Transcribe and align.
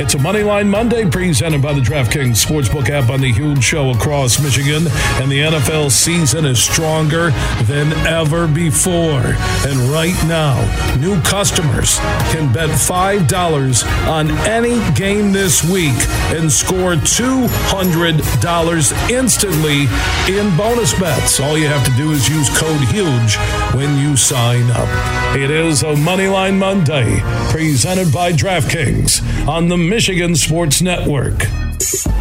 It's 0.00 0.14
a 0.14 0.16
Moneyline 0.16 0.70
Monday 0.70 1.04
presented 1.04 1.60
by 1.60 1.74
the 1.74 1.82
DraftKings 1.82 2.42
Sportsbook 2.42 2.88
app 2.88 3.10
on 3.10 3.20
the 3.20 3.30
huge 3.30 3.62
show 3.62 3.90
across 3.90 4.42
Michigan, 4.42 4.86
and 5.20 5.30
the 5.30 5.40
NFL 5.40 5.90
season 5.90 6.46
is 6.46 6.58
stronger 6.58 7.32
than 7.64 7.92
ever 8.06 8.48
before. 8.48 9.36
And 9.68 9.78
right 9.92 10.16
now, 10.24 10.56
new 10.98 11.20
customers 11.20 11.98
can 12.32 12.50
bet 12.50 12.70
$5 12.70 14.08
on 14.08 14.30
any 14.48 14.80
game 14.94 15.32
this 15.32 15.62
week 15.70 15.92
and 16.32 16.50
score 16.50 16.94
$200 16.94 19.10
instantly 19.10 19.86
in 20.34 20.56
bonus 20.56 20.98
bets. 20.98 21.40
All 21.40 21.58
you 21.58 21.66
have 21.66 21.84
to 21.84 21.92
do 21.98 22.12
is 22.12 22.26
use 22.26 22.48
code 22.58 22.80
HUGE 22.88 23.36
when 23.76 23.98
you 23.98 24.16
sign 24.16 24.70
up. 24.70 24.88
It 25.36 25.50
is 25.50 25.82
a 25.82 25.94
Moneyline 25.94 26.56
Monday 26.56 27.20
presented 27.52 28.10
by 28.10 28.32
DraftKings 28.32 29.20
on 29.46 29.68
the 29.68 29.89
Michigan 29.90 30.36
Sports 30.36 30.80
Network. 30.82 31.44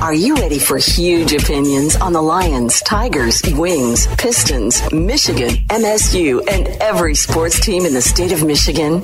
Are 0.02 0.16
you 0.16 0.34
ready 0.34 0.58
for 0.58 0.80
huge 0.80 1.34
opinions 1.34 1.96
on 1.98 2.14
the 2.14 2.22
Lions, 2.22 2.82
Tigers, 2.82 3.44
Wings, 3.54 4.08
Pistons, 4.18 4.92
Michigan, 4.92 5.50
MSU, 5.68 6.42
and 6.50 6.68
every 6.82 7.14
sports 7.14 7.64
team 7.64 7.86
in 7.86 7.94
the 7.94 8.02
state 8.02 8.32
of 8.32 8.44
Michigan? 8.44 9.04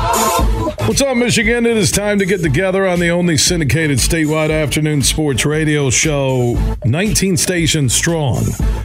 What's 0.79 1.01
up, 1.01 1.17
Michigan? 1.17 1.65
It 1.65 1.77
is 1.77 1.91
time 1.91 2.19
to 2.19 2.25
get 2.25 2.41
together 2.41 2.87
on 2.87 2.99
the 2.99 3.09
only 3.09 3.37
syndicated 3.37 3.97
statewide 3.97 4.51
afternoon 4.51 5.01
sports 5.01 5.45
radio 5.45 5.89
show, 5.89 6.57
19 6.85 7.37
stations 7.37 7.93
strong. 7.93 8.43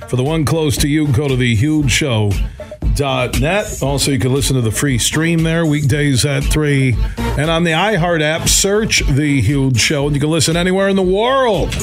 For 0.08 0.16
the 0.16 0.24
one 0.24 0.44
close 0.44 0.76
to 0.78 0.88
you, 0.88 1.08
go 1.08 1.28
to 1.28 1.36
the 1.36 1.54
huge 1.54 1.90
show. 1.90 2.30
Net. 2.98 3.82
Also, 3.82 4.10
you 4.10 4.18
can 4.18 4.32
listen 4.32 4.56
to 4.56 4.62
the 4.62 4.70
free 4.70 4.98
stream 4.98 5.42
there 5.42 5.66
weekdays 5.66 6.24
at 6.24 6.44
3. 6.44 6.96
And 7.18 7.50
on 7.50 7.64
the 7.64 7.72
iHeart 7.72 8.22
app, 8.22 8.48
search 8.48 9.06
The 9.06 9.42
Huge 9.42 9.78
Show, 9.78 10.06
and 10.06 10.14
you 10.16 10.20
can 10.20 10.30
listen 10.30 10.56
anywhere 10.56 10.88
in 10.88 10.96
the 10.96 11.02
world 11.02 11.74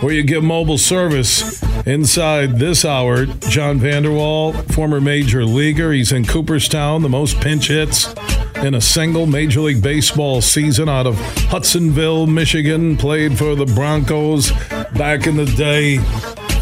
where 0.00 0.14
you 0.14 0.22
get 0.22 0.42
mobile 0.42 0.78
service. 0.78 1.62
Inside 1.88 2.58
this 2.58 2.84
hour, 2.84 3.24
John 3.24 3.78
Vander 3.78 4.12
Wal, 4.12 4.52
former 4.52 5.00
major 5.00 5.46
leaguer. 5.46 5.90
He's 5.90 6.12
in 6.12 6.26
Cooperstown, 6.26 7.00
the 7.00 7.08
most 7.08 7.40
pinch 7.40 7.68
hits 7.68 8.14
in 8.56 8.74
a 8.74 8.80
single 8.80 9.24
Major 9.24 9.62
League 9.62 9.82
Baseball 9.82 10.42
season 10.42 10.90
out 10.90 11.06
of 11.06 11.18
Hudsonville, 11.48 12.26
Michigan. 12.26 12.98
Played 12.98 13.38
for 13.38 13.54
the 13.54 13.64
Broncos 13.64 14.50
back 14.98 15.26
in 15.26 15.36
the 15.36 15.46
day. 15.46 15.96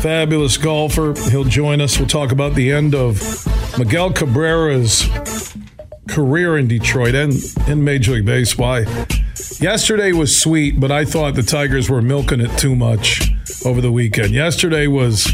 Fabulous 0.00 0.56
golfer. 0.56 1.14
He'll 1.30 1.42
join 1.42 1.80
us. 1.80 1.98
We'll 1.98 2.06
talk 2.06 2.30
about 2.30 2.54
the 2.54 2.70
end 2.70 2.94
of 2.94 3.20
Miguel 3.77 4.12
Cabrera's 4.12 5.08
career 6.08 6.56
in 6.56 6.69
Detroit 6.69 7.16
and 7.16 7.34
in 7.66 7.82
Major 7.82 8.12
League 8.12 8.27
Baseball. 8.27 8.84
Yesterday 9.60 10.12
was 10.12 10.38
sweet, 10.38 10.78
but 10.78 10.90
I 10.90 11.06
thought 11.06 11.34
the 11.34 11.42
Tigers 11.42 11.88
were 11.88 12.03
milking 12.03 12.41
it 12.41 12.58
too 12.58 12.76
much 12.76 13.31
over 13.64 13.81
the 13.81 13.91
weekend. 13.91 14.32
Yesterday 14.32 14.86
was 14.86 15.26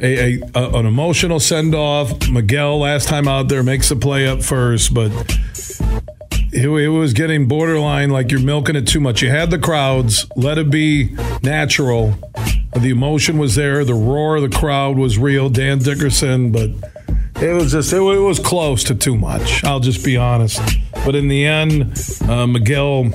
a, 0.00 0.38
a, 0.38 0.50
a 0.54 0.78
an 0.78 0.86
emotional 0.86 1.38
send 1.38 1.74
off. 1.74 2.30
Miguel, 2.30 2.78
last 2.78 3.06
time 3.06 3.28
out 3.28 3.48
there, 3.48 3.62
makes 3.62 3.90
the 3.90 3.96
play 3.96 4.26
up 4.26 4.42
first, 4.42 4.94
but 4.94 5.10
it, 6.52 6.68
it 6.68 6.88
was 6.88 7.12
getting 7.12 7.46
borderline 7.46 8.08
like 8.08 8.30
you're 8.30 8.40
milking 8.40 8.76
it 8.76 8.86
too 8.86 9.00
much. 9.00 9.20
You 9.20 9.28
had 9.28 9.50
the 9.50 9.58
crowds, 9.58 10.26
let 10.36 10.56
it 10.56 10.70
be 10.70 11.14
natural. 11.42 12.14
The 12.74 12.88
emotion 12.88 13.36
was 13.36 13.56
there. 13.56 13.84
The 13.84 13.94
roar 13.94 14.36
of 14.36 14.50
the 14.50 14.56
crowd 14.56 14.96
was 14.96 15.18
real. 15.18 15.50
Dan 15.50 15.80
Dickerson, 15.80 16.50
but 16.50 16.70
it 17.42 17.52
was 17.52 17.72
just 17.72 17.92
it, 17.92 18.00
was 18.00 18.38
close 18.38 18.84
to 18.84 18.94
too 18.94 19.16
much. 19.18 19.62
I'll 19.64 19.80
just 19.80 20.02
be 20.02 20.16
honest. 20.16 20.62
But 21.04 21.14
in 21.14 21.28
the 21.28 21.44
end, 21.44 21.92
uh, 22.26 22.46
Miguel 22.46 23.12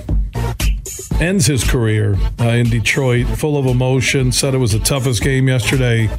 ends 1.19 1.46
his 1.46 1.63
career 1.63 2.16
uh, 2.40 2.46
in 2.46 2.69
Detroit, 2.69 3.28
full 3.28 3.57
of 3.57 3.66
emotion. 3.66 4.31
Said 4.31 4.53
it 4.53 4.57
was 4.57 4.72
the 4.72 4.80
toughest 4.80 5.22
game 5.22 5.47
yesterday 5.47 6.09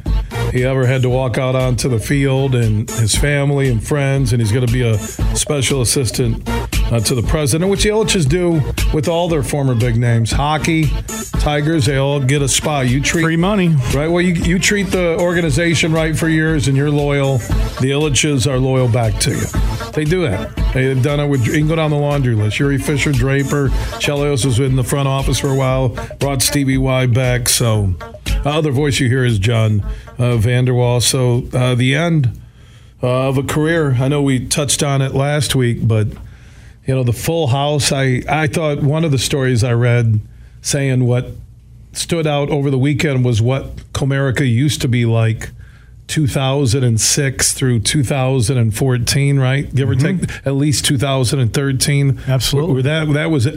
he 0.51 0.65
ever 0.65 0.85
had 0.85 1.01
to 1.03 1.09
walk 1.09 1.37
out 1.37 1.55
onto 1.55 1.87
the 1.87 1.99
field, 1.99 2.55
and 2.55 2.89
his 2.89 3.15
family 3.15 3.71
and 3.71 3.85
friends, 3.85 4.33
and 4.33 4.41
he's 4.41 4.51
going 4.51 4.65
to 4.65 4.73
be 4.73 4.81
a 4.81 4.97
special 5.35 5.81
assistant 5.81 6.43
uh, 6.91 6.99
to 6.99 7.15
the 7.15 7.23
president, 7.23 7.71
which 7.71 7.83
the 7.83 7.89
Ilitches 7.89 8.27
do 8.27 8.61
with 8.93 9.07
all 9.07 9.29
their 9.29 9.43
former 9.43 9.75
big 9.75 9.95
names. 9.95 10.31
Hockey, 10.31 10.87
Tigers, 11.39 11.85
they 11.85 11.97
all 11.97 12.19
get 12.19 12.41
a 12.41 12.49
spot. 12.49 12.89
You 12.89 13.01
treat 13.01 13.23
free 13.23 13.37
money, 13.37 13.69
right? 13.93 14.07
Well, 14.07 14.21
you, 14.21 14.33
you 14.33 14.59
treat 14.59 14.87
the 14.87 15.17
organization 15.19 15.93
right 15.93 16.15
for 16.17 16.27
years, 16.27 16.67
and 16.67 16.75
you're 16.75 16.91
loyal. 16.91 17.37
The 17.37 17.91
Ilitches 17.91 18.49
are 18.49 18.59
loyal 18.59 18.89
back 18.89 19.19
to 19.21 19.31
you. 19.31 19.70
They 19.93 20.05
do 20.05 20.21
that. 20.21 20.55
They've 20.73 21.01
done 21.01 21.19
it 21.19 21.27
with. 21.27 21.45
You 21.45 21.53
can 21.53 21.67
go 21.67 21.75
down 21.75 21.91
the 21.91 21.97
laundry 21.97 22.35
list. 22.35 22.57
Jiri 22.57 22.81
Fischer, 22.81 23.11
Draper, 23.11 23.69
Chelios 23.99 24.45
was 24.45 24.59
in 24.59 24.75
the 24.75 24.83
front 24.83 25.07
office 25.07 25.39
for 25.39 25.49
a 25.49 25.55
while. 25.55 25.89
Brought 26.19 26.41
Stevie 26.41 26.77
Y 26.77 27.05
back. 27.07 27.49
So, 27.49 27.95
uh, 28.45 28.49
other 28.49 28.71
voice 28.71 28.99
you 28.99 29.09
hear 29.09 29.25
is 29.25 29.37
John 29.37 29.85
uh, 30.17 30.37
Vander 30.37 30.73
Wal. 30.73 31.01
So, 31.01 31.47
uh, 31.53 31.75
the 31.75 31.95
end 31.95 32.41
uh, 33.03 33.27
of 33.27 33.37
a 33.37 33.43
career. 33.43 33.93
I 33.93 34.07
know 34.07 34.21
we 34.21 34.47
touched 34.47 34.81
on 34.83 35.01
it 35.01 35.13
last 35.13 35.55
week, 35.55 35.79
but 35.81 36.07
you 36.85 36.95
know, 36.95 37.03
the 37.03 37.13
full 37.13 37.47
house. 37.47 37.91
I, 37.91 38.23
I 38.29 38.47
thought 38.47 38.81
one 38.81 39.03
of 39.03 39.11
the 39.11 39.17
stories 39.17 39.63
I 39.63 39.73
read 39.73 40.21
saying 40.61 41.05
what 41.05 41.31
stood 41.93 42.25
out 42.25 42.49
over 42.49 42.69
the 42.69 42.77
weekend 42.77 43.25
was 43.25 43.41
what 43.41 43.75
Comerica 43.93 44.49
used 44.49 44.81
to 44.81 44.87
be 44.87 45.05
like 45.05 45.51
2006 46.11 47.53
through 47.53 47.79
2014, 47.79 49.39
right? 49.39 49.73
Give 49.73 49.89
mm-hmm. 49.89 50.23
or 50.23 50.27
take 50.27 50.45
at 50.45 50.53
least 50.53 50.85
2013. 50.85 52.21
Absolutely. 52.27 52.81
That, 52.83 53.11
that 53.13 53.31
was 53.31 53.47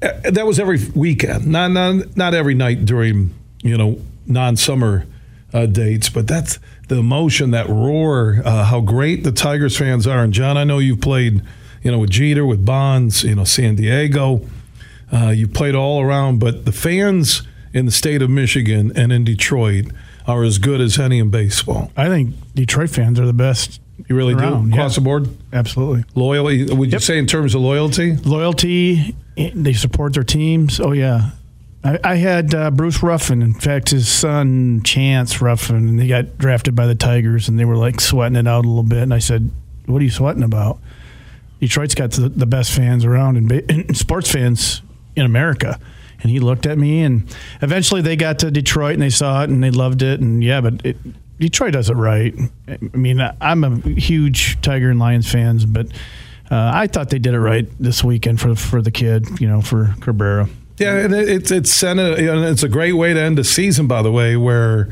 that 0.00 0.46
was 0.46 0.58
every 0.58 0.80
weekend, 0.96 1.46
not, 1.46 1.70
not, 1.70 2.16
not 2.16 2.34
every 2.34 2.54
night 2.54 2.84
during, 2.84 3.32
you 3.62 3.78
know, 3.78 4.00
non 4.26 4.56
summer 4.56 5.06
uh, 5.52 5.66
dates, 5.66 6.08
but 6.08 6.26
that's 6.26 6.58
the 6.88 6.96
emotion, 6.96 7.52
that 7.52 7.68
roar, 7.68 8.42
uh, 8.44 8.64
how 8.64 8.80
great 8.80 9.22
the 9.22 9.30
Tigers 9.30 9.78
fans 9.78 10.06
are. 10.06 10.24
And 10.24 10.32
John, 10.32 10.56
I 10.56 10.64
know 10.64 10.80
you've 10.80 11.00
played 11.00 11.42
you 11.82 11.90
know, 11.90 11.98
with 11.98 12.10
Jeter, 12.10 12.46
with 12.46 12.64
Bonds, 12.64 13.24
you 13.24 13.34
know, 13.34 13.44
San 13.44 13.76
Diego. 13.76 14.46
Uh, 15.12 15.28
you 15.28 15.48
played 15.48 15.74
all 15.74 16.00
around, 16.00 16.38
but 16.38 16.64
the 16.64 16.72
fans 16.72 17.42
in 17.72 17.86
the 17.86 17.92
state 17.92 18.22
of 18.22 18.30
Michigan 18.30 18.92
and 18.94 19.12
in 19.12 19.24
Detroit 19.24 19.86
are 20.26 20.42
as 20.44 20.58
good 20.58 20.80
as 20.80 20.98
any 20.98 21.18
in 21.18 21.30
baseball. 21.30 21.90
I 21.96 22.08
think 22.08 22.34
Detroit 22.54 22.90
fans 22.90 23.18
are 23.18 23.26
the 23.26 23.32
best. 23.32 23.80
You 24.08 24.16
really 24.16 24.34
around. 24.34 24.70
do 24.70 24.74
across 24.74 24.92
yeah. 24.92 25.00
the 25.00 25.04
board. 25.04 25.28
Absolutely. 25.52 26.04
Loyalty. 26.14 26.72
Would 26.72 26.92
you 26.92 26.98
say 26.98 27.18
in 27.18 27.26
terms 27.26 27.54
of 27.54 27.60
loyalty? 27.60 28.16
Loyalty. 28.16 29.14
They 29.36 29.72
support 29.72 30.14
their 30.14 30.24
teams. 30.24 30.80
Oh 30.80 30.92
yeah. 30.92 31.30
I, 31.84 31.98
I 32.04 32.14
had 32.16 32.54
uh, 32.54 32.70
Bruce 32.70 33.02
Ruffin. 33.02 33.42
In 33.42 33.54
fact, 33.54 33.90
his 33.90 34.08
son 34.08 34.82
Chance 34.84 35.40
Ruffin, 35.40 35.88
and 35.88 36.00
he 36.00 36.08
got 36.08 36.38
drafted 36.38 36.74
by 36.76 36.86
the 36.86 36.94
Tigers, 36.94 37.48
and 37.48 37.58
they 37.58 37.64
were 37.64 37.76
like 37.76 38.00
sweating 38.00 38.36
it 38.36 38.46
out 38.46 38.64
a 38.64 38.68
little 38.68 38.82
bit. 38.82 39.02
And 39.02 39.12
I 39.12 39.18
said, 39.18 39.50
"What 39.86 40.00
are 40.00 40.04
you 40.04 40.10
sweating 40.10 40.42
about?" 40.42 40.78
Detroit's 41.60 41.94
got 41.94 42.10
the, 42.12 42.28
the 42.28 42.46
best 42.46 42.72
fans 42.72 43.04
around 43.04 43.36
and, 43.36 43.52
and 43.70 43.96
sports 43.96 44.30
fans 44.30 44.82
in 45.14 45.24
America. 45.24 45.78
And 46.22 46.30
he 46.30 46.38
looked 46.38 46.66
at 46.66 46.78
me, 46.78 47.02
and 47.02 47.24
eventually 47.60 48.00
they 48.00 48.16
got 48.16 48.38
to 48.40 48.50
Detroit 48.50 48.94
and 48.94 49.02
they 49.02 49.10
saw 49.10 49.42
it 49.42 49.50
and 49.50 49.62
they 49.62 49.70
loved 49.70 50.02
it. 50.02 50.20
And 50.20 50.42
yeah, 50.42 50.60
but 50.60 50.84
it, 50.86 50.96
Detroit 51.38 51.72
does 51.72 51.90
it 51.90 51.94
right. 51.94 52.34
I 52.68 52.96
mean, 52.96 53.20
I'm 53.40 53.64
a 53.64 53.76
huge 53.90 54.60
Tiger 54.60 54.90
and 54.90 55.00
Lions 55.00 55.30
fans, 55.30 55.66
but 55.66 55.88
uh, 56.50 56.70
I 56.72 56.86
thought 56.86 57.10
they 57.10 57.18
did 57.18 57.34
it 57.34 57.40
right 57.40 57.68
this 57.80 58.04
weekend 58.04 58.40
for 58.40 58.54
for 58.54 58.80
the 58.80 58.90
kid, 58.90 59.40
you 59.40 59.48
know, 59.48 59.60
for 59.60 59.94
Cabrera. 60.00 60.48
Yeah, 60.78 60.98
and 60.98 61.14
it's 61.14 61.50
it's 61.50 61.72
sent 61.72 61.98
a, 61.98 62.50
it's 62.50 62.62
a 62.62 62.68
great 62.68 62.92
way 62.92 63.12
to 63.12 63.20
end 63.20 63.38
a 63.38 63.44
season, 63.44 63.86
by 63.86 64.02
the 64.02 64.12
way, 64.12 64.36
where 64.36 64.88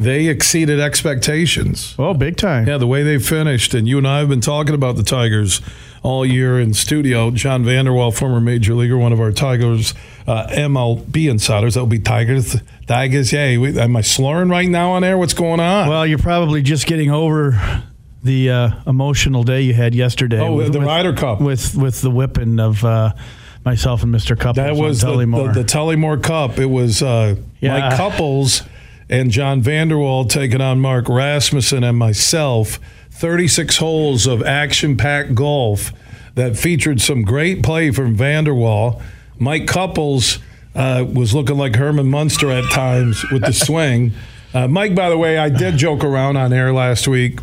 they 0.00 0.26
exceeded 0.26 0.80
expectations. 0.80 1.94
Oh, 1.98 2.14
big 2.14 2.36
time! 2.36 2.66
Yeah, 2.66 2.78
the 2.78 2.86
way 2.86 3.02
they 3.02 3.18
finished, 3.18 3.74
and 3.74 3.86
you 3.86 3.98
and 3.98 4.08
I 4.08 4.18
have 4.18 4.28
been 4.28 4.40
talking 4.40 4.74
about 4.74 4.96
the 4.96 5.02
Tigers 5.02 5.60
all 6.02 6.24
year 6.24 6.58
in 6.58 6.72
studio. 6.74 7.30
John 7.30 7.64
Vander 7.64 7.92
Wal, 7.92 8.10
former 8.10 8.40
major 8.40 8.74
leaguer, 8.74 8.96
one 8.96 9.12
of 9.12 9.20
our 9.20 9.32
Tigers 9.32 9.94
uh, 10.26 10.46
MLB 10.48 11.30
insiders. 11.30 11.74
That 11.74 11.80
will 11.80 11.86
be 11.86 11.98
Tigers. 11.98 12.56
Tigers, 12.86 13.32
yay. 13.32 13.56
Am 13.78 13.96
I 13.96 14.00
slurring 14.00 14.48
right 14.48 14.68
now 14.68 14.92
on 14.92 15.04
air? 15.04 15.18
What's 15.18 15.34
going 15.34 15.60
on? 15.60 15.88
Well, 15.88 16.06
you're 16.06 16.18
probably 16.18 16.62
just 16.62 16.86
getting 16.86 17.10
over 17.10 17.84
the 18.22 18.50
uh, 18.50 18.70
emotional 18.86 19.44
day 19.44 19.62
you 19.62 19.74
had 19.74 19.94
yesterday. 19.94 20.40
Oh, 20.40 20.54
with, 20.54 20.72
the 20.72 20.78
with, 20.78 20.88
Ryder 20.88 21.12
Cup. 21.14 21.40
with 21.40 21.74
with 21.76 22.00
the 22.00 22.10
whipping 22.10 22.58
of 22.60 22.84
uh, 22.84 23.12
myself 23.64 24.02
and 24.02 24.14
Mr. 24.14 24.38
Couples. 24.38 24.56
That 24.56 24.76
was 24.76 25.00
the, 25.00 25.08
Tullymore. 25.08 25.52
the, 25.54 25.62
the 25.62 25.66
Tullymore 25.66 26.22
Cup. 26.22 26.58
It 26.58 26.66
was 26.66 27.02
uh, 27.02 27.36
Yeah. 27.60 27.78
Mike 27.78 27.96
Couples 27.96 28.62
and 29.10 29.30
John 29.30 29.60
Vander 29.60 29.98
Wal 29.98 30.24
taking 30.24 30.60
on 30.60 30.80
Mark 30.80 31.08
Rasmussen 31.08 31.84
and 31.84 31.98
myself. 31.98 32.78
36 33.10 33.76
holes 33.76 34.26
of 34.26 34.42
action 34.42 34.96
packed 34.96 35.34
golf 35.34 35.92
that 36.36 36.56
featured 36.56 37.00
some 37.00 37.22
great 37.22 37.62
play 37.62 37.90
from 37.90 38.14
Vander 38.14 38.54
Wal. 38.54 39.02
Mike 39.38 39.66
Couples 39.66 40.38
uh, 40.74 41.04
was 41.12 41.34
looking 41.34 41.58
like 41.58 41.74
Herman 41.74 42.08
Munster 42.08 42.50
at 42.50 42.70
times 42.70 43.28
with 43.30 43.42
the 43.44 43.52
swing. 43.52 44.12
Uh, 44.52 44.66
Mike, 44.66 44.96
by 44.96 45.08
the 45.08 45.16
way, 45.16 45.38
I 45.38 45.48
did 45.48 45.76
joke 45.76 46.02
around 46.02 46.36
on 46.36 46.52
air 46.52 46.72
last 46.72 47.06
week 47.06 47.38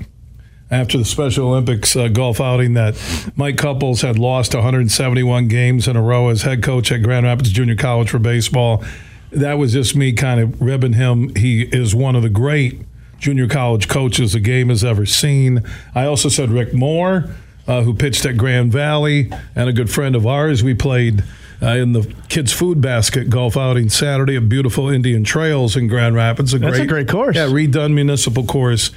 after 0.70 0.98
the 0.98 1.06
Special 1.06 1.48
Olympics 1.48 1.96
uh, 1.96 2.10
golf 2.10 2.42
outing 2.42 2.74
that 2.74 3.02
Mike 3.38 3.58
Couples 3.58 4.02
had 4.02 4.20
lost 4.20 4.54
171 4.54 5.48
games 5.48 5.88
in 5.88 5.96
a 5.96 6.02
row 6.02 6.28
as 6.28 6.42
head 6.42 6.62
coach 6.62 6.92
at 6.92 7.02
Grand 7.04 7.26
Rapids 7.26 7.50
Junior 7.50 7.78
College 7.78 8.10
for 8.10 8.20
baseball. 8.20 8.84
That 9.32 9.56
was 9.56 9.74
just 9.74 9.96
me 9.96 10.14
kind 10.14 10.40
of 10.40 10.62
ribbing 10.62 10.94
him. 10.94 11.36
He 11.36 11.64
is 11.64 11.94
one 11.94 12.16
of 12.16 12.24
the 12.24 12.30
great 12.30 12.82
junior 13.20 13.48
college 13.48 13.88
coaches 13.88 14.34
the 14.34 14.40
game 14.40 14.70
has 14.70 14.84
ever 14.84 15.06
seen. 15.06 15.64
I 15.96 16.06
also 16.06 16.30
said 16.30 16.50
Rick 16.50 16.74
Moore, 16.74 17.26
uh, 17.68 17.82
who 17.82 17.94
pitched 17.94 18.26
at 18.26 18.38
Grand 18.38 18.72
Valley, 18.72 19.32
and 19.56 19.68
a 19.70 19.74
good 19.74 19.90
friend 19.90 20.16
of 20.16 20.26
ours. 20.26 20.64
We 20.64 20.74
played 20.74 21.24
uh, 21.62 21.68
in 21.68 21.94
the 21.94 22.14
kids' 22.30 22.54
food 22.54 22.82
basket 22.82 23.30
golf 23.30 23.58
outing 23.58 23.90
Saturday 23.90 24.38
at 24.38 24.48
beautiful 24.48 24.90
Indian 24.90 25.24
Trails 25.24 25.76
in 25.76 25.88
Grand 25.88 26.16
Rapids. 26.16 26.52
That's 26.52 26.78
a 26.78 26.86
great 26.86 27.08
course. 27.08 27.36
Yeah, 27.36 27.48
redone 27.48 27.94
municipal 27.94 28.46
course. 28.46 28.92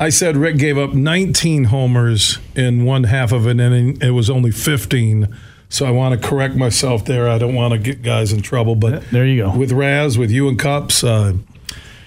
I 0.00 0.10
said 0.10 0.36
Rick 0.36 0.58
gave 0.58 0.78
up 0.78 0.94
19 0.94 1.64
homers 1.64 2.38
in 2.54 2.84
one 2.84 3.04
half 3.04 3.32
of 3.32 3.46
an 3.46 3.58
inning. 3.58 3.98
It 4.00 4.10
was 4.10 4.30
only 4.30 4.52
15. 4.52 5.34
So 5.68 5.86
I 5.86 5.90
want 5.90 6.20
to 6.20 6.28
correct 6.28 6.54
myself 6.54 7.04
there. 7.04 7.28
I 7.28 7.38
don't 7.38 7.54
want 7.54 7.72
to 7.72 7.78
get 7.78 8.02
guys 8.02 8.32
in 8.32 8.40
trouble. 8.40 8.74
But 8.74 9.10
There 9.10 9.26
you 9.26 9.42
go. 9.42 9.56
With 9.56 9.72
Raz, 9.72 10.16
with 10.16 10.30
you 10.30 10.48
and 10.48 10.58
Cups, 10.58 11.04
uh, 11.04 11.34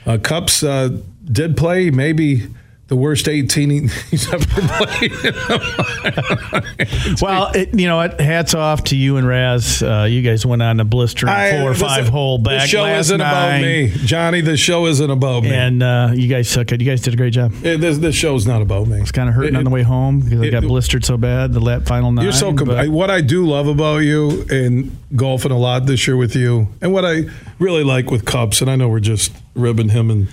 uh, 0.05 0.17
Cups 0.17 0.63
uh, 0.63 0.97
did 1.23 1.55
play 1.55 1.91
maybe 1.91 2.47
the 2.91 2.97
worst 2.97 3.29
18 3.29 3.87
he's 4.11 4.27
ever 4.33 4.45
played. 4.45 5.13
well, 7.21 7.49
it, 7.55 7.73
you 7.73 7.87
know 7.87 7.95
what? 7.95 8.19
Hats 8.19 8.53
off 8.53 8.83
to 8.85 8.97
you 8.97 9.15
and 9.15 9.25
Raz. 9.25 9.81
Uh, 9.81 10.05
you 10.09 10.21
guys 10.21 10.45
went 10.45 10.61
on 10.61 10.81
a 10.81 10.83
blistering 10.83 11.31
I- 11.31 11.51
four 11.51 11.71
or 11.71 11.73
five 11.73 12.09
hole 12.09 12.37
back 12.37 12.63
The 12.63 12.67
show 12.67 12.81
last 12.83 13.05
isn't 13.05 13.21
about 13.21 13.61
me, 13.61 13.93
Johnny. 14.03 14.41
The 14.41 14.57
show 14.57 14.87
isn't 14.87 15.09
about 15.09 15.43
me. 15.43 15.53
And 15.53 15.81
uh, 15.81 16.09
you 16.13 16.27
guys 16.27 16.51
took 16.51 16.73
it. 16.73 16.81
You 16.81 16.87
guys 16.91 16.99
did 16.99 17.13
a 17.13 17.17
great 17.17 17.31
job. 17.31 17.53
Eh, 17.63 17.77
this, 17.77 17.97
this 17.97 18.13
show's 18.13 18.45
not 18.45 18.61
about 18.61 18.87
me. 18.87 18.99
It's 18.99 19.13
kind 19.13 19.29
of 19.29 19.35
hurting 19.35 19.55
It- 19.55 19.59
on 19.59 19.63
the 19.63 19.69
way 19.69 19.83
home 19.83 20.19
because 20.19 20.41
I 20.41 20.47
it- 20.47 20.51
got 20.51 20.63
blistered 20.63 21.05
so 21.05 21.15
bad 21.15 21.53
the 21.53 21.61
lap 21.61 21.83
final 21.83 22.11
nine. 22.11 22.25
You're 22.25 22.33
so. 22.33 22.53
Com- 22.53 22.67
but- 22.67 22.77
I, 22.77 22.87
what 22.89 23.09
I 23.09 23.21
do 23.21 23.47
love 23.47 23.67
about 23.67 23.99
you 23.99 24.45
and 24.49 24.97
golfing 25.15 25.53
a 25.53 25.57
lot 25.57 25.85
this 25.85 26.05
year 26.07 26.17
with 26.17 26.35
you, 26.35 26.67
and 26.81 26.91
what 26.91 27.05
I 27.05 27.21
really 27.57 27.85
like 27.85 28.11
with 28.11 28.25
Cups, 28.25 28.59
and 28.59 28.69
I 28.69 28.75
know 28.75 28.89
we're 28.89 28.99
just 28.99 29.31
ribbing 29.55 29.89
him 29.89 30.11
and 30.11 30.27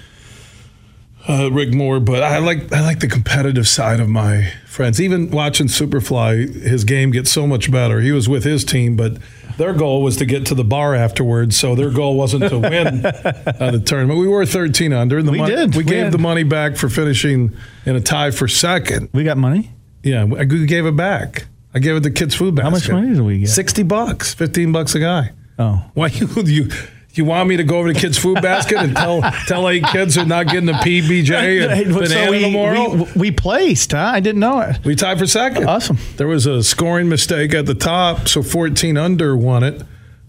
uh, 1.29 1.51
Rick 1.53 1.75
Moore, 1.75 2.01
but 2.01 2.23
I 2.23 2.39
like 2.39 2.73
I 2.73 2.81
like 2.81 3.01
the 3.01 3.09
competitive 3.09 3.69
side 3.69 4.01
of 4.01 4.09
my 4.09 4.53
friends. 4.67 5.01
Even 5.01 5.31
watching 5.31 5.67
Superfly, 5.67 6.55
his 6.63 6.85
game 6.85 7.11
gets 7.11 7.31
so 7.31 7.47
much 7.47 7.71
better. 7.71 8.01
He 8.01 8.13
was 8.13 8.29
with 8.29 8.45
his 8.45 8.65
team, 8.65 8.97
but 8.97 9.19
their 9.59 9.73
goal 9.75 10.03
was 10.03 10.17
to 10.19 10.25
get 10.27 10.47
to 10.47 10.55
the 10.55 10.65
bar 10.65 10.95
afterwards. 10.95 11.59
So 11.59 11.75
their 11.75 11.91
goal 11.91 12.17
wasn't 12.17 12.49
to 12.49 12.59
win 12.59 13.05
uh, 13.07 13.71
the 13.73 13.83
tournament. 13.85 14.21
We 14.21 14.29
were 14.29 14.47
13 14.47 14.93
under. 14.93 15.23
The 15.23 15.33
We 15.33 15.39
mon- 15.39 15.51
did. 15.51 15.75
We 15.75 15.79
We 15.79 15.91
gave 15.91 16.05
had- 16.05 16.13
the 16.13 16.19
money 16.19 16.45
back 16.45 16.77
for 16.77 16.89
finishing 16.89 17.55
in 17.85 17.97
a 17.97 18.01
tie 18.01 18.31
for 18.31 18.47
second. 18.49 19.09
we 19.13 19.25
got 19.25 19.37
money. 19.37 19.71
Yeah, 20.03 20.27
I 20.39 20.45
g- 20.45 20.65
gave 20.67 20.87
it 20.87 20.97
back. 20.97 21.47
I 21.75 21.81
gave 21.81 21.97
it 21.97 22.03
the 22.05 22.11
kids' 22.11 22.35
food 22.35 22.55
basket. 22.55 22.65
How 22.65 22.71
much 22.71 22.89
money 22.89 23.09
did 23.15 23.21
we 23.21 23.41
get? 23.41 23.49
Sixty 23.51 23.83
bucks, 23.83 24.33
fifteen 24.33 24.73
bucks 24.73 24.95
a 24.95 25.01
guy. 25.01 25.33
Oh, 25.59 25.85
Why 25.95 26.07
you 26.07 26.29
you 26.45 26.71
you 27.19 27.25
want 27.25 27.49
me 27.49 27.57
to 27.57 27.65
go 27.65 27.79
over 27.79 27.93
to 27.93 27.99
kids' 27.99 28.17
food 28.17 28.41
basket 28.41 28.79
and 28.79 28.97
tell 28.97 29.21
tell 29.47 29.69
eight 29.69 29.85
kids 29.85 30.15
they're 30.15 30.25
not 30.25 30.47
getting 30.47 30.69
a 30.69 30.75
PBJ 30.75 31.63
and 31.65 31.73
Hey, 31.73 31.85
banana 31.85 32.31
we, 32.31 32.41
tomorrow? 32.41 32.95
we, 32.95 33.07
we 33.17 33.31
placed, 33.31 33.93
huh? 33.93 33.99
I 34.15 34.21
didn't 34.21 34.41
know 34.41 34.61
it. 34.61 34.85
We 34.85 34.95
tied 34.95 35.19
for 35.19 35.27
second. 35.27 35.65
Awesome. 35.69 35.99
There 36.17 36.29
was 36.29 36.47
a 36.47 36.63
scoring 36.63 37.09
mistake 37.09 37.53
at 37.55 37.67
the 37.67 37.75
top, 37.75 38.29
so 38.29 38.43
14 38.43 38.97
under 38.97 39.37
won 39.37 39.63
it. 39.63 39.83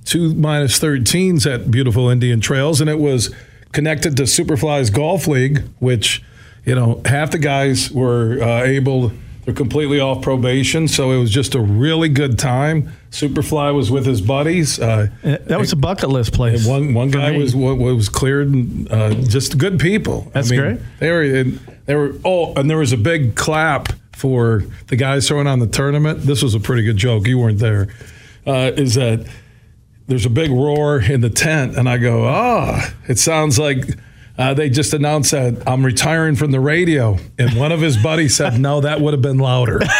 Two 0.05 0.33
minus 0.33 0.79
13s 0.79 1.45
at 1.51 1.69
beautiful 1.69 2.09
Indian 2.09 2.41
Trails, 2.41 2.81
and 2.81 2.89
it 2.89 2.99
was 2.99 3.33
connected 3.71 4.17
to 4.17 4.23
Superfly's 4.23 4.89
Golf 4.89 5.27
League, 5.27 5.63
which, 5.79 6.23
you 6.65 6.73
know, 6.73 7.01
half 7.05 7.29
the 7.31 7.37
guys 7.37 7.91
were 7.91 8.41
uh, 8.41 8.63
able, 8.63 9.11
they're 9.45 9.53
completely 9.53 9.99
off 9.99 10.23
probation, 10.23 10.87
so 10.87 11.11
it 11.11 11.19
was 11.19 11.29
just 11.29 11.53
a 11.53 11.59
really 11.59 12.09
good 12.09 12.39
time. 12.39 12.91
Superfly 13.11 13.73
was 13.73 13.89
with 13.89 14.05
his 14.05 14.21
buddies. 14.21 14.79
Uh, 14.79 15.07
That 15.23 15.59
was 15.59 15.71
a 15.73 15.75
bucket 15.75 16.09
list 16.09 16.33
place. 16.33 16.65
one 16.65 16.93
one 16.93 17.09
guy 17.09 17.37
was 17.37 17.55
was 17.55 18.07
cleared, 18.09 18.49
and 18.49 18.91
uh, 18.91 19.13
just 19.15 19.57
good 19.57 19.79
people. 19.79 20.29
That's 20.33 20.51
great. 20.51 20.79
They 20.99 21.09
were 21.11 21.43
they 21.85 21.95
were 21.95 22.13
oh, 22.23 22.53
and 22.55 22.69
there 22.69 22.77
was 22.77 22.93
a 22.93 22.97
big 22.97 23.35
clap 23.35 23.91
for 24.15 24.63
the 24.87 24.95
guys 24.95 25.27
throwing 25.27 25.47
on 25.47 25.59
the 25.59 25.67
tournament. 25.67 26.21
This 26.21 26.43
was 26.43 26.53
a 26.53 26.59
pretty 26.59 26.83
good 26.83 26.97
joke. 26.97 27.25
You 27.27 27.39
weren't 27.39 27.59
there. 27.59 27.87
Uh, 28.45 28.71
is 28.75 28.93
that 28.95 29.25
there's 30.07 30.25
a 30.25 30.29
big 30.29 30.51
roar 30.51 30.99
in 31.01 31.21
the 31.21 31.29
tent, 31.29 31.77
and 31.77 31.87
I 31.89 31.97
go, 31.97 32.25
ah, 32.27 32.93
it 33.07 33.17
sounds 33.17 33.57
like. 33.57 33.85
Uh, 34.37 34.53
they 34.53 34.69
just 34.69 34.93
announced 34.93 35.31
that 35.31 35.61
I'm 35.67 35.85
retiring 35.85 36.37
from 36.37 36.51
the 36.51 36.61
radio, 36.61 37.17
and 37.37 37.57
one 37.57 37.73
of 37.73 37.81
his 37.81 37.97
buddies 37.97 38.37
said, 38.37 38.57
"No, 38.57 38.79
that 38.79 39.01
would 39.01 39.13
have 39.13 39.21
been 39.21 39.37
louder." 39.37 39.81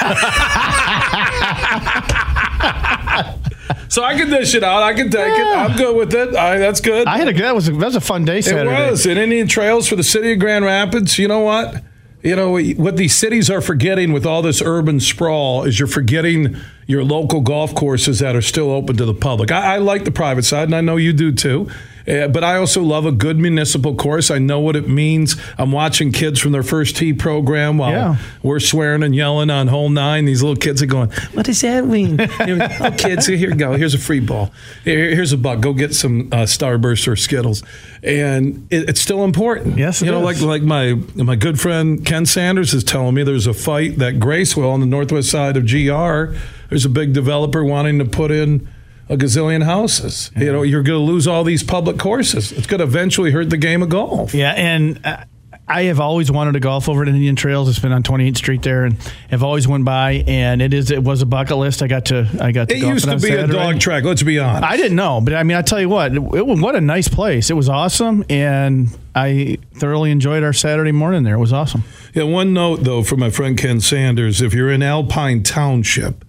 so 3.89 4.03
I 4.03 4.15
can 4.15 4.29
dish 4.29 4.55
it 4.55 4.63
out. 4.63 4.81
I 4.81 4.93
can 4.93 5.09
take 5.09 5.37
it. 5.37 5.45
I'm 5.45 5.75
good 5.75 5.95
with 5.95 6.13
it. 6.13 6.35
I, 6.35 6.57
that's 6.57 6.79
good. 6.79 7.07
I 7.07 7.17
had 7.17 7.27
a 7.27 7.33
good 7.33 7.43
that 7.43 7.55
was 7.55 7.67
a, 7.67 7.73
that 7.73 7.85
was 7.85 7.95
a 7.95 8.01
fun 8.01 8.23
day 8.23 8.41
Saturday. 8.41 8.87
It 8.87 8.91
was 8.91 9.05
in 9.05 9.17
Indian 9.17 9.47
Trails 9.47 9.87
for 9.87 9.95
the 9.97 10.03
city 10.03 10.31
of 10.31 10.39
Grand 10.39 10.63
Rapids. 10.63 11.19
You 11.19 11.27
know 11.27 11.41
what? 11.41 11.83
You 12.21 12.35
know 12.35 12.57
what 12.57 12.97
these 12.97 13.15
cities 13.15 13.49
are 13.49 13.61
forgetting 13.61 14.11
with 14.11 14.25
all 14.25 14.41
this 14.41 14.61
urban 14.61 14.99
sprawl 14.99 15.63
is 15.63 15.79
you're 15.79 15.87
forgetting 15.87 16.57
your 16.85 17.03
local 17.03 17.39
golf 17.39 17.73
courses 17.73 18.19
that 18.19 18.35
are 18.35 18.41
still 18.41 18.71
open 18.71 18.97
to 18.97 19.05
the 19.05 19.13
public. 19.13 19.51
I, 19.51 19.75
I 19.75 19.77
like 19.77 20.03
the 20.03 20.11
private 20.11 20.43
side, 20.43 20.63
and 20.67 20.75
I 20.75 20.81
know 20.81 20.97
you 20.97 21.13
do 21.13 21.31
too. 21.31 21.69
Uh, 22.09 22.27
but 22.27 22.43
I 22.43 22.55
also 22.57 22.81
love 22.81 23.05
a 23.05 23.11
good 23.11 23.37
municipal 23.37 23.93
course. 23.95 24.31
I 24.31 24.39
know 24.39 24.59
what 24.59 24.75
it 24.75 24.87
means. 24.87 25.35
I'm 25.57 25.71
watching 25.71 26.11
kids 26.11 26.39
from 26.39 26.51
their 26.53 26.63
first 26.63 26.97
tee 26.97 27.13
program 27.13 27.77
while 27.77 27.91
Yeah. 27.91 28.15
we're 28.41 28.59
swearing 28.59 29.03
and 29.03 29.15
yelling 29.15 29.49
on 29.49 29.67
hole 29.67 29.89
nine. 29.89 30.25
These 30.25 30.41
little 30.41 30.55
kids 30.55 30.81
are 30.81 30.85
going, 30.87 31.09
"What 31.33 31.45
does 31.45 31.61
that 31.61 31.85
mean?" 31.85 32.19
Oh, 32.81 32.91
kids, 32.97 33.27
here 33.27 33.37
you 33.37 33.55
go. 33.55 33.73
Here's 33.73 33.93
a 33.93 33.97
free 33.99 34.19
ball. 34.21 34.51
Here- 34.83 35.13
here's 35.13 35.33
a 35.33 35.37
buck. 35.37 35.59
Go 35.61 35.73
get 35.73 35.93
some 35.93 36.29
uh, 36.31 36.45
Starburst 36.45 37.07
or 37.07 37.15
Skittles, 37.15 37.61
and 38.03 38.65
it, 38.69 38.89
it's 38.89 39.01
still 39.01 39.23
important. 39.23 39.77
Yes, 39.77 40.01
you 40.01 40.09
know, 40.09 40.27
is. 40.27 40.41
like 40.41 40.61
like 40.61 40.61
my 40.63 40.93
my 41.15 41.35
good 41.35 41.59
friend 41.59 42.05
Ken 42.05 42.25
Sanders 42.25 42.73
is 42.73 42.83
telling 42.83 43.13
me. 43.15 43.23
There's 43.23 43.47
a 43.47 43.53
fight 43.53 43.97
that 43.99 44.15
Gracewil 44.15 44.71
on 44.71 44.79
the 44.79 44.85
northwest 44.85 45.29
side 45.29 45.57
of 45.57 45.65
GR. 45.67 46.35
There's 46.69 46.85
a 46.85 46.89
big 46.89 47.13
developer 47.13 47.63
wanting 47.63 47.99
to 47.99 48.05
put 48.05 48.31
in. 48.31 48.67
A 49.09 49.17
gazillion 49.17 49.63
houses. 49.63 50.31
You 50.37 50.51
know, 50.51 50.61
you're 50.61 50.83
going 50.83 50.99
to 50.99 51.03
lose 51.03 51.27
all 51.27 51.43
these 51.43 51.63
public 51.63 51.97
courses. 51.97 52.51
It's 52.51 52.67
going 52.67 52.79
to 52.79 52.83
eventually 52.83 53.31
hurt 53.31 53.49
the 53.49 53.57
game 53.57 53.81
of 53.81 53.89
golf. 53.89 54.35
Yeah, 54.35 54.51
and 54.51 55.03
uh, 55.03 55.23
I 55.69 55.83
have 55.83 55.99
always 55.99 56.31
wanted 56.31 56.53
to 56.53 56.59
golf 56.59 56.89
over 56.89 57.03
at 57.03 57.07
Indian 57.07 57.35
Trails. 57.35 57.69
It's 57.69 57.77
been 57.77 57.91
on 57.91 58.01
28th 58.01 58.37
Street 58.37 58.63
there, 58.63 58.85
and 58.85 58.97
have 59.29 59.43
always 59.43 59.67
went 59.67 59.85
by. 59.85 60.23
And 60.27 60.63
it 60.63 60.73
is 60.73 60.89
it 60.89 61.03
was 61.03 61.21
a 61.21 61.27
bucket 61.27 61.57
list. 61.57 61.83
I 61.83 61.87
got 61.87 62.05
to 62.05 62.27
I 62.41 62.51
got 62.51 62.69
to. 62.69 62.75
It 62.75 62.79
used 62.79 63.05
to 63.05 63.15
be 63.15 63.29
Saturday. 63.29 63.43
a 63.43 63.47
dog 63.47 63.79
track. 63.79 64.03
Let's 64.03 64.23
be 64.23 64.39
honest. 64.39 64.63
I 64.63 64.77
didn't 64.77 64.95
know, 64.95 65.21
but 65.21 65.35
I 65.35 65.43
mean, 65.43 65.57
I 65.57 65.61
tell 65.61 65.79
you 65.79 65.87
what, 65.87 66.11
it, 66.11 66.17
it, 66.17 66.47
what 66.47 66.75
a 66.75 66.81
nice 66.81 67.07
place. 67.07 67.51
It 67.51 67.55
was 67.55 67.69
awesome, 67.69 68.25
and 68.29 68.89
I 69.13 69.59
thoroughly 69.75 70.09
enjoyed 70.09 70.41
our 70.43 70.53
Saturday 70.53 70.91
morning 70.91 71.23
there. 71.23 71.35
It 71.35 71.39
was 71.39 71.53
awesome. 71.53 71.83
Yeah, 72.15 72.23
one 72.23 72.51
note 72.51 72.77
though 72.77 73.03
from 73.03 73.19
my 73.19 73.29
friend 73.29 73.55
Ken 73.55 73.79
Sanders: 73.79 74.41
if 74.41 74.55
you're 74.55 74.71
in 74.71 74.81
Alpine 74.81 75.43
Township 75.43 76.25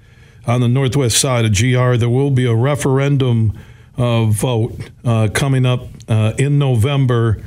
on 0.47 0.61
the 0.61 0.68
northwest 0.68 1.18
side 1.18 1.44
of 1.44 1.52
GR, 1.52 1.97
there 1.97 2.09
will 2.09 2.30
be 2.30 2.47
a 2.47 2.54
referendum 2.54 3.59
uh, 3.97 4.25
vote 4.26 4.90
uh, 5.04 5.28
coming 5.32 5.66
up 5.66 5.87
uh, 6.09 6.32
in 6.38 6.59
November, 6.59 7.42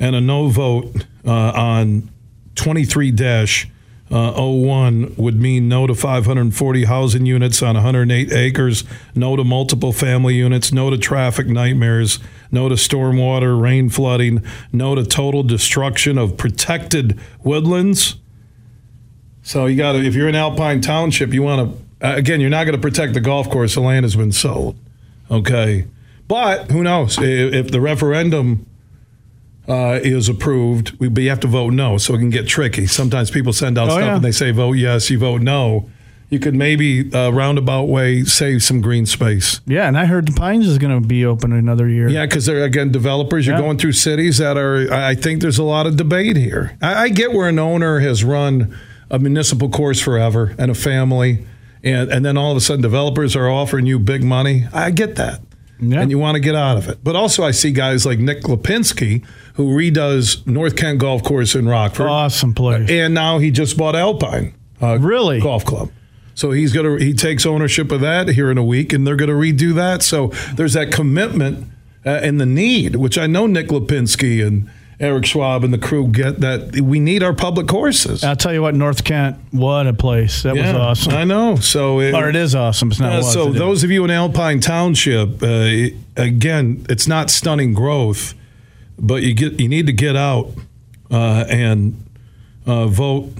and 0.00 0.16
a 0.16 0.20
no 0.20 0.48
vote 0.48 1.06
uh, 1.26 1.30
on 1.30 2.10
23 2.54 3.10
dash. 3.10 3.68
Uh, 4.10 4.32
01 4.32 5.14
would 5.18 5.38
mean 5.38 5.68
no 5.68 5.86
to 5.86 5.94
540 5.94 6.84
housing 6.84 7.26
units 7.26 7.62
on 7.62 7.74
108 7.74 8.32
acres, 8.32 8.84
no 9.14 9.36
to 9.36 9.44
multiple 9.44 9.92
family 9.92 10.34
units, 10.34 10.72
no 10.72 10.88
to 10.88 10.96
traffic 10.96 11.46
nightmares, 11.46 12.18
no 12.50 12.70
to 12.70 12.74
stormwater, 12.74 13.60
rain 13.60 13.90
flooding, 13.90 14.42
no 14.72 14.94
to 14.94 15.04
total 15.04 15.42
destruction 15.42 16.16
of 16.16 16.38
protected 16.38 17.20
woodlands. 17.44 18.16
So 19.42 19.66
you 19.66 19.76
got 19.76 19.92
to, 19.92 19.98
if 19.98 20.14
you're 20.14 20.28
in 20.28 20.34
Alpine 20.34 20.80
Township, 20.80 21.34
you 21.34 21.42
want 21.42 21.70
to, 21.70 21.87
uh, 22.02 22.14
again, 22.16 22.40
you're 22.40 22.50
not 22.50 22.64
going 22.64 22.76
to 22.76 22.80
protect 22.82 23.14
the 23.14 23.20
golf 23.20 23.48
course. 23.50 23.74
The 23.74 23.80
land 23.80 24.04
has 24.04 24.16
been 24.16 24.32
sold. 24.32 24.76
Okay. 25.30 25.86
But 26.26 26.70
who 26.70 26.82
knows? 26.82 27.18
If, 27.18 27.54
if 27.54 27.70
the 27.70 27.80
referendum 27.80 28.66
uh, 29.68 29.98
is 30.02 30.28
approved, 30.28 30.98
we, 30.98 31.08
but 31.08 31.22
you 31.22 31.28
have 31.30 31.40
to 31.40 31.46
vote 31.46 31.72
no, 31.72 31.98
so 31.98 32.14
it 32.14 32.18
can 32.18 32.30
get 32.30 32.46
tricky. 32.48 32.86
Sometimes 32.86 33.30
people 33.30 33.52
send 33.52 33.76
out 33.78 33.88
Oh, 33.88 33.92
stuff 33.92 34.02
yeah. 34.04 34.14
and 34.16 34.24
they 34.24 34.32
say 34.32 34.50
vote 34.50 34.72
yes, 34.74 35.10
you 35.10 35.18
vote 35.18 35.42
no. 35.42 35.90
You 36.30 36.38
could 36.38 36.54
maybe 36.54 37.10
uh, 37.14 37.30
roundabout 37.30 37.84
way 37.84 38.22
save 38.24 38.62
some 38.62 38.82
green 38.82 39.06
space. 39.06 39.62
Yeah, 39.66 39.88
and 39.88 39.96
I 39.96 40.04
heard 40.04 40.26
the 40.28 40.32
Pines 40.32 40.66
is 40.68 40.76
going 40.76 41.00
to 41.02 41.06
be 41.06 41.24
open 41.24 41.52
another 41.52 41.88
year. 41.88 42.06
Yeah, 42.10 42.26
because 42.26 42.44
they're 42.44 42.64
again 42.64 42.92
developers. 42.92 43.46
You're 43.46 43.56
Yeah. 43.56 43.62
going 43.62 43.78
through 43.78 43.92
cities 43.92 44.36
that 44.36 44.58
are. 44.58 44.92
I 44.92 45.10
I 45.10 45.14
think 45.14 45.40
there's 45.40 45.56
a 45.56 45.62
lot 45.64 45.86
of 45.86 45.96
debate 45.96 46.36
here. 46.36 46.76
I, 46.82 47.04
I 47.04 47.08
get 47.08 47.32
where 47.32 47.48
an 47.48 47.58
owner 47.58 48.00
has 48.00 48.24
run 48.24 48.76
a 49.10 49.18
municipal 49.18 49.70
course 49.70 50.00
forever 50.00 50.54
and 50.58 50.70
a 50.70 50.74
family, 50.74 51.46
and 51.84 52.10
and 52.10 52.24
then 52.24 52.36
all 52.36 52.50
of 52.50 52.56
a 52.56 52.60
sudden 52.60 52.82
developers 52.82 53.34
are 53.36 53.48
offering 53.48 53.86
you 53.86 53.98
big 53.98 54.22
money. 54.24 54.66
I 54.72 54.90
get 54.90 55.16
that, 55.16 55.40
Yeah. 55.80 56.00
and 56.00 56.10
you 56.10 56.18
want 56.18 56.34
to 56.36 56.40
get 56.40 56.54
out 56.54 56.76
of 56.76 56.88
it. 56.88 56.98
But 57.04 57.16
also, 57.16 57.44
I 57.44 57.50
see 57.52 57.70
guys 57.72 58.04
like 58.06 58.18
Nick 58.18 58.42
Lipinski 58.42 59.24
who 59.54 59.68
redoes 59.76 60.46
North 60.46 60.76
Kent 60.76 61.00
Golf 61.00 61.22
Course 61.24 61.56
in 61.56 61.66
Rockford, 61.68 62.06
Awesome 62.06 62.54
place. 62.54 62.88
and 62.88 63.12
now 63.12 63.38
he 63.38 63.50
just 63.50 63.76
bought 63.76 63.96
Alpine. 63.96 64.54
Uh, 64.80 64.96
Really? 65.00 65.40
golf 65.40 65.64
club. 65.64 65.90
So 66.36 66.52
he's 66.52 66.72
gonna 66.72 66.98
he 67.02 67.12
takes 67.14 67.44
ownership 67.44 67.90
of 67.90 68.00
that 68.02 68.28
here 68.28 68.50
in 68.52 68.58
a 68.58 68.62
week, 68.64 68.92
and 68.92 69.04
they're 69.06 69.16
gonna 69.16 69.32
redo 69.32 69.74
that. 69.74 70.02
So 70.04 70.30
there's 70.54 70.74
that 70.74 70.92
commitment 70.92 71.66
uh, 72.06 72.10
and 72.22 72.40
the 72.40 72.46
need, 72.46 72.94
which 72.94 73.18
I 73.18 73.26
know 73.26 73.46
Nick 73.48 73.68
Lipinski 73.68 74.46
and 74.46 74.70
Eric 75.00 75.26
Schwab 75.26 75.62
and 75.62 75.72
the 75.72 75.78
crew 75.78 76.08
get 76.08 76.40
that 76.40 76.80
we 76.80 76.98
need 76.98 77.22
our 77.22 77.32
public 77.32 77.68
courses. 77.68 78.24
I'll 78.24 78.34
tell 78.34 78.52
you 78.52 78.62
what, 78.62 78.74
North 78.74 79.04
Kent, 79.04 79.36
what 79.52 79.86
a 79.86 79.92
place. 79.92 80.42
That 80.42 80.56
was 80.56 80.66
awesome. 80.66 81.12
I 81.12 81.22
know. 81.24 81.54
So 81.56 82.00
it, 82.00 82.14
or 82.14 82.28
it 82.28 82.34
is 82.34 82.54
awesome. 82.56 82.90
It's 82.90 82.98
not 82.98 83.12
uh, 83.12 83.22
so 83.22 83.52
those 83.52 83.84
of 83.84 83.92
you 83.92 84.04
in 84.04 84.10
Alpine 84.10 84.58
Township, 84.60 85.40
uh, 85.42 85.90
again, 86.16 86.84
it's 86.88 87.06
not 87.06 87.30
stunning 87.30 87.74
growth, 87.74 88.34
but 88.98 89.22
you 89.22 89.34
get 89.34 89.60
you 89.60 89.68
need 89.68 89.86
to 89.86 89.92
get 89.92 90.16
out 90.16 90.50
uh, 91.12 91.44
and 91.48 92.04
uh, 92.66 92.88
vote 92.88 93.30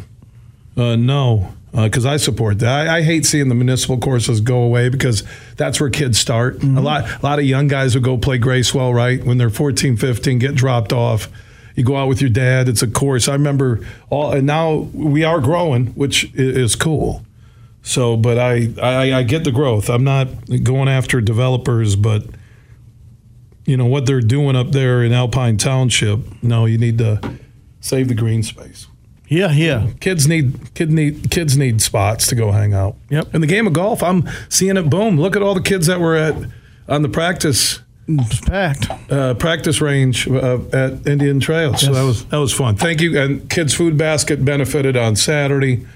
uh, 0.76 0.94
no 0.94 1.54
because 1.72 2.06
I 2.06 2.18
support 2.18 2.60
that. 2.60 2.88
I, 2.88 2.98
I 2.98 3.02
hate 3.02 3.26
seeing 3.26 3.48
the 3.48 3.54
municipal 3.56 3.98
courses 3.98 4.40
go 4.40 4.62
away 4.62 4.88
because 4.88 5.24
that's 5.56 5.80
where 5.80 5.90
kids 5.90 6.18
start. 6.18 6.62
A 6.62 6.66
lot 6.80 7.04
a 7.04 7.26
lot 7.26 7.40
of 7.40 7.44
young 7.44 7.66
guys 7.66 7.96
will 7.96 8.02
go 8.02 8.16
play 8.16 8.38
Gracewil 8.38 8.94
right 8.94 9.22
when 9.24 9.38
they're 9.38 9.50
14, 9.50 9.96
15, 9.96 10.38
get 10.38 10.54
dropped 10.54 10.92
off. 10.92 11.28
You 11.78 11.84
go 11.84 11.96
out 11.96 12.08
with 12.08 12.20
your 12.20 12.28
dad. 12.28 12.68
It's 12.68 12.82
a 12.82 12.88
course. 12.88 13.28
I 13.28 13.34
remember 13.34 13.86
all, 14.10 14.32
and 14.32 14.44
now 14.44 14.88
we 14.92 15.22
are 15.22 15.40
growing, 15.40 15.86
which 15.94 16.28
is 16.34 16.74
cool. 16.74 17.22
So, 17.82 18.16
but 18.16 18.36
I, 18.36 18.70
I, 18.82 19.18
I 19.18 19.22
get 19.22 19.44
the 19.44 19.52
growth. 19.52 19.88
I'm 19.88 20.02
not 20.02 20.26
going 20.64 20.88
after 20.88 21.20
developers, 21.20 21.94
but 21.94 22.24
you 23.64 23.76
know 23.76 23.86
what 23.86 24.06
they're 24.06 24.20
doing 24.20 24.56
up 24.56 24.72
there 24.72 25.04
in 25.04 25.12
Alpine 25.12 25.56
Township. 25.56 26.18
No, 26.42 26.66
you 26.66 26.78
need 26.78 26.98
to 26.98 27.38
save 27.80 28.08
the 28.08 28.14
green 28.14 28.42
space. 28.42 28.88
yeah, 29.28 29.52
yeah. 29.52 29.90
Kids 30.00 30.26
need 30.26 30.74
kid 30.74 30.90
need 30.90 31.30
kids 31.30 31.56
need 31.56 31.80
spots 31.80 32.26
to 32.26 32.34
go 32.34 32.50
hang 32.50 32.74
out. 32.74 32.96
Yep. 33.08 33.36
In 33.36 33.40
the 33.40 33.46
game 33.46 33.68
of 33.68 33.72
golf, 33.72 34.02
I'm 34.02 34.28
seeing 34.48 34.76
it 34.76 34.90
boom. 34.90 35.16
Look 35.16 35.36
at 35.36 35.42
all 35.42 35.54
the 35.54 35.62
kids 35.62 35.86
that 35.86 36.00
were 36.00 36.16
at 36.16 36.34
on 36.88 37.02
the 37.02 37.08
practice 37.08 37.78
It's 38.08 38.40
packed. 38.40 38.88
uh, 39.12 39.34
practice 39.34 39.80
range 39.80 40.26
uh, 40.28 40.58
at 40.72 41.06
Indian 41.06 41.40
Trails. 41.40 41.82
So 41.82 41.92
that 41.92 42.02
was 42.02 42.24
that 42.26 42.38
was 42.38 42.52
fun. 42.52 42.76
Thank 42.76 43.00
you. 43.02 43.18
And 43.20 43.48
Kids 43.50 43.74
Food 43.74 43.98
Basket 43.98 44.44
benefited 44.44 44.96
on 44.96 45.14
Saturday. 45.16 45.86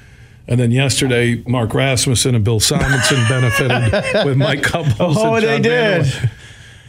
And 0.48 0.58
then 0.60 0.72
yesterday, 0.72 1.42
Mark 1.46 1.72
Rasmussen 1.72 2.34
and 2.34 2.44
Bill 2.44 2.58
Simonson 2.60 3.16
benefited 3.28 4.24
with 4.26 4.36
Mike 4.36 4.62
Couples. 4.62 5.16
Oh, 5.18 5.34
and 5.36 5.44
they 5.44 5.60
did. 5.60 6.30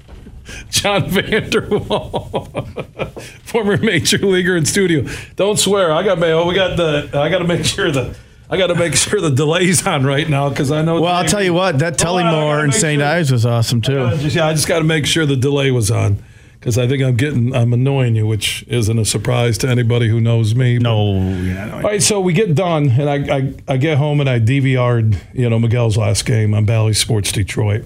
John 0.69 1.03
Vanderwall, 1.09 3.21
former 3.43 3.77
major 3.77 4.17
leaguer 4.17 4.57
in 4.57 4.65
studio. 4.65 5.05
Don't 5.35 5.57
swear. 5.57 5.91
I 5.91 6.03
got 6.03 6.19
mail. 6.19 6.47
We 6.47 6.55
got 6.55 6.77
the. 6.77 7.09
I 7.13 7.29
got 7.29 7.39
to 7.39 7.47
make 7.47 7.65
sure 7.65 7.91
the. 7.91 8.15
I 8.50 8.57
got 8.57 8.67
to 8.67 8.75
make 8.75 8.95
sure 8.95 9.19
the 9.21 9.31
delay's 9.31 9.88
on 9.88 10.05
right 10.05 10.29
now 10.29 10.50
because 10.50 10.71
I 10.71 10.81
know. 10.83 11.01
Well, 11.01 11.12
I'll 11.13 11.25
tell 11.25 11.41
you 11.41 11.53
what, 11.53 11.79
that 11.79 12.00
Hold 12.01 12.21
on, 12.21 12.27
I 12.27 12.31
gotta 12.31 12.45
Tullymore 12.45 12.65
in 12.65 12.71
St. 12.71 13.00
sure- 13.00 13.07
Ives 13.07 13.31
was 13.31 13.45
awesome 13.45 13.79
I 13.79 13.88
too. 13.88 14.09
just, 14.17 14.35
yeah, 14.35 14.47
I 14.47 14.53
just 14.53 14.67
got 14.67 14.79
to 14.79 14.85
make 14.85 15.05
sure 15.07 15.25
the 15.25 15.35
delay 15.38 15.71
was 15.71 15.89
on 15.89 16.21
because 16.59 16.77
I 16.77 16.88
think 16.88 17.01
I'm 17.01 17.15
getting, 17.17 17.55
I'm 17.55 17.73
annoying 17.73 18.15
you, 18.15 18.27
which 18.27 18.63
isn't 18.67 19.00
a 19.00 19.05
surprise 19.05 19.57
to 19.59 19.69
anybody 19.69 20.07
who 20.07 20.21
knows 20.21 20.53
me. 20.53 20.77
but- 20.77 20.83
No, 20.83 21.19
yeah, 21.41 21.73
All 21.73 21.81
right, 21.81 22.03
so 22.03 22.19
we 22.21 22.33
get 22.33 22.53
done, 22.53 22.91
and 22.91 23.09
I, 23.09 23.38
I, 23.38 23.53
I 23.73 23.77
get 23.77 23.97
home 23.97 24.19
and 24.19 24.29
I 24.29 24.39
DVR'd, 24.39 25.19
you 25.33 25.50
know, 25.50 25.57
Miguel's 25.57 25.97
last 25.97 26.25
game 26.25 26.53
on 26.53 26.65
Bally 26.65 26.93
Sports 26.93 27.31
Detroit, 27.31 27.85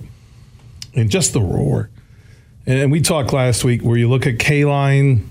and 0.93 1.09
just 1.09 1.31
the 1.33 1.41
roar. 1.41 1.89
And, 2.67 2.91
we 2.91 3.01
talked 3.01 3.33
last 3.33 3.63
week 3.63 3.81
where 3.81 3.97
you 3.97 4.09
look 4.09 4.27
at 4.27 4.35
Kaline. 4.35 5.25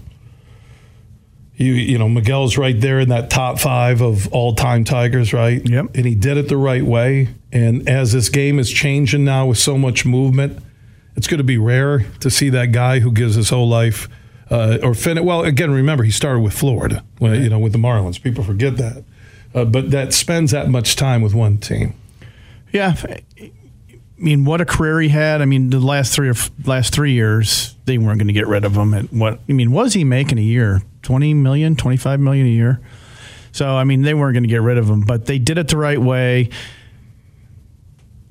You, 1.54 1.72
you 1.72 1.96
know, 1.96 2.08
Miguel's 2.08 2.58
right 2.58 2.78
there 2.78 2.98
in 3.00 3.08
that 3.10 3.30
top 3.30 3.58
five 3.58 4.02
of 4.02 4.28
all 4.28 4.54
time 4.54 4.84
Tigers, 4.84 5.32
right? 5.32 5.66
Yep. 5.66 5.94
And 5.94 6.04
he 6.04 6.14
did 6.14 6.36
it 6.36 6.48
the 6.48 6.56
right 6.56 6.82
way. 6.82 7.28
And 7.52 7.88
as 7.88 8.12
this 8.12 8.28
game 8.28 8.58
is 8.58 8.70
changing 8.70 9.24
now 9.24 9.46
with 9.46 9.58
so 9.58 9.78
much 9.78 10.04
movement, 10.04 10.62
it's 11.16 11.26
going 11.26 11.38
to 11.38 11.44
be 11.44 11.56
rare 11.56 12.00
to 12.20 12.30
see 12.30 12.50
that 12.50 12.72
guy 12.72 12.98
who 13.00 13.10
gives 13.10 13.36
his 13.36 13.48
whole 13.48 13.68
life 13.68 14.08
uh, 14.50 14.78
or 14.82 14.94
fin- 14.94 15.24
well 15.24 15.42
again 15.42 15.70
remember 15.72 16.04
he 16.04 16.10
started 16.10 16.40
with 16.40 16.52
Florida 16.52 17.02
when, 17.18 17.42
you 17.42 17.48
know 17.48 17.58
with 17.58 17.72
the 17.72 17.78
Marlins 17.78 18.22
people 18.22 18.44
forget 18.44 18.76
that 18.76 19.02
uh, 19.54 19.64
but 19.64 19.90
that 19.90 20.12
spends 20.12 20.52
that 20.52 20.68
much 20.68 20.94
time 20.94 21.22
with 21.22 21.34
one 21.34 21.58
team 21.58 21.94
Yeah, 22.70 22.94
I 24.18 24.22
mean, 24.22 24.44
what 24.44 24.60
a 24.60 24.64
career 24.64 25.00
he 25.00 25.08
had. 25.10 25.42
I 25.42 25.44
mean, 25.44 25.70
the 25.70 25.78
last 25.78 26.14
three 26.14 26.28
or 26.28 26.32
f- 26.32 26.50
last 26.64 26.94
three 26.94 27.12
years, 27.12 27.74
they 27.84 27.98
weren't 27.98 28.18
going 28.18 28.28
to 28.28 28.34
get 28.34 28.46
rid 28.46 28.64
of 28.64 28.74
him. 28.74 28.94
At 28.94 29.12
what 29.12 29.40
I 29.48 29.52
mean, 29.52 29.72
was 29.72 29.92
he 29.92 30.04
making 30.04 30.38
a 30.38 30.42
year? 30.42 30.82
20 31.02 31.34
million, 31.34 31.76
25 31.76 32.18
million 32.18 32.46
a 32.46 32.50
year. 32.50 32.80
So 33.52 33.68
I 33.68 33.84
mean, 33.84 34.02
they 34.02 34.14
weren't 34.14 34.34
going 34.34 34.42
to 34.42 34.48
get 34.48 34.62
rid 34.62 34.78
of 34.78 34.88
him, 34.88 35.02
but 35.02 35.26
they 35.26 35.38
did 35.38 35.58
it 35.58 35.68
the 35.68 35.76
right 35.76 36.00
way. 36.00 36.50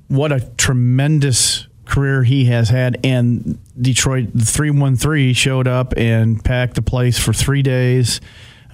What 0.07 0.31
a 0.31 0.39
tremendous 0.57 1.67
career 1.85 2.23
he 2.23 2.45
has 2.45 2.69
had, 2.69 2.99
and 3.03 3.59
Detroit 3.79 4.29
the 4.33 4.45
three 4.45 4.71
one 4.71 4.97
three 4.97 5.33
showed 5.33 5.67
up 5.67 5.93
and 5.97 6.43
packed 6.43 6.75
the 6.75 6.81
place 6.81 7.17
for 7.17 7.33
three 7.33 7.61
days. 7.61 8.21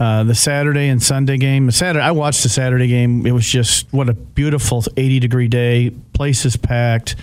Uh, 0.01 0.24
the 0.24 0.34
Saturday 0.34 0.88
and 0.88 1.03
Sunday 1.03 1.38
game. 1.38 1.70
Saturday, 1.70 2.03
I 2.03 2.10
watched 2.10 2.41
the 2.41 2.50
Saturday 2.50 2.88
game. 2.88 3.24
It 3.27 3.34
was 3.34 3.46
just 3.48 3.86
what 3.93 4.10
a 4.10 4.15
beautiful 4.15 4.84
80 4.98 5.20
degree 5.20 5.48
day. 5.48 5.91
Place 6.13 6.43
is 6.43 6.58
packed. 6.58 7.15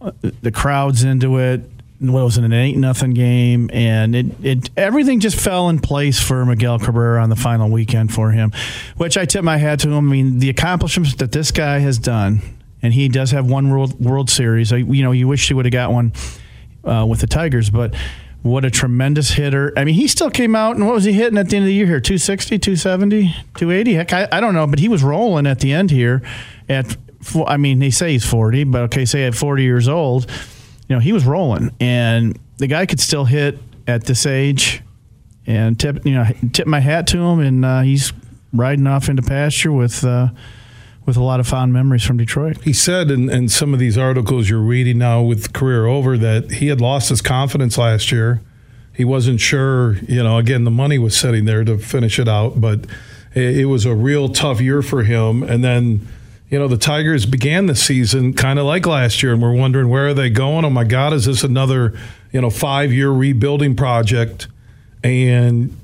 Uh, 0.00 0.10
The 0.42 0.50
crowd's 0.50 1.04
into 1.04 1.38
it. 1.38 1.60
What 2.00 2.24
was 2.24 2.38
it, 2.38 2.44
an 2.44 2.52
eight 2.52 2.76
nothing 2.76 3.14
game, 3.14 3.70
and 3.72 4.16
it, 4.16 4.26
it 4.44 4.70
everything 4.76 5.20
just 5.20 5.38
fell 5.38 5.68
in 5.68 5.78
place 5.78 6.20
for 6.20 6.44
Miguel 6.44 6.80
Cabrera 6.80 7.22
on 7.22 7.30
the 7.30 7.36
final 7.36 7.70
weekend 7.70 8.12
for 8.12 8.32
him, 8.32 8.50
which 8.96 9.16
I 9.16 9.24
tip 9.24 9.44
my 9.44 9.56
hat 9.56 9.78
to 9.80 9.88
him. 9.88 10.08
I 10.08 10.10
mean, 10.10 10.40
the 10.40 10.50
accomplishments 10.50 11.14
that 11.14 11.30
this 11.30 11.52
guy 11.52 11.78
has 11.78 11.98
done, 11.98 12.40
and 12.82 12.92
he 12.92 13.08
does 13.08 13.30
have 13.30 13.48
one 13.48 13.70
World 13.70 13.98
World 14.00 14.28
Series. 14.28 14.72
I, 14.72 14.78
you 14.78 15.04
know, 15.04 15.12
you 15.12 15.28
wish 15.28 15.46
he 15.46 15.54
would 15.54 15.64
have 15.66 15.72
got 15.72 15.92
one 15.92 16.12
uh, 16.84 17.06
with 17.08 17.20
the 17.20 17.28
Tigers, 17.28 17.70
but 17.70 17.94
what 18.46 18.64
a 18.64 18.70
tremendous 18.70 19.30
hitter. 19.30 19.72
I 19.76 19.84
mean, 19.84 19.94
he 19.94 20.08
still 20.08 20.30
came 20.30 20.54
out 20.54 20.76
and 20.76 20.86
what 20.86 20.94
was 20.94 21.04
he 21.04 21.12
hitting 21.12 21.38
at 21.38 21.48
the 21.48 21.56
end 21.56 21.64
of 21.64 21.66
the 21.66 21.74
year 21.74 21.86
here? 21.86 22.00
260, 22.00 22.58
270, 22.58 23.34
280? 23.56 23.94
Heck, 23.94 24.12
I, 24.12 24.28
I 24.30 24.40
don't 24.40 24.54
know, 24.54 24.66
but 24.66 24.78
he 24.78 24.88
was 24.88 25.02
rolling 25.02 25.46
at 25.46 25.60
the 25.60 25.72
end 25.72 25.90
here 25.90 26.22
at, 26.68 26.96
I 27.46 27.56
mean, 27.56 27.78
they 27.78 27.90
say 27.90 28.12
he's 28.12 28.24
40, 28.24 28.64
but 28.64 28.82
okay, 28.82 29.04
say 29.04 29.26
at 29.26 29.34
40 29.34 29.62
years 29.62 29.88
old, 29.88 30.30
you 30.88 30.94
know, 30.96 31.00
he 31.00 31.12
was 31.12 31.24
rolling 31.24 31.74
and 31.80 32.38
the 32.58 32.66
guy 32.66 32.86
could 32.86 33.00
still 33.00 33.24
hit 33.24 33.58
at 33.86 34.04
this 34.04 34.26
age 34.26 34.82
and 35.46 35.78
tip, 35.78 36.04
you 36.04 36.14
know, 36.14 36.24
tip 36.52 36.66
my 36.66 36.80
hat 36.80 37.06
to 37.08 37.18
him 37.18 37.40
and 37.40 37.64
uh, 37.64 37.80
he's 37.80 38.12
riding 38.52 38.86
off 38.86 39.08
into 39.08 39.22
pasture 39.22 39.72
with, 39.72 40.04
uh, 40.04 40.28
with 41.06 41.16
a 41.16 41.22
lot 41.22 41.38
of 41.38 41.46
fond 41.46 41.72
memories 41.72 42.02
from 42.02 42.16
Detroit. 42.16 42.60
he 42.64 42.72
said 42.72 43.10
in, 43.10 43.30
in 43.30 43.48
some 43.48 43.72
of 43.72 43.78
these 43.78 43.96
articles 43.96 44.50
you're 44.50 44.58
reading 44.60 44.98
now 44.98 45.22
with 45.22 45.52
career 45.52 45.86
over 45.86 46.18
that 46.18 46.50
he 46.50 46.66
had 46.66 46.80
lost 46.80 47.08
his 47.08 47.22
confidence 47.22 47.78
last 47.78 48.10
year. 48.10 48.42
He 48.92 49.04
wasn't 49.04 49.40
sure 49.40 49.94
you 49.98 50.22
know 50.22 50.36
again 50.36 50.64
the 50.64 50.70
money 50.70 50.98
was 50.98 51.16
sitting 51.16 51.44
there 51.44 51.64
to 51.64 51.78
finish 51.78 52.18
it 52.18 52.28
out 52.28 52.60
but 52.60 52.86
it, 53.34 53.58
it 53.60 53.64
was 53.66 53.84
a 53.84 53.94
real 53.94 54.28
tough 54.28 54.60
year 54.60 54.82
for 54.82 55.04
him. 55.04 55.42
And 55.44 55.62
then 55.62 56.06
you 56.50 56.58
know 56.58 56.66
the 56.66 56.76
tigers 56.76 57.24
began 57.24 57.66
the 57.66 57.76
season 57.76 58.32
kind 58.34 58.58
of 58.58 58.66
like 58.66 58.84
last 58.84 59.22
year 59.22 59.32
and 59.32 59.40
we're 59.40 59.54
wondering 59.54 59.88
where 59.88 60.08
are 60.08 60.14
they 60.14 60.28
going? 60.28 60.64
Oh 60.64 60.70
my 60.70 60.84
god 60.84 61.12
is 61.12 61.26
this 61.26 61.44
another 61.44 61.96
you 62.32 62.40
know 62.40 62.50
five 62.50 62.92
year 62.92 63.10
rebuilding 63.10 63.76
project? 63.76 64.48
And 65.04 65.78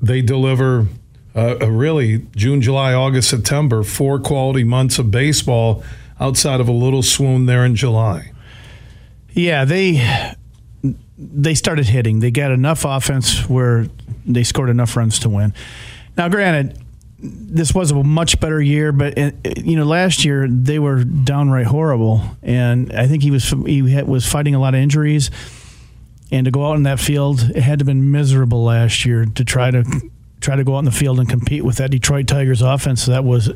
they 0.00 0.22
deliver 0.22 0.86
uh, 1.34 1.70
really 1.70 2.26
June, 2.34 2.60
July, 2.60 2.92
August, 2.92 3.30
September, 3.30 3.82
four 3.82 4.18
quality 4.18 4.64
months 4.64 4.98
of 4.98 5.10
baseball 5.10 5.82
outside 6.18 6.60
of 6.60 6.68
a 6.68 6.72
little 6.72 7.02
swoon 7.02 7.46
there 7.46 7.64
in 7.64 7.76
July. 7.76 8.32
Yeah, 9.32 9.64
they 9.64 10.34
they 11.16 11.54
started 11.54 11.86
hitting. 11.86 12.20
They 12.20 12.30
got 12.30 12.50
enough 12.50 12.84
offense 12.84 13.48
where 13.48 13.86
they 14.26 14.42
scored 14.42 14.70
enough 14.70 14.96
runs 14.96 15.18
to 15.20 15.28
win. 15.28 15.54
Now, 16.16 16.28
granted, 16.28 16.78
this 17.18 17.74
was 17.74 17.90
a 17.90 18.02
much 18.02 18.40
better 18.40 18.60
year, 18.60 18.92
but 18.92 19.18
uh, 19.18 19.30
you 19.56 19.76
know, 19.76 19.84
last 19.84 20.24
year 20.24 20.48
they 20.48 20.78
were 20.78 21.04
downright 21.04 21.66
horrible, 21.66 22.22
and 22.42 22.92
I 22.92 23.06
think 23.06 23.22
he 23.22 23.30
was 23.30 23.50
he 23.66 23.82
was 23.82 24.26
fighting 24.26 24.54
a 24.54 24.60
lot 24.60 24.74
of 24.74 24.80
injuries, 24.80 25.30
and 26.32 26.44
to 26.46 26.50
go 26.50 26.66
out 26.66 26.76
in 26.76 26.84
that 26.84 26.98
field, 26.98 27.50
it 27.54 27.62
had 27.62 27.78
to 27.78 27.82
have 27.82 27.86
been 27.86 28.10
miserable 28.10 28.64
last 28.64 29.04
year 29.04 29.26
to 29.26 29.44
try 29.44 29.70
to 29.70 29.84
try 30.40 30.56
to 30.56 30.64
go 30.64 30.76
out 30.76 30.80
in 30.80 30.84
the 30.84 30.90
field 30.90 31.18
and 31.18 31.28
compete 31.28 31.64
with 31.64 31.76
that 31.76 31.90
Detroit 31.90 32.26
Tigers 32.26 32.62
offense. 32.62 33.06
That 33.06 33.24
was 33.24 33.50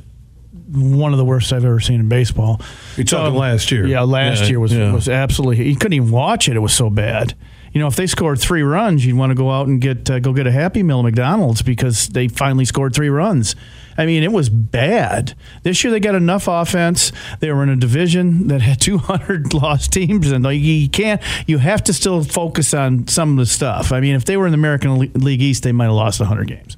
one 0.70 1.12
of 1.12 1.18
the 1.18 1.24
worst 1.24 1.52
I've 1.52 1.64
ever 1.64 1.80
seen 1.80 2.00
in 2.00 2.08
baseball. 2.08 2.60
You're 2.96 3.04
talking 3.04 3.34
so, 3.34 3.38
last 3.38 3.70
year. 3.70 3.86
Yeah, 3.86 4.02
last 4.02 4.42
yeah, 4.42 4.48
year 4.48 4.60
was 4.60 4.72
yeah. 4.72 4.92
was 4.92 5.08
absolutely. 5.08 5.68
You 5.68 5.76
couldn't 5.76 5.94
even 5.94 6.10
watch 6.10 6.48
it. 6.48 6.56
It 6.56 6.60
was 6.60 6.74
so 6.74 6.90
bad 6.90 7.34
you 7.74 7.80
know, 7.80 7.88
if 7.88 7.96
they 7.96 8.06
scored 8.06 8.38
three 8.40 8.62
runs, 8.62 9.04
you'd 9.04 9.16
want 9.16 9.30
to 9.30 9.34
go 9.34 9.50
out 9.50 9.66
and 9.66 9.80
get 9.80 10.08
uh, 10.08 10.20
go 10.20 10.32
get 10.32 10.46
a 10.46 10.52
Happy 10.52 10.84
Meal 10.84 11.00
at 11.00 11.02
McDonald's 11.02 11.60
because 11.60 12.08
they 12.08 12.28
finally 12.28 12.64
scored 12.64 12.94
three 12.94 13.08
runs. 13.08 13.56
I 13.96 14.06
mean, 14.06 14.22
it 14.22 14.32
was 14.32 14.48
bad. 14.48 15.34
This 15.62 15.82
year 15.84 15.90
they 15.90 16.00
got 16.00 16.14
enough 16.14 16.48
offense. 16.48 17.12
They 17.40 17.52
were 17.52 17.62
in 17.62 17.68
a 17.68 17.76
division 17.76 18.48
that 18.48 18.60
had 18.60 18.80
200 18.80 19.54
lost 19.54 19.92
teams, 19.92 20.30
and 20.30 20.44
you 20.46 20.88
can't. 20.88 21.20
You 21.46 21.58
have 21.58 21.84
to 21.84 21.92
still 21.92 22.22
focus 22.24 22.74
on 22.74 23.08
some 23.08 23.32
of 23.32 23.36
the 23.38 23.46
stuff. 23.46 23.92
I 23.92 24.00
mean, 24.00 24.14
if 24.14 24.24
they 24.24 24.36
were 24.36 24.46
in 24.46 24.52
the 24.52 24.58
American 24.58 24.98
League 24.98 25.42
East, 25.42 25.62
they 25.62 25.72
might 25.72 25.86
have 25.86 25.94
lost 25.94 26.20
100 26.20 26.46
games. 26.46 26.76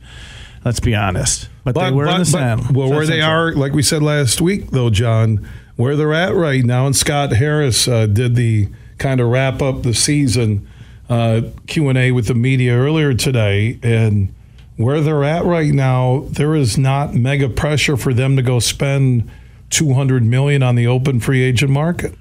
Let's 0.65 0.81
be 0.81 0.95
honest. 0.95 1.49
But, 1.63 1.75
but 1.75 1.91
they 1.91 1.95
were 1.95 2.07
but, 2.07 2.15
in 2.15 2.21
the 2.21 2.27
Central. 2.27 2.75
Well, 2.75 2.91
where 2.91 3.07
they 3.07 3.21
are, 3.21 3.53
like 3.53 3.73
we 3.73 3.83
said 3.83 4.03
last 4.03 4.41
week, 4.41 4.71
though, 4.71 4.91
John, 4.91 5.49
where 5.77 5.95
they're 5.95 6.13
at 6.13 6.35
right 6.35 6.65
now, 6.65 6.87
and 6.87 6.97
Scott 6.97 7.33
Harris 7.33 7.87
uh, 7.87 8.07
did 8.07 8.35
the 8.35 8.69
kind 8.99 9.21
of 9.21 9.29
wrap 9.29 9.63
up 9.63 9.83
the 9.83 9.95
season 9.95 10.67
uh, 11.09 11.43
Q&A 11.67 12.11
with 12.11 12.27
the 12.27 12.35
media 12.35 12.75
earlier 12.75 13.15
today 13.15 13.79
and 13.83 14.35
where 14.77 15.01
they're 15.01 15.25
at 15.25 15.45
right 15.45 15.73
now, 15.73 16.27
there 16.31 16.55
is 16.55 16.77
not 16.77 17.15
mega 17.15 17.49
pressure 17.49 17.97
for 17.97 18.13
them 18.13 18.37
to 18.37 18.43
go 18.43 18.59
spend 18.59 19.31
200 19.71 20.23
million 20.23 20.63
on 20.63 20.75
the 20.75 20.87
open 20.87 21.21
free 21.21 21.43
agent 21.43 21.71
market. 21.71 22.15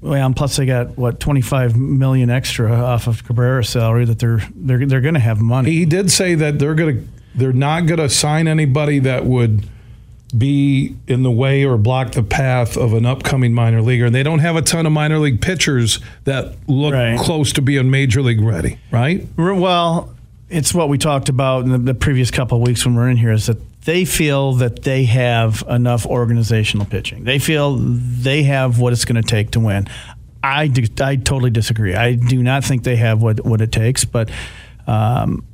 Well, 0.00 0.26
and 0.26 0.36
plus 0.36 0.56
they 0.56 0.66
got 0.66 0.96
what 0.96 1.18
25 1.18 1.76
million 1.76 2.30
extra 2.30 2.72
off 2.72 3.06
of 3.06 3.24
Cabrera's 3.24 3.68
salary 3.68 4.04
that 4.04 4.18
they're 4.18 4.40
they're 4.54 4.86
they're 4.86 5.00
going 5.00 5.14
to 5.14 5.20
have 5.20 5.40
money. 5.40 5.72
He 5.72 5.84
did 5.84 6.10
say 6.10 6.34
that 6.36 6.58
they're 6.58 6.74
going 6.74 7.00
to 7.00 7.08
they're 7.34 7.52
not 7.52 7.86
going 7.86 7.98
to 7.98 8.08
sign 8.08 8.46
anybody 8.46 8.98
that 9.00 9.24
would 9.24 9.68
be 10.36 10.96
in 11.06 11.22
the 11.22 11.30
way 11.30 11.64
or 11.64 11.76
block 11.76 12.12
the 12.12 12.22
path 12.22 12.76
of 12.76 12.92
an 12.92 13.06
upcoming 13.06 13.54
minor 13.54 13.80
leaguer. 13.80 14.06
And 14.06 14.14
they 14.14 14.22
don't 14.22 14.40
have 14.40 14.56
a 14.56 14.62
ton 14.62 14.86
of 14.86 14.92
minor 14.92 15.18
league 15.18 15.40
pitchers 15.40 16.00
that 16.24 16.56
look 16.66 16.94
right. 16.94 17.18
close 17.18 17.52
to 17.54 17.62
being 17.62 17.90
major 17.90 18.22
league 18.22 18.40
ready, 18.40 18.78
right? 18.90 19.26
Well, 19.36 20.15
it's 20.48 20.72
what 20.72 20.88
we 20.88 20.98
talked 20.98 21.28
about 21.28 21.64
in 21.64 21.70
the, 21.70 21.78
the 21.78 21.94
previous 21.94 22.30
couple 22.30 22.58
of 22.58 22.66
weeks 22.66 22.84
when 22.86 22.94
we're 22.94 23.08
in 23.08 23.16
here 23.16 23.32
is 23.32 23.46
that 23.46 23.58
they 23.82 24.04
feel 24.04 24.52
that 24.54 24.82
they 24.82 25.04
have 25.04 25.62
enough 25.68 26.06
organizational 26.06 26.86
pitching. 26.86 27.24
They 27.24 27.38
feel 27.38 27.76
they 27.76 28.42
have 28.44 28.78
what 28.78 28.92
it's 28.92 29.04
going 29.04 29.20
to 29.20 29.28
take 29.28 29.52
to 29.52 29.60
win. 29.60 29.88
I, 30.42 30.68
do, 30.68 30.84
I 31.02 31.16
totally 31.16 31.50
disagree. 31.50 31.94
I 31.94 32.14
do 32.14 32.42
not 32.42 32.64
think 32.64 32.84
they 32.84 32.96
have 32.96 33.22
what, 33.22 33.44
what 33.44 33.60
it 33.60 33.72
takes, 33.72 34.04
but 34.04 34.30
um, 34.86 35.44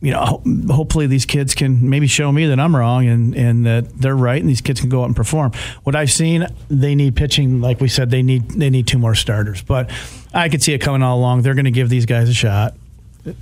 you 0.00 0.12
know, 0.12 0.42
hopefully 0.70 1.06
these 1.06 1.26
kids 1.26 1.54
can 1.54 1.88
maybe 1.88 2.06
show 2.06 2.30
me 2.30 2.46
that 2.46 2.60
I'm 2.60 2.74
wrong 2.74 3.06
and, 3.06 3.34
and 3.34 3.66
that 3.66 3.88
they're 3.98 4.16
right, 4.16 4.40
and 4.40 4.48
these 4.48 4.60
kids 4.60 4.80
can 4.80 4.88
go 4.88 5.02
out 5.02 5.06
and 5.06 5.16
perform. 5.16 5.52
What 5.84 5.96
I've 5.96 6.10
seen, 6.10 6.46
they 6.68 6.94
need 6.94 7.16
pitching. 7.16 7.60
Like 7.60 7.80
we 7.80 7.88
said, 7.88 8.10
they 8.10 8.22
need 8.22 8.50
they 8.50 8.70
need 8.70 8.86
two 8.86 8.98
more 8.98 9.14
starters. 9.14 9.62
But 9.62 9.90
I 10.34 10.48
could 10.48 10.62
see 10.62 10.74
it 10.74 10.78
coming 10.78 11.02
all 11.02 11.18
along. 11.18 11.42
They're 11.42 11.54
going 11.54 11.64
to 11.64 11.70
give 11.70 11.88
these 11.88 12.06
guys 12.06 12.28
a 12.28 12.34
shot. 12.34 12.74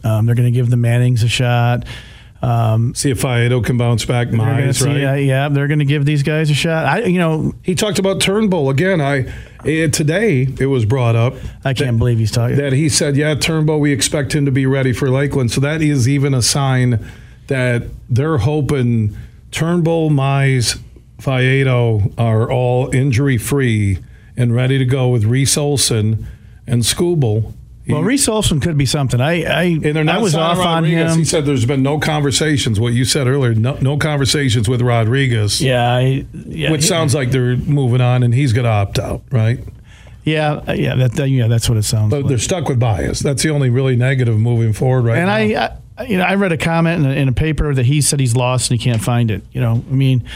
Um, 0.04 0.26
they're 0.26 0.35
going 0.35 0.52
to 0.52 0.56
give 0.56 0.70
the 0.70 0.76
Mannings 0.76 1.23
a 1.23 1.28
shot. 1.28 1.86
Um, 2.41 2.95
see 2.95 3.10
if 3.10 3.21
Faedo 3.21 3.64
can 3.64 3.78
bounce 3.78 4.04
back. 4.04 4.28
Mize, 4.28 4.84
right? 4.86 5.04
Uh, 5.04 5.14
yeah, 5.14 5.49
they're 5.49 5.67
going 5.67 5.80
to 5.80 5.84
give 5.84 6.04
these 6.04 6.23
guys 6.23 6.50
a 6.50 6.54
shot. 6.54 6.84
I, 6.86 7.04
you 7.04 7.19
know, 7.19 7.52
he 7.64 7.75
talked 7.75 7.99
about 7.99 8.21
Turnbull 8.21 8.71
again. 8.71 9.00
I 9.00 9.32
it, 9.64 9.93
today 9.93 10.47
it 10.60 10.67
was 10.67 10.84
brought 10.84 11.17
up. 11.17 11.34
I 11.64 11.75
can't 11.75 11.93
that, 11.93 11.99
believe 11.99 12.19
he's 12.19 12.30
talking 12.30 12.56
that 12.56 12.73
he 12.73 12.88
said, 12.88 13.17
"Yeah, 13.17 13.34
Turnbull, 13.34 13.80
we 13.80 13.93
expect 13.93 14.34
him 14.34 14.45
to 14.45 14.52
be 14.52 14.67
ready 14.67 14.93
for 14.93 15.10
Lakeland." 15.10 15.50
So 15.50 15.60
that 15.62 15.82
is 15.82 16.08
even 16.08 16.32
a 16.32 16.43
sign 16.43 17.04
that 17.49 17.84
they're 18.08 18.38
hoping 18.38 19.17
Turnbull, 19.50 20.10
Mize, 20.10 20.78
Faedo 21.19 22.12
are 22.17 22.50
all 22.50 22.95
injury 22.95 23.38
free 23.38 23.99
and 24.36 24.54
ready 24.54 24.78
to 24.78 24.84
go 24.84 25.08
with 25.08 25.25
Reese 25.25 25.56
Olson 25.56 26.26
and 26.67 26.82
Skubal 26.82 27.54
well, 27.88 28.02
Reese 28.02 28.28
Olson 28.28 28.60
could 28.60 28.76
be 28.76 28.86
something. 28.86 29.20
I 29.20 29.42
I, 29.44 29.62
and 29.64 29.82
they're 29.82 30.04
not 30.04 30.18
I 30.18 30.22
was 30.22 30.34
off 30.34 30.58
Rodriguez. 30.58 31.04
on 31.04 31.12
him. 31.12 31.18
He 31.18 31.24
said 31.24 31.46
there's 31.46 31.66
been 31.66 31.82
no 31.82 31.98
conversations. 31.98 32.78
What 32.78 32.92
you 32.92 33.04
said 33.04 33.26
earlier, 33.26 33.54
no, 33.54 33.74
no 33.80 33.96
conversations 33.96 34.68
with 34.68 34.82
Rodriguez. 34.82 35.60
Yeah, 35.60 35.92
I, 35.92 36.26
yeah 36.32 36.70
which 36.70 36.82
he, 36.82 36.86
sounds 36.88 37.14
like 37.14 37.30
they're 37.30 37.56
moving 37.56 38.00
on, 38.00 38.22
and 38.22 38.34
he's 38.34 38.52
going 38.52 38.64
to 38.64 38.70
opt 38.70 38.98
out, 38.98 39.22
right? 39.30 39.60
Yeah, 40.24 40.62
uh, 40.68 40.72
yeah, 40.72 40.94
that, 40.96 41.12
that, 41.12 41.28
yeah, 41.30 41.46
that's 41.46 41.68
what 41.68 41.78
it 41.78 41.84
sounds. 41.84 42.10
But 42.10 42.22
like. 42.22 42.28
they're 42.28 42.38
stuck 42.38 42.68
with 42.68 42.78
Baez. 42.78 43.20
That's 43.20 43.42
the 43.42 43.50
only 43.50 43.70
really 43.70 43.96
negative 43.96 44.38
moving 44.38 44.74
forward 44.74 45.04
right 45.06 45.18
and 45.18 45.26
now. 45.26 45.36
And 45.36 45.56
I, 45.56 45.78
I, 45.96 46.04
you 46.04 46.18
know, 46.18 46.24
I 46.24 46.34
read 46.34 46.52
a 46.52 46.58
comment 46.58 47.04
in 47.04 47.10
a, 47.10 47.14
in 47.14 47.28
a 47.28 47.32
paper 47.32 47.74
that 47.74 47.86
he 47.86 48.02
said 48.02 48.20
he's 48.20 48.36
lost 48.36 48.70
and 48.70 48.78
he 48.78 48.84
can't 48.84 49.02
find 49.02 49.30
it. 49.30 49.42
You 49.52 49.60
know, 49.60 49.82
I 49.90 49.94
mean 49.94 50.28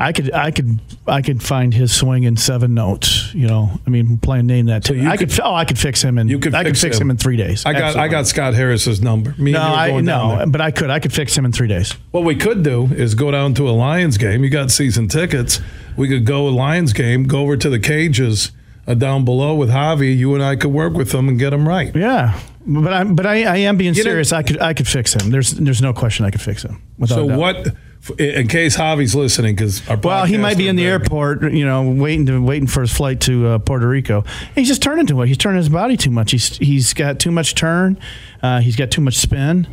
I 0.00 0.12
could 0.12 0.32
I 0.32 0.52
could 0.52 0.80
I 1.08 1.22
could 1.22 1.42
find 1.42 1.74
his 1.74 1.92
swing 1.92 2.22
in 2.22 2.36
seven 2.36 2.72
notes. 2.74 3.34
You 3.34 3.48
know, 3.48 3.80
I 3.84 3.90
mean, 3.90 4.18
playing 4.18 4.46
name 4.46 4.66
that. 4.66 4.86
So 4.86 4.94
I 4.94 5.16
could, 5.16 5.30
could, 5.30 5.40
oh 5.40 5.54
I 5.54 5.64
could 5.64 5.78
fix 5.78 6.00
him 6.02 6.18
in 6.18 6.28
you 6.28 6.38
could 6.38 6.54
I 6.54 6.62
could 6.62 6.78
fix 6.78 6.96
him. 6.96 7.02
him 7.02 7.10
in 7.10 7.16
three 7.16 7.36
days. 7.36 7.66
I 7.66 7.72
got 7.72 7.82
Absolutely. 7.82 8.02
I 8.02 8.08
got 8.08 8.26
Scott 8.28 8.54
Harris's 8.54 9.02
number. 9.02 9.34
Me 9.38 9.52
no, 9.52 9.60
I 9.60 10.00
no, 10.00 10.44
but 10.48 10.60
I 10.60 10.70
could 10.70 10.90
I 10.90 11.00
could 11.00 11.12
fix 11.12 11.36
him 11.36 11.44
in 11.44 11.50
three 11.50 11.66
days. 11.66 11.92
What 12.12 12.24
we 12.24 12.36
could 12.36 12.62
do 12.62 12.84
is 12.86 13.16
go 13.16 13.32
down 13.32 13.54
to 13.54 13.68
a 13.68 13.72
Lions 13.72 14.18
game. 14.18 14.44
You 14.44 14.50
got 14.50 14.70
season 14.70 15.08
tickets. 15.08 15.60
We 15.96 16.08
could 16.08 16.24
go 16.24 16.46
a 16.48 16.50
Lions 16.50 16.92
game. 16.92 17.24
Go 17.24 17.40
over 17.40 17.56
to 17.56 17.68
the 17.68 17.80
cages. 17.80 18.52
Uh, 18.86 18.94
down 18.94 19.22
below 19.22 19.54
with 19.54 19.68
Javy, 19.68 20.16
you 20.16 20.32
and 20.32 20.42
I 20.42 20.56
could 20.56 20.72
work 20.72 20.94
with 20.94 21.10
them 21.10 21.28
and 21.28 21.38
get 21.38 21.50
them 21.50 21.68
right. 21.68 21.94
Yeah, 21.94 22.40
but 22.66 22.90
I 22.90 23.04
but 23.04 23.26
I, 23.26 23.42
I 23.42 23.56
am 23.58 23.76
being 23.76 23.92
Get 23.92 24.04
serious. 24.04 24.32
It. 24.32 24.36
I 24.36 24.42
could 24.42 24.60
I 24.62 24.72
could 24.72 24.88
fix 24.88 25.12
him. 25.12 25.30
There's 25.30 25.50
there's 25.50 25.82
no 25.82 25.92
question 25.92 26.24
I 26.24 26.30
could 26.30 26.40
fix 26.40 26.62
him. 26.62 26.80
So 27.04 27.26
what? 27.26 27.74
In 28.18 28.48
case 28.48 28.76
Javy's 28.76 29.14
listening, 29.14 29.54
because 29.54 29.86
well, 30.02 30.24
he 30.24 30.38
might 30.38 30.56
be 30.56 30.68
in 30.68 30.76
the 30.76 30.86
airport, 30.86 31.42
you 31.52 31.66
know, 31.66 31.90
waiting 31.90 32.26
to 32.26 32.42
waiting 32.42 32.66
for 32.66 32.80
his 32.80 32.92
flight 32.92 33.20
to 33.22 33.46
uh, 33.46 33.58
Puerto 33.58 33.86
Rico. 33.86 34.24
He's 34.54 34.68
just 34.68 34.82
turning 34.82 35.06
too 35.06 35.16
much. 35.16 35.28
He's 35.28 35.36
turning 35.36 35.58
his 35.58 35.68
body 35.68 35.96
too 35.96 36.10
much. 36.10 36.30
He's 36.30 36.56
he's 36.58 36.94
got 36.94 37.18
too 37.18 37.30
much 37.30 37.54
turn. 37.54 37.98
Uh, 38.42 38.60
he's 38.60 38.76
got 38.76 38.90
too 38.90 39.00
much 39.00 39.16
spin. 39.16 39.66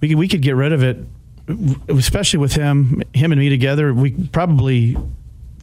We 0.00 0.08
could, 0.08 0.18
we 0.18 0.28
could 0.28 0.42
get 0.42 0.54
rid 0.54 0.72
of 0.72 0.82
it, 0.82 0.98
especially 1.88 2.40
with 2.40 2.54
him 2.54 3.02
him 3.14 3.32
and 3.32 3.40
me 3.40 3.48
together. 3.48 3.94
We 3.94 4.10
probably 4.10 4.96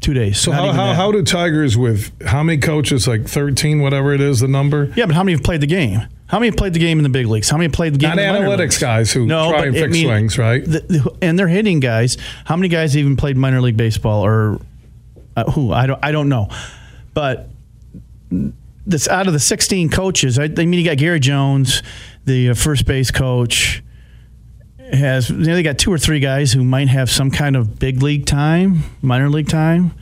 two 0.02 0.14
days. 0.14 0.40
So 0.40 0.52
how, 0.52 0.72
how, 0.72 0.94
how 0.94 1.12
do 1.12 1.24
Tigers 1.24 1.78
with 1.78 2.12
how 2.24 2.44
many 2.44 2.60
coaches? 2.60 3.08
Like 3.08 3.28
thirteen, 3.28 3.82
whatever 3.82 4.14
it 4.14 4.22
is, 4.22 4.40
the 4.40 4.48
number. 4.48 4.92
Yeah, 4.96 5.06
but 5.06 5.16
how 5.16 5.24
many 5.24 5.34
have 5.34 5.44
played 5.44 5.62
the 5.62 5.68
game? 5.68 6.08
How 6.28 6.40
many 6.40 6.52
played 6.52 6.74
the 6.74 6.80
game 6.80 6.98
in 6.98 7.04
the 7.04 7.10
big 7.10 7.28
leagues? 7.28 7.50
How 7.50 7.58
many 7.58 7.70
played 7.70 7.94
the 7.94 8.00
game? 8.00 8.16
Not 8.16 8.20
in 8.20 8.34
the 8.34 8.40
analytics 8.40 8.82
guys 8.82 9.12
who 9.12 9.26
no, 9.28 9.52
try 9.52 9.66
and 9.66 9.76
fix 9.76 9.86
I 9.86 9.88
mean, 9.88 10.06
swings, 10.06 10.38
right? 10.38 10.64
The, 10.66 10.80
the, 10.80 11.18
and 11.22 11.38
they're 11.38 11.48
hitting 11.48 11.80
guys. 11.80 12.18
How 12.46 12.56
many 12.56 12.68
guys 12.68 12.98
even 12.98 13.16
played 13.16 13.38
minor 13.38 13.62
league 13.62 13.78
baseball 13.78 14.26
or 14.26 14.60
uh, 15.36 15.52
who? 15.52 15.72
I 15.72 15.86
don't. 15.86 16.00
I 16.04 16.12
don't 16.12 16.30
know. 16.30 16.50
But 17.14 17.50
this 18.88 19.08
out 19.08 19.28
of 19.28 19.34
the 19.34 19.40
16 19.40 19.90
coaches, 19.90 20.40
I, 20.40 20.46
I 20.46 20.48
mean, 20.48 20.74
you 20.74 20.86
got 20.86 20.98
Gary 20.98 21.20
Jones, 21.20 21.84
the 22.26 22.50
uh, 22.50 22.54
first 22.54 22.86
base 22.86 23.12
coach. 23.12 23.84
Has 24.94 25.30
you 25.30 25.38
know, 25.38 25.56
they 25.56 25.64
got 25.64 25.78
two 25.78 25.92
or 25.92 25.98
three 25.98 26.20
guys 26.20 26.54
who 26.54 26.64
might 26.64 26.88
have 26.88 27.10
some 27.10 27.32
kind 27.32 27.56
of 27.56 27.80
big 27.80 28.02
league 28.04 28.26
time, 28.26 28.84
minor 29.02 29.30
league 29.30 29.50
time. 29.50 29.94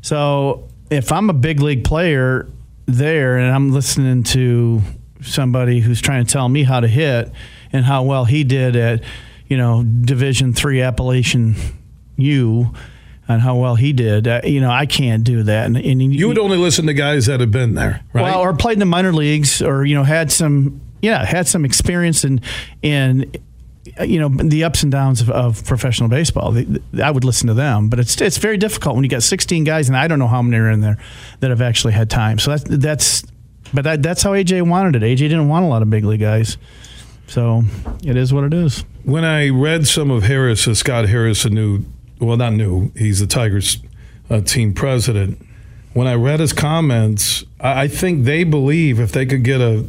So 0.00 0.68
if 0.90 1.12
I'm 1.12 1.30
a 1.30 1.32
big 1.32 1.60
league 1.60 1.84
player 1.84 2.48
there 2.86 3.38
and 3.38 3.54
I'm 3.54 3.70
listening 3.70 4.24
to 4.24 4.82
somebody 5.22 5.80
who's 5.80 6.00
trying 6.00 6.26
to 6.26 6.32
tell 6.32 6.48
me 6.48 6.64
how 6.64 6.80
to 6.80 6.88
hit 6.88 7.30
and 7.72 7.84
how 7.84 8.02
well 8.02 8.24
he 8.24 8.42
did 8.44 8.74
at, 8.76 9.04
you 9.46 9.56
know, 9.56 9.84
Division 9.84 10.52
Three 10.52 10.82
Appalachian 10.82 11.54
U 12.16 12.74
and 13.28 13.40
how 13.40 13.56
well 13.56 13.76
he 13.76 13.92
did. 13.92 14.26
Uh, 14.26 14.40
you 14.44 14.60
know, 14.60 14.70
I 14.70 14.86
can't 14.86 15.24
do 15.24 15.44
that. 15.44 15.66
And, 15.66 15.76
and 15.76 16.14
you 16.14 16.28
would 16.28 16.38
only 16.38 16.58
listen 16.58 16.86
to 16.86 16.94
guys 16.94 17.26
that 17.26 17.40
have 17.40 17.50
been 17.52 17.74
there, 17.74 18.02
right? 18.12 18.22
Well, 18.22 18.40
or 18.40 18.52
played 18.54 18.74
in 18.74 18.80
the 18.80 18.86
minor 18.86 19.12
leagues, 19.12 19.62
or 19.62 19.84
you 19.84 19.94
know, 19.94 20.04
had 20.04 20.32
some, 20.32 20.80
yeah, 21.00 21.24
had 21.24 21.46
some 21.46 21.64
experience 21.64 22.24
in 22.24 22.40
in 22.82 23.32
you 24.00 24.18
know 24.20 24.28
the 24.28 24.64
ups 24.64 24.82
and 24.82 24.92
downs 24.92 25.20
of, 25.20 25.30
of 25.30 25.64
professional 25.64 26.08
baseball. 26.08 26.56
I 27.02 27.10
would 27.10 27.24
listen 27.24 27.48
to 27.48 27.54
them, 27.54 27.88
but 27.88 27.98
it's 27.98 28.20
it's 28.20 28.38
very 28.38 28.56
difficult 28.56 28.94
when 28.94 29.04
you 29.04 29.10
got 29.10 29.22
16 29.22 29.64
guys, 29.64 29.88
and 29.88 29.96
I 29.96 30.06
don't 30.08 30.18
know 30.18 30.28
how 30.28 30.42
many 30.42 30.56
are 30.56 30.70
in 30.70 30.80
there 30.80 30.98
that 31.40 31.50
have 31.50 31.62
actually 31.62 31.92
had 31.92 32.08
time. 32.08 32.38
So 32.38 32.52
that's 32.52 32.64
that's 32.64 33.24
but 33.74 33.84
that, 33.84 34.02
that's 34.02 34.22
how 34.22 34.32
AJ 34.32 34.68
wanted 34.68 35.02
it. 35.02 35.06
AJ 35.06 35.18
didn't 35.18 35.48
want 35.48 35.64
a 35.64 35.68
lot 35.68 35.82
of 35.82 35.90
big 35.90 36.04
league 36.04 36.20
guys. 36.20 36.58
So 37.26 37.62
it 38.04 38.16
is 38.16 38.32
what 38.32 38.44
it 38.44 38.52
is. 38.52 38.84
When 39.04 39.24
I 39.24 39.48
read 39.48 39.86
some 39.86 40.10
of 40.10 40.24
Harris, 40.24 40.68
uh, 40.68 40.74
Scott 40.74 41.08
Harris, 41.08 41.44
a 41.44 41.50
new, 41.50 41.84
well, 42.20 42.36
not 42.36 42.52
new, 42.52 42.92
he's 42.96 43.20
the 43.20 43.26
Tigers' 43.26 43.78
uh, 44.28 44.42
team 44.42 44.74
president. 44.74 45.44
When 45.94 46.06
I 46.06 46.14
read 46.14 46.40
his 46.40 46.52
comments, 46.52 47.44
I, 47.60 47.82
I 47.82 47.88
think 47.88 48.24
they 48.24 48.44
believe 48.44 49.00
if 49.00 49.12
they 49.12 49.24
could 49.24 49.44
get 49.44 49.60
a 49.60 49.86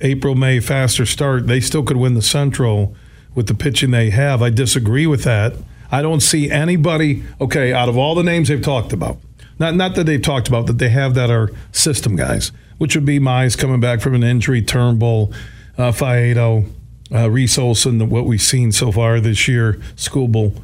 April 0.00 0.34
May 0.34 0.60
faster 0.60 1.06
start, 1.06 1.46
they 1.46 1.60
still 1.60 1.82
could 1.82 1.96
win 1.96 2.14
the 2.14 2.22
Central 2.22 2.94
with 3.34 3.46
the 3.46 3.54
pitching 3.54 3.90
they 3.90 4.10
have. 4.10 4.42
I 4.42 4.50
disagree 4.50 5.06
with 5.06 5.24
that. 5.24 5.54
I 5.90 6.02
don't 6.02 6.20
see 6.20 6.50
anybody. 6.50 7.22
Okay, 7.40 7.72
out 7.72 7.88
of 7.88 7.96
all 7.96 8.14
the 8.14 8.22
names 8.22 8.48
they've 8.48 8.62
talked 8.62 8.92
about, 8.92 9.18
not 9.58 9.74
not 9.74 9.94
that 9.94 10.04
they've 10.04 10.22
talked 10.22 10.48
about 10.48 10.66
that 10.66 10.78
they 10.78 10.88
have 10.88 11.14
that 11.14 11.30
are 11.30 11.50
system 11.70 12.16
guys, 12.16 12.52
which 12.78 12.94
would 12.94 13.04
be 13.04 13.20
Mize 13.20 13.56
coming 13.56 13.80
back 13.80 14.00
from 14.00 14.14
an 14.14 14.22
injury, 14.22 14.62
Turnbull, 14.62 15.32
uh, 15.76 15.92
Faedo, 15.92 16.66
uh, 17.14 17.30
Reese 17.30 17.58
Olson, 17.58 18.08
what 18.08 18.24
we've 18.24 18.42
seen 18.42 18.72
so 18.72 18.90
far 18.90 19.20
this 19.20 19.46
year, 19.46 19.74
Skubal. 19.96 20.62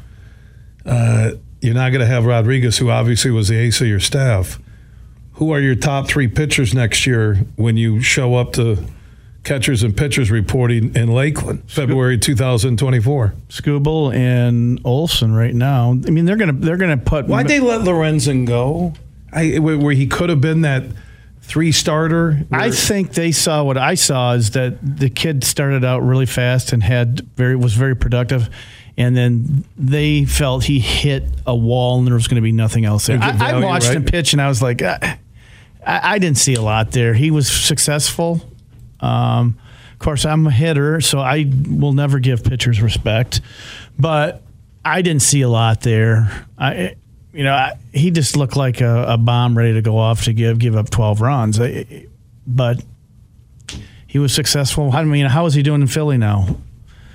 Uh, 0.86 1.32
you're 1.60 1.74
not 1.74 1.90
going 1.90 2.00
to 2.00 2.06
have 2.06 2.24
Rodriguez, 2.24 2.78
who 2.78 2.90
obviously 2.90 3.30
was 3.30 3.48
the 3.48 3.56
ace 3.56 3.80
of 3.80 3.86
your 3.86 4.00
staff. 4.00 4.58
Who 5.34 5.52
are 5.52 5.60
your 5.60 5.74
top 5.74 6.08
three 6.08 6.28
pitchers 6.28 6.74
next 6.74 7.06
year 7.06 7.36
when 7.56 7.76
you 7.76 8.00
show 8.00 8.34
up 8.34 8.54
to 8.54 8.84
catchers 9.48 9.82
and 9.82 9.96
pitchers 9.96 10.30
reporting 10.30 10.94
in 10.94 11.08
Lakeland, 11.08 11.62
February 11.70 12.18
2024? 12.18 13.34
Skubal 13.48 14.14
and 14.14 14.78
Olson 14.84 15.34
right 15.34 15.54
now. 15.54 15.92
I 15.92 16.10
mean, 16.10 16.26
they're 16.26 16.36
gonna 16.36 16.52
they're 16.52 16.76
gonna 16.76 16.98
put. 16.98 17.26
Why'd 17.26 17.48
they 17.48 17.58
let 17.58 17.80
Lorenzen 17.80 18.46
go? 18.46 18.92
I, 19.32 19.58
where 19.58 19.94
he 19.94 20.06
could 20.06 20.30
have 20.30 20.40
been 20.40 20.62
that 20.62 20.84
three 21.40 21.72
starter. 21.72 22.46
I 22.52 22.70
think 22.70 23.14
they 23.14 23.32
saw 23.32 23.64
what 23.64 23.78
I 23.78 23.94
saw 23.94 24.32
is 24.32 24.50
that 24.50 24.78
the 24.82 25.08
kid 25.08 25.44
started 25.44 25.84
out 25.84 26.00
really 26.00 26.26
fast 26.26 26.72
and 26.72 26.82
had 26.82 27.20
very 27.36 27.56
was 27.56 27.74
very 27.74 27.96
productive 27.96 28.50
and 28.98 29.16
then 29.16 29.64
they 29.76 30.24
felt 30.24 30.64
he 30.64 30.80
hit 30.80 31.22
a 31.46 31.54
wall 31.54 31.98
and 31.98 32.06
there 32.06 32.14
was 32.14 32.26
going 32.26 32.36
to 32.36 32.42
be 32.42 32.52
nothing 32.52 32.84
else 32.84 33.06
there. 33.06 33.18
I, 33.22 33.32
value, 33.32 33.64
I, 33.64 33.70
watched 33.70 33.86
right? 33.86 33.96
him 33.96 34.04
pitch 34.04 34.32
and 34.32 34.42
I 34.42 34.48
was 34.48 34.60
like, 34.60 34.82
ah, 34.84 35.18
I, 35.86 36.14
I, 36.14 36.18
didn't 36.18 36.38
see 36.38 36.54
a 36.54 36.60
lot 36.60 36.90
there. 36.90 37.14
He 37.14 37.30
was 37.30 37.48
successful. 37.48 38.42
Um, 39.00 39.58
of 39.92 39.98
course, 39.98 40.24
I'm 40.24 40.46
a 40.46 40.50
hitter, 40.50 41.00
so 41.00 41.18
I 41.18 41.50
will 41.68 41.92
never 41.92 42.18
give 42.18 42.44
pitchers 42.44 42.80
respect, 42.80 43.40
but 43.98 44.42
I 44.84 45.02
didn't 45.02 45.22
see 45.22 45.42
a 45.42 45.48
lot 45.48 45.80
there. 45.80 46.46
I, 46.56 46.94
you 47.32 47.44
know, 47.44 47.52
I, 47.52 47.74
he 47.92 48.10
just 48.10 48.36
looked 48.36 48.56
like 48.56 48.80
a, 48.80 49.06
a, 49.08 49.18
bomb 49.18 49.58
ready 49.58 49.74
to 49.74 49.82
go 49.82 49.98
off 49.98 50.24
to 50.24 50.32
give 50.32 50.58
give 50.58 50.76
up 50.76 50.90
12 50.90 51.20
runs. 51.20 51.60
I, 51.60 52.06
but 52.46 52.82
he 54.06 54.18
was 54.18 54.32
successful. 54.32 54.90
I 54.92 55.04
mean, 55.04 55.26
how 55.26 55.46
is 55.46 55.54
he 55.54 55.62
doing 55.62 55.82
in 55.82 55.86
Philly 55.86 56.16
now? 56.16 56.56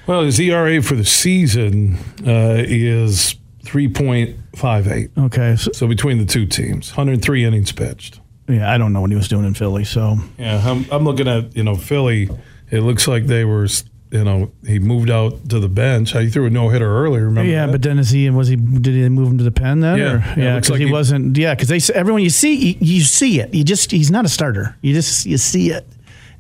Well, 0.05 0.23
his 0.23 0.39
ERA 0.39 0.81
for 0.81 0.95
the 0.95 1.05
season 1.05 1.97
uh, 2.27 2.57
is 2.57 3.35
3.58. 3.63 5.17
Okay. 5.25 5.55
So, 5.55 5.71
so, 5.71 5.87
between 5.87 6.17
the 6.17 6.25
two 6.25 6.45
teams, 6.45 6.91
103 6.91 7.45
innings 7.45 7.71
pitched. 7.71 8.19
Yeah, 8.47 8.71
I 8.71 8.77
don't 8.77 8.93
know 8.93 9.01
what 9.01 9.09
he 9.09 9.15
was 9.15 9.27
doing 9.27 9.45
in 9.45 9.53
Philly. 9.53 9.85
So 9.85 10.17
yeah, 10.37 10.61
I'm, 10.63 10.85
I'm 10.91 11.03
looking 11.03 11.27
at 11.27 11.55
you 11.55 11.63
know 11.63 11.75
Philly. 11.75 12.29
It 12.71 12.81
looks 12.81 13.07
like 13.07 13.25
they 13.25 13.45
were 13.45 13.67
you 14.11 14.23
know 14.23 14.51
he 14.65 14.79
moved 14.79 15.09
out 15.09 15.49
to 15.49 15.59
the 15.59 15.69
bench. 15.69 16.11
He 16.11 16.29
threw 16.29 16.45
a 16.45 16.49
no 16.49 16.69
hitter 16.69 16.87
earlier. 16.87 17.25
Remember? 17.25 17.49
Yeah, 17.49 17.65
that? 17.65 17.71
but 17.71 17.81
then 17.81 17.99
is 17.99 18.09
he 18.09 18.29
was 18.29 18.47
he 18.47 18.55
did 18.55 18.93
he 18.93 19.07
move 19.09 19.29
him 19.29 19.37
to 19.37 19.43
the 19.43 19.51
pen 19.51 19.79
then? 19.79 19.97
Yeah, 19.97 20.05
or? 20.05 20.39
yeah, 20.39 20.55
because 20.55 20.71
like 20.71 20.79
he, 20.79 20.87
he, 20.87 20.91
wasn't. 20.91 21.37
Yeah, 21.37 21.55
because 21.55 21.69
they 21.69 21.93
everyone 21.93 22.21
you 22.21 22.29
see 22.29 22.53
you, 22.53 22.75
you, 22.79 23.01
see 23.01 23.39
it. 23.39 23.53
You 23.53 23.63
just 23.63 23.91
he's 23.91 24.11
not 24.11 24.25
a 24.25 24.29
starter. 24.29 24.77
You 24.81 24.93
just 24.93 25.25
you 25.25 25.37
see 25.37 25.71
it, 25.71 25.87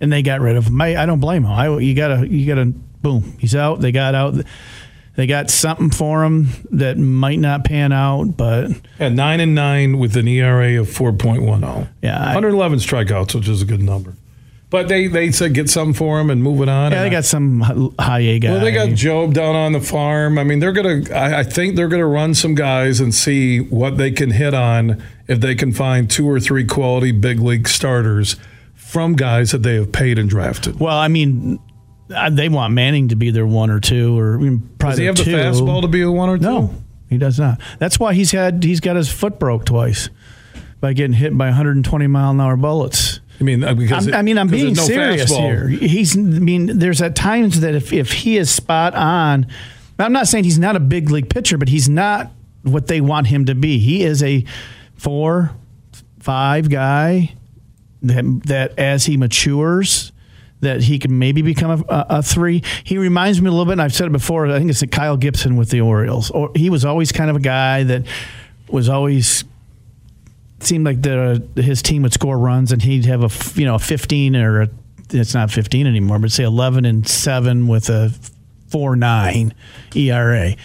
and 0.01 0.11
they 0.11 0.21
got 0.21 0.41
rid 0.41 0.57
of 0.57 0.67
him. 0.67 0.81
I, 0.81 1.03
I 1.03 1.05
don't 1.05 1.19
blame 1.19 1.45
him. 1.45 1.51
I 1.51 1.77
you 1.79 1.95
gotta 1.95 2.27
you 2.27 2.45
gotta 2.45 2.65
boom, 3.01 3.35
he's 3.39 3.55
out. 3.55 3.81
They 3.81 3.91
got 3.91 4.13
out. 4.15 4.35
They 5.15 5.27
got 5.27 5.51
something 5.51 5.91
for 5.91 6.23
him 6.23 6.47
that 6.71 6.97
might 6.97 7.37
not 7.39 7.65
pan 7.65 7.91
out, 7.91 8.35
but 8.35 8.71
yeah, 8.99 9.09
nine 9.09 9.39
and 9.39 9.53
nine 9.53 9.99
with 9.99 10.17
an 10.17 10.27
ERA 10.27 10.81
of 10.81 10.89
four 10.89 11.13
point 11.13 11.43
one 11.43 11.61
zero. 11.61 11.87
Yeah, 12.01 12.25
111 12.25 12.79
strikeouts, 12.79 13.35
which 13.35 13.47
is 13.47 13.61
a 13.61 13.65
good 13.65 13.83
number. 13.83 14.15
But 14.71 14.87
they, 14.87 15.05
they 15.05 15.29
said 15.31 15.53
get 15.53 15.69
something 15.69 15.93
for 15.93 16.19
him 16.19 16.31
and 16.31 16.41
move 16.41 16.59
it 16.63 16.67
on. 16.67 16.91
Yeah, 16.93 17.03
they 17.03 17.11
got 17.11 17.25
some 17.25 17.59
high 17.99 18.21
A 18.21 18.39
guy. 18.39 18.49
Well, 18.53 18.59
they 18.59 18.71
got 18.71 18.89
Job 18.89 19.35
down 19.35 19.55
on 19.55 19.71
the 19.71 19.79
farm. 19.79 20.39
I 20.39 20.43
mean, 20.43 20.57
they're 20.57 20.71
gonna. 20.71 21.03
I, 21.13 21.41
I 21.41 21.43
think 21.43 21.75
they're 21.75 21.87
gonna 21.87 22.07
run 22.07 22.33
some 22.33 22.55
guys 22.55 22.99
and 22.99 23.13
see 23.13 23.59
what 23.59 23.97
they 23.97 24.09
can 24.09 24.31
hit 24.31 24.55
on 24.55 25.03
if 25.27 25.41
they 25.41 25.53
can 25.53 25.73
find 25.73 26.09
two 26.09 26.27
or 26.27 26.39
three 26.39 26.65
quality 26.65 27.11
big 27.11 27.39
league 27.39 27.67
starters 27.67 28.35
from 28.73 29.13
guys 29.15 29.51
that 29.51 29.61
they 29.61 29.75
have 29.75 29.91
paid 29.91 30.17
and 30.17 30.27
drafted. 30.27 30.79
Well, 30.79 30.97
I 30.97 31.07
mean, 31.07 31.59
uh, 32.09 32.29
they 32.29 32.49
want 32.49 32.73
Manning 32.73 33.09
to 33.09 33.15
be 33.15 33.31
their 33.31 33.45
one 33.45 33.69
or 33.69 33.79
two, 33.79 34.17
or 34.17 34.37
probably 34.37 34.69
does 34.79 34.97
he 34.97 35.05
have 35.05 35.15
two. 35.15 35.31
the 35.31 35.37
fastball 35.37 35.81
to 35.81 35.87
be 35.87 36.01
a 36.01 36.11
one 36.11 36.29
or 36.29 36.37
two? 36.37 36.43
No, 36.43 36.75
he 37.09 37.17
does 37.17 37.39
not. 37.39 37.61
That's 37.79 37.99
why 37.99 38.13
he's 38.13 38.31
had 38.31 38.63
he's 38.63 38.79
got 38.79 38.95
his 38.95 39.11
foot 39.11 39.39
broke 39.39 39.65
twice 39.65 40.09
by 40.79 40.93
getting 40.93 41.13
hit 41.13 41.37
by 41.37 41.45
120 41.45 42.07
mile 42.07 42.31
an 42.31 42.41
hour 42.41 42.57
bullets. 42.57 43.19
I 43.39 43.43
mean, 43.43 43.63
uh, 43.63 43.73
because 43.73 44.07
it, 44.07 44.13
i 44.13 44.21
mean, 44.21 44.37
I'm 44.37 44.47
being 44.47 44.73
no 44.73 44.83
serious 44.83 45.31
fastball. 45.31 45.39
here. 45.39 45.67
He's. 45.67 46.15
I 46.15 46.21
mean, 46.21 46.77
there's 46.79 47.01
at 47.01 47.15
times 47.15 47.61
that 47.61 47.75
if 47.75 47.91
if 47.91 48.11
he 48.11 48.37
is 48.37 48.49
spot 48.49 48.93
on, 48.95 49.47
I'm 49.99 50.13
not 50.13 50.27
saying 50.27 50.43
he's 50.43 50.59
not 50.59 50.75
a 50.75 50.79
big 50.79 51.09
league 51.09 51.29
pitcher, 51.29 51.57
but 51.57 51.67
he's 51.69 51.89
not 51.89 52.31
what 52.61 52.87
they 52.87 53.01
want 53.01 53.27
him 53.27 53.45
to 53.45 53.55
be. 53.55 53.79
He 53.79 54.03
is 54.03 54.23
a 54.23 54.45
four, 54.95 55.51
five 56.19 56.69
guy 56.69 57.35
that 58.01 58.41
that 58.45 58.79
as 58.79 59.05
he 59.05 59.17
matures 59.17 60.12
that 60.63 60.81
he 60.81 60.99
could 60.99 61.11
maybe 61.11 61.41
become 61.41 61.85
a, 61.87 62.05
a, 62.09 62.23
three. 62.23 62.63
He 62.83 62.97
reminds 62.97 63.41
me 63.41 63.47
a 63.47 63.51
little 63.51 63.65
bit, 63.65 63.73
and 63.73 63.81
I've 63.81 63.93
said 63.93 64.07
it 64.07 64.11
before. 64.11 64.47
I 64.47 64.57
think 64.57 64.69
it's 64.69 64.83
Kyle 64.91 65.17
Gibson 65.17 65.55
with 65.55 65.69
the 65.69 65.81
Orioles. 65.81 66.31
Or 66.31 66.51
he 66.55 66.69
was 66.69 66.83
always 66.85 67.11
kind 67.11 67.29
of 67.29 67.35
a 67.35 67.39
guy 67.39 67.83
that 67.83 68.03
was 68.69 68.89
always 68.89 69.43
seemed 70.59 70.85
like 70.85 71.01
the 71.01 71.43
uh, 71.57 71.61
his 71.61 71.81
team 71.81 72.01
would 72.03 72.13
score 72.13 72.37
runs, 72.37 72.71
and 72.71 72.81
he'd 72.81 73.05
have 73.05 73.23
a 73.23 73.59
you 73.59 73.65
know 73.65 73.75
a 73.75 73.79
fifteen 73.79 74.35
or 74.35 74.63
a, 74.63 74.69
it's 75.11 75.33
not 75.33 75.51
fifteen 75.51 75.87
anymore, 75.87 76.19
but 76.19 76.31
say 76.31 76.43
eleven 76.43 76.85
and 76.85 77.07
seven 77.07 77.67
with 77.67 77.89
a 77.89 78.13
four 78.67 78.95
nine 78.95 79.53
ERA 79.95 80.55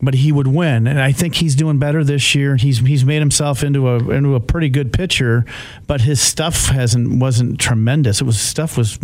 but 0.00 0.14
he 0.14 0.32
would 0.32 0.46
win. 0.46 0.86
And 0.86 1.00
I 1.00 1.12
think 1.12 1.36
he's 1.36 1.54
doing 1.54 1.78
better 1.78 2.04
this 2.04 2.34
year. 2.34 2.56
He's 2.56 2.78
he's 2.78 3.04
made 3.04 3.18
himself 3.20 3.62
into 3.62 3.88
a 3.88 3.96
into 4.10 4.34
a 4.34 4.40
pretty 4.40 4.68
good 4.68 4.92
pitcher, 4.92 5.44
but 5.86 6.02
his 6.02 6.20
stuff 6.20 6.66
hasn't 6.66 7.18
wasn't 7.18 7.58
tremendous. 7.58 8.20
It 8.20 8.24
was 8.24 8.40
stuff 8.40 8.76
was 8.76 8.98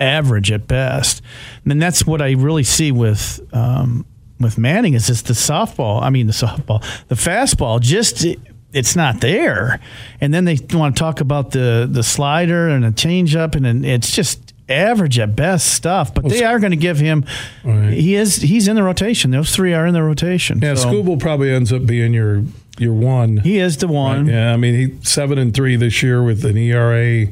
average 0.00 0.52
at 0.52 0.66
best. 0.66 1.22
And 1.64 1.80
that's 1.80 2.06
what 2.06 2.20
I 2.20 2.32
really 2.32 2.64
see 2.64 2.92
with 2.92 3.40
um, 3.52 4.06
with 4.40 4.58
Manning 4.58 4.94
is 4.94 5.06
just 5.06 5.26
the 5.26 5.34
softball. 5.34 6.02
I 6.02 6.10
mean 6.10 6.26
the 6.26 6.32
softball, 6.32 6.82
the 7.08 7.14
fastball. 7.14 7.80
Just 7.80 8.26
it's 8.72 8.96
not 8.96 9.20
there. 9.20 9.80
And 10.20 10.34
then 10.34 10.44
they 10.44 10.58
want 10.72 10.96
to 10.96 11.00
talk 11.00 11.20
about 11.20 11.52
the 11.52 11.88
the 11.90 12.02
slider 12.02 12.68
and 12.68 12.84
the 12.84 12.90
changeup, 12.90 13.54
and 13.54 13.84
it's 13.84 14.10
just 14.10 14.43
average 14.68 15.18
at 15.18 15.36
best 15.36 15.72
stuff, 15.72 16.14
but 16.14 16.24
well, 16.24 16.30
they 16.30 16.44
are 16.44 16.58
going 16.58 16.70
to 16.70 16.76
give 16.76 16.98
him. 16.98 17.24
Right. 17.64 17.92
He 17.92 18.14
is 18.14 18.36
he's 18.36 18.68
in 18.68 18.76
the 18.76 18.82
rotation. 18.82 19.30
Those 19.30 19.54
three 19.54 19.74
are 19.74 19.86
in 19.86 19.94
the 19.94 20.02
rotation. 20.02 20.60
Yeah, 20.60 20.74
so. 20.74 20.88
Skubal 20.88 21.20
probably 21.20 21.50
ends 21.50 21.72
up 21.72 21.86
being 21.86 22.14
your 22.14 22.44
your 22.78 22.94
one. 22.94 23.38
He 23.38 23.58
is 23.58 23.76
the 23.78 23.88
one. 23.88 24.26
Right? 24.26 24.34
Yeah, 24.34 24.52
I 24.52 24.56
mean 24.56 24.74
he 24.74 24.98
seven 25.02 25.38
and 25.38 25.54
three 25.54 25.76
this 25.76 26.02
year 26.02 26.22
with 26.22 26.44
an 26.44 26.56
ERA 26.56 27.26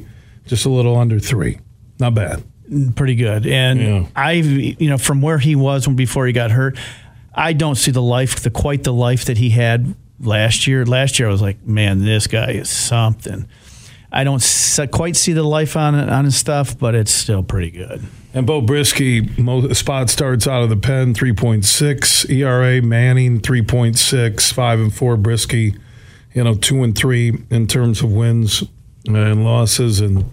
just 0.45 0.65
a 0.65 0.69
little 0.69 0.97
under 0.97 1.19
three. 1.19 1.59
Not 1.99 2.15
bad. 2.15 2.43
Pretty 2.95 3.15
good. 3.15 3.45
And 3.45 3.81
yeah. 3.81 4.07
I've 4.15 4.45
you 4.45 4.89
know 4.89 4.97
from 4.97 5.21
where 5.21 5.39
he 5.39 5.55
was 5.55 5.87
when 5.87 5.95
before 5.95 6.25
he 6.27 6.33
got 6.33 6.51
hurt, 6.51 6.77
I 7.33 7.53
don't 7.53 7.75
see 7.75 7.91
the 7.91 8.01
life 8.01 8.41
the 8.41 8.49
quite 8.49 8.83
the 8.83 8.93
life 8.93 9.25
that 9.25 9.37
he 9.37 9.49
had 9.49 9.95
last 10.19 10.67
year. 10.67 10.85
Last 10.85 11.19
year 11.19 11.27
I 11.27 11.31
was 11.31 11.41
like, 11.41 11.65
man, 11.65 12.03
this 12.03 12.27
guy 12.27 12.51
is 12.51 12.69
something. 12.69 13.47
I 14.13 14.23
don't 14.23 14.41
quite 14.91 15.15
see 15.15 15.33
the 15.33 15.43
life 15.43 15.75
on 15.75 15.95
it, 15.95 16.07
on 16.07 16.25
his 16.25 16.37
stuff, 16.37 16.77
but 16.77 16.93
it's 16.93 17.11
still 17.11 17.41
pretty 17.41 17.71
good. 17.71 18.03
And 18.35 18.45
Beau 18.45 18.61
Brieske, 18.61 19.75
spot 19.75 20.09
starts 20.09 20.47
out 20.47 20.61
of 20.61 20.69
the 20.69 20.77
pen, 20.77 21.15
3.6. 21.15 22.29
ERA, 22.29 22.81
Manning, 22.81 23.41
3.6. 23.41 24.53
5 24.53 24.79
and 24.79 24.93
4. 24.93 25.17
Brieske, 25.17 25.79
you 26.33 26.43
know, 26.43 26.53
2 26.55 26.83
and 26.83 26.95
3 26.95 27.43
in 27.49 27.67
terms 27.67 28.01
of 28.01 28.11
wins 28.11 28.63
and 29.07 29.43
losses. 29.43 29.99
And, 29.99 30.29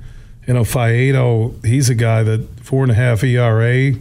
you 0.46 0.54
know, 0.54 0.62
Faedo, 0.62 1.64
he's 1.64 1.88
a 1.88 1.94
guy 1.94 2.22
that 2.22 2.56
4.5 2.56 3.24
ERA, 3.24 3.98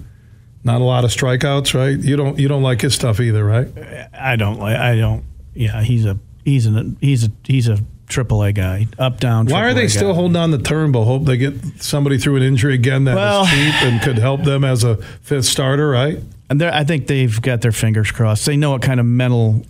not 0.63 0.82
a 0.82 0.84
lot 0.84 1.06
of 1.06 1.12
strikeouts, 1.12 1.74
right? 1.74 1.98
You 1.98 2.18
don't 2.18 2.38
you 2.38 2.50
don't 2.50 2.63
like 2.63 2.82
his 2.82 2.94
stuff 2.96 3.20
either, 3.20 3.46
right? 3.46 3.68
I 4.13 4.36
don't 4.36 4.60
like, 4.60 4.76
I 4.76 4.96
don't, 4.96 5.24
yeah, 5.54 5.82
he's 5.82 6.06
a, 6.06 6.20
he's 6.44 6.65
an, 6.65 6.98
he's 7.00 7.26
a, 7.26 7.32
he's 7.46 7.68
a, 7.68 7.80
triple 8.10 8.43
A 8.43 8.52
guy, 8.52 8.88
up 8.98 9.19
down. 9.19 9.45
Why 9.45 9.63
are 9.69 9.74
they 9.74 9.84
guy. 9.84 9.88
still 9.88 10.13
holding 10.13 10.36
on 10.36 10.52
to 10.52 10.58
Turnbull? 10.58 11.06
Hope 11.06 11.26
they 11.26 11.38
get 11.38 11.82
somebody 11.82 12.17
through 12.17 12.38
an 12.38 12.43
injury 12.43 12.74
again 12.74 13.06
that 13.06 13.15
well, 13.15 13.43
is 13.43 13.50
cheap 13.50 13.84
and 13.84 14.02
could 14.02 14.17
help 14.17 14.43
them 14.43 14.65
as 14.65 14.84
a 14.84 14.98
fifth 15.22 15.45
starter, 15.45 15.88
right? 15.88 16.19
And 16.50 16.62
I 16.62 16.84
think 16.84 17.08
they've 17.08 17.41
got 17.41 17.62
their 17.62 17.72
fingers 17.72 18.12
crossed. 18.12 18.45
They 18.45 18.58
know 18.58 18.72
what 18.72 18.82
kind 18.82 19.00
of 19.00 19.06
mental. 19.06 19.63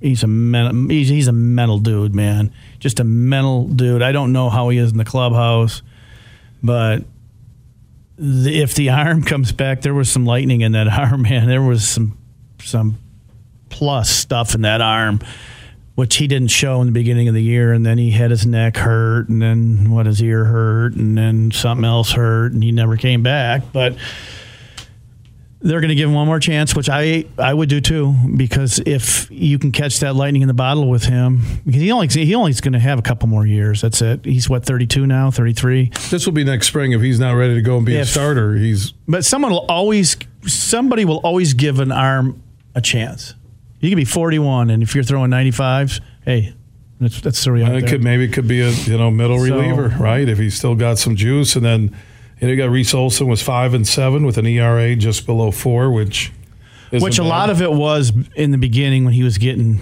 He's 0.00 0.22
a 0.22 0.26
mental, 0.26 0.88
he's, 0.88 1.08
he's 1.08 1.26
a 1.26 1.32
mental 1.32 1.78
dude, 1.78 2.14
man. 2.14 2.52
Just 2.78 3.00
a 3.00 3.04
mental 3.04 3.66
dude. 3.66 4.02
I 4.02 4.12
don't 4.12 4.32
know 4.32 4.50
how 4.50 4.68
he 4.68 4.76
is 4.76 4.92
in 4.92 4.98
the 4.98 5.06
clubhouse, 5.06 5.80
but 6.62 7.04
the, 8.18 8.60
if 8.60 8.74
the 8.74 8.90
arm 8.90 9.22
comes 9.22 9.52
back, 9.52 9.80
there 9.80 9.94
was 9.94 10.10
some 10.10 10.26
lightning 10.26 10.60
in 10.60 10.72
that 10.72 10.86
arm, 10.98 11.22
man. 11.22 11.48
There 11.48 11.62
was 11.62 11.88
some 11.88 12.18
some 12.60 12.98
plus 13.70 14.10
stuff 14.10 14.54
in 14.54 14.62
that 14.62 14.80
arm 14.80 15.20
which 15.96 16.16
he 16.16 16.26
didn't 16.26 16.48
show 16.48 16.80
in 16.80 16.86
the 16.86 16.92
beginning 16.92 17.26
of 17.26 17.34
the 17.34 17.42
year, 17.42 17.72
and 17.72 17.84
then 17.84 17.98
he 17.98 18.10
had 18.12 18.30
his 18.30 18.46
neck 18.46 18.76
hurt, 18.76 19.28
and 19.28 19.42
then 19.42 19.90
what 19.90 20.06
his 20.06 20.22
ear 20.22 20.44
hurt, 20.44 20.94
and 20.94 21.18
then 21.18 21.50
something 21.50 21.84
else 21.84 22.12
hurt, 22.12 22.52
and 22.52 22.62
he 22.62 22.70
never 22.70 22.96
came 22.96 23.22
back. 23.22 23.62
But 23.72 23.96
they're 25.62 25.80
going 25.80 25.88
to 25.88 25.94
give 25.94 26.08
him 26.10 26.14
one 26.14 26.26
more 26.26 26.38
chance, 26.38 26.76
which 26.76 26.88
I 26.90 27.24
I 27.38 27.52
would 27.52 27.70
do 27.70 27.80
too, 27.80 28.14
because 28.36 28.78
if 28.84 29.28
you 29.30 29.58
can 29.58 29.72
catch 29.72 30.00
that 30.00 30.14
lightning 30.14 30.42
in 30.42 30.48
the 30.48 30.54
bottle 30.54 30.88
with 30.88 31.04
him, 31.04 31.40
because 31.64 31.80
he 31.80 31.90
only 31.90 32.08
he 32.08 32.34
only 32.34 32.50
is 32.50 32.60
going 32.60 32.74
to 32.74 32.78
have 32.78 32.98
a 32.98 33.02
couple 33.02 33.26
more 33.28 33.46
years. 33.46 33.80
That's 33.80 34.02
it. 34.02 34.24
He's 34.24 34.50
what 34.50 34.64
thirty 34.66 34.86
two 34.86 35.06
now, 35.06 35.30
thirty 35.30 35.54
three. 35.54 35.90
This 36.10 36.26
will 36.26 36.34
be 36.34 36.44
next 36.44 36.66
spring 36.68 36.92
if 36.92 37.00
he's 37.00 37.18
not 37.18 37.32
ready 37.32 37.54
to 37.54 37.62
go 37.62 37.78
and 37.78 37.86
be 37.86 37.96
If- 37.96 38.02
a 38.08 38.10
starter. 38.10 38.54
He's 38.54 38.92
But 39.08 39.24
someone 39.24 39.50
will 39.50 39.66
always 39.68 40.16
somebody 40.46 41.06
will 41.06 41.18
always 41.24 41.54
give 41.54 41.80
an 41.80 41.90
arm 41.90 42.42
a 42.74 42.82
chance. 42.82 43.32
You 43.80 43.90
could 43.90 43.96
be 43.96 44.04
forty 44.04 44.38
one, 44.38 44.70
and 44.70 44.82
if 44.82 44.94
you're 44.94 45.04
throwing 45.04 45.30
ninety 45.30 45.50
fives, 45.50 46.00
hey, 46.24 46.54
that's 47.00 47.20
that's 47.20 47.44
the 47.44 47.52
reality. 47.52 47.86
it 47.86 47.88
could 47.90 48.02
maybe 48.02 48.24
it 48.24 48.32
could 48.32 48.48
be 48.48 48.60
a 48.62 48.70
you 48.70 48.96
know 48.96 49.10
middle 49.10 49.38
So- 49.38 49.44
reliever, 49.56 49.94
right? 50.00 50.28
If 50.28 50.38
he's 50.38 50.56
still 50.56 50.74
got 50.74 50.98
some 50.98 51.14
juice, 51.16 51.56
and 51.56 51.64
then 51.64 51.82
you 52.40 52.46
know, 52.46 52.48
you 52.48 52.56
got 52.56 52.70
Reese 52.70 52.94
Olson 52.94 53.26
was 53.28 53.42
five 53.42 53.74
and 53.74 53.86
seven 53.86 54.24
with 54.26 54.38
an 54.38 54.46
ERA 54.46 54.94
just 54.96 55.26
below 55.26 55.50
four, 55.50 55.90
which 55.90 56.32
Which 56.90 57.18
a 57.18 57.22
bad. 57.22 57.28
lot 57.28 57.50
of 57.50 57.60
it 57.62 57.72
was 57.72 58.12
in 58.34 58.50
the 58.50 58.58
beginning 58.58 59.04
when 59.04 59.12
he 59.14 59.22
was 59.22 59.38
getting 59.38 59.80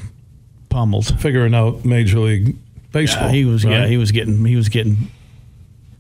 pummeled. 0.71 1.21
figuring 1.21 1.55
out 1.55 1.85
Major 1.85 2.19
League 2.21 2.57
Baseball. 2.93 3.27
Yeah, 3.29 3.33
he 3.33 3.45
was 3.45 3.65
yeah 3.65 3.87
he 3.87 3.97
was 3.97 4.11
getting 4.13 4.45
he 4.45 4.57
was 4.57 4.69
getting 4.69 5.09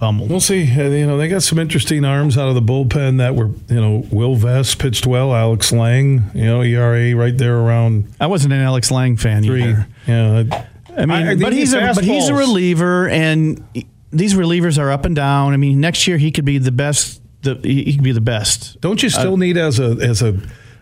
We'll 0.00 0.40
see. 0.40 0.62
Uh, 0.70 0.88
You 0.90 1.06
know, 1.06 1.16
they 1.16 1.28
got 1.28 1.42
some 1.42 1.58
interesting 1.58 2.04
arms 2.04 2.36
out 2.36 2.48
of 2.48 2.54
the 2.54 2.62
bullpen 2.62 3.18
that 3.18 3.34
were, 3.34 3.50
you 3.68 3.80
know, 3.80 4.06
Will 4.10 4.34
Vest 4.36 4.78
pitched 4.78 5.06
well, 5.06 5.34
Alex 5.34 5.72
Lange, 5.72 6.24
you 6.34 6.44
know, 6.44 6.62
ERA 6.62 7.14
right 7.14 7.36
there 7.36 7.56
around 7.56 8.12
I 8.20 8.26
wasn't 8.26 8.52
an 8.54 8.60
Alex 8.60 8.90
Lange 8.90 9.16
fan 9.16 9.42
three. 9.44 9.62
either. 9.62 9.86
Yeah, 10.06 10.64
I 10.96 11.06
mean, 11.06 11.10
I- 11.28 11.34
but 11.36 11.52
he's 11.52 11.72
a 11.72 11.92
but 11.94 12.04
he's 12.04 12.28
a 12.28 12.34
reliever, 12.34 13.08
and 13.08 13.62
these 14.12 14.34
relievers 14.34 14.78
are 14.78 14.90
up 14.90 15.04
and 15.06 15.16
down. 15.16 15.52
I 15.52 15.56
mean, 15.56 15.80
next 15.80 16.06
year 16.06 16.18
he 16.18 16.30
could 16.30 16.44
be 16.44 16.58
the 16.58 16.72
best. 16.72 17.20
The, 17.42 17.58
he 17.62 17.94
could 17.94 18.02
be 18.04 18.12
the 18.12 18.20
best. 18.20 18.80
don't 18.80 19.02
you 19.02 19.08
still 19.10 19.36
need 19.36 19.56
as 19.56 19.78
a 19.78 19.96
as 20.02 20.22
a 20.22 20.38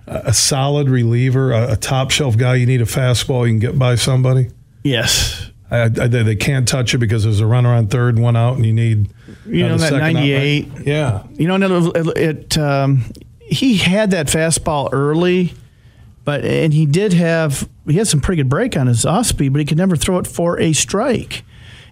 a 0.07 0.33
solid 0.35 0.88
reliever, 0.88 1.53
a, 1.53 1.72
a 1.72 1.77
top 1.77 2.11
shelf 2.11 2.37
guy? 2.37 2.57
You 2.57 2.66
need 2.66 2.81
a 2.83 2.87
fastball 2.87 3.46
you 3.46 3.53
can 3.53 3.59
get 3.59 3.79
by 3.79 3.94
somebody. 3.94 4.48
Yes, 4.85 5.51
I, 5.72 5.85
I, 5.85 5.88
they 5.88 6.22
they 6.22 6.37
can't 6.37 6.68
touch 6.68 6.92
it 6.94 6.98
because 6.98 7.24
there's 7.24 7.40
a 7.40 7.46
runner 7.46 7.70
on 7.70 7.87
third, 7.87 8.18
one 8.18 8.37
out, 8.37 8.56
and 8.56 8.66
you 8.66 8.74
need 8.74 9.08
You 9.46 9.64
uh, 9.64 9.68
know 9.68 9.78
that 9.78 9.88
second 9.88 10.00
out, 10.02 10.04
right? 10.04 10.14
98? 10.14 10.68
Yeah, 10.87 11.24
you 11.32 11.48
know, 11.48 11.56
no, 11.56 11.90
it, 11.94 12.18
it 12.18 12.58
um, 12.58 13.04
he 13.40 13.78
had 13.78 14.11
that 14.11 14.26
fastball 14.26 14.90
early, 14.92 15.54
but 16.24 16.44
and 16.44 16.74
he 16.74 16.85
did 16.85 17.14
have 17.14 17.66
he 17.87 17.94
had 17.94 18.06
some 18.06 18.20
pretty 18.20 18.42
good 18.42 18.50
break 18.50 18.76
on 18.76 18.87
his 18.87 19.06
off 19.06 19.26
speed, 19.26 19.54
but 19.54 19.61
he 19.61 19.64
could 19.64 19.78
never 19.78 19.96
throw 19.96 20.18
it 20.18 20.26
for 20.26 20.61
a 20.61 20.74
strike. 20.74 21.42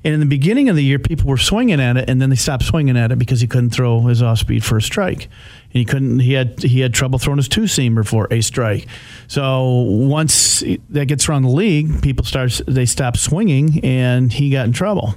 And 0.04 0.14
in 0.14 0.20
the 0.20 0.26
beginning 0.26 0.68
of 0.68 0.76
the 0.76 0.84
year, 0.84 0.98
people 0.98 1.28
were 1.28 1.38
swinging 1.38 1.80
at 1.80 1.96
it, 1.96 2.08
and 2.08 2.20
then 2.20 2.30
they 2.30 2.36
stopped 2.36 2.64
swinging 2.64 2.96
at 2.96 3.12
it 3.12 3.18
because 3.18 3.40
he 3.40 3.46
couldn't 3.46 3.70
throw 3.70 4.00
his 4.02 4.22
off 4.22 4.38
speed 4.38 4.62
for 4.64 4.76
a 4.76 4.82
strike. 4.82 5.28
And 5.72 5.78
he 5.78 5.84
couldn't. 5.84 6.18
He 6.20 6.32
had 6.32 6.62
he 6.62 6.80
had 6.80 6.92
trouble 6.92 7.18
throwing 7.18 7.38
his 7.38 7.48
two 7.48 7.62
seamer 7.62 8.06
for 8.06 8.26
a 8.30 8.40
strike. 8.40 8.86
So 9.28 9.64
once 9.64 10.64
that 10.88 11.06
gets 11.06 11.28
around 11.28 11.42
the 11.42 11.50
league, 11.50 12.02
people 12.02 12.24
start 12.24 12.60
they 12.66 12.86
stop 12.86 13.16
swinging, 13.16 13.84
and 13.84 14.32
he 14.32 14.50
got 14.50 14.66
in 14.66 14.72
trouble. 14.72 15.14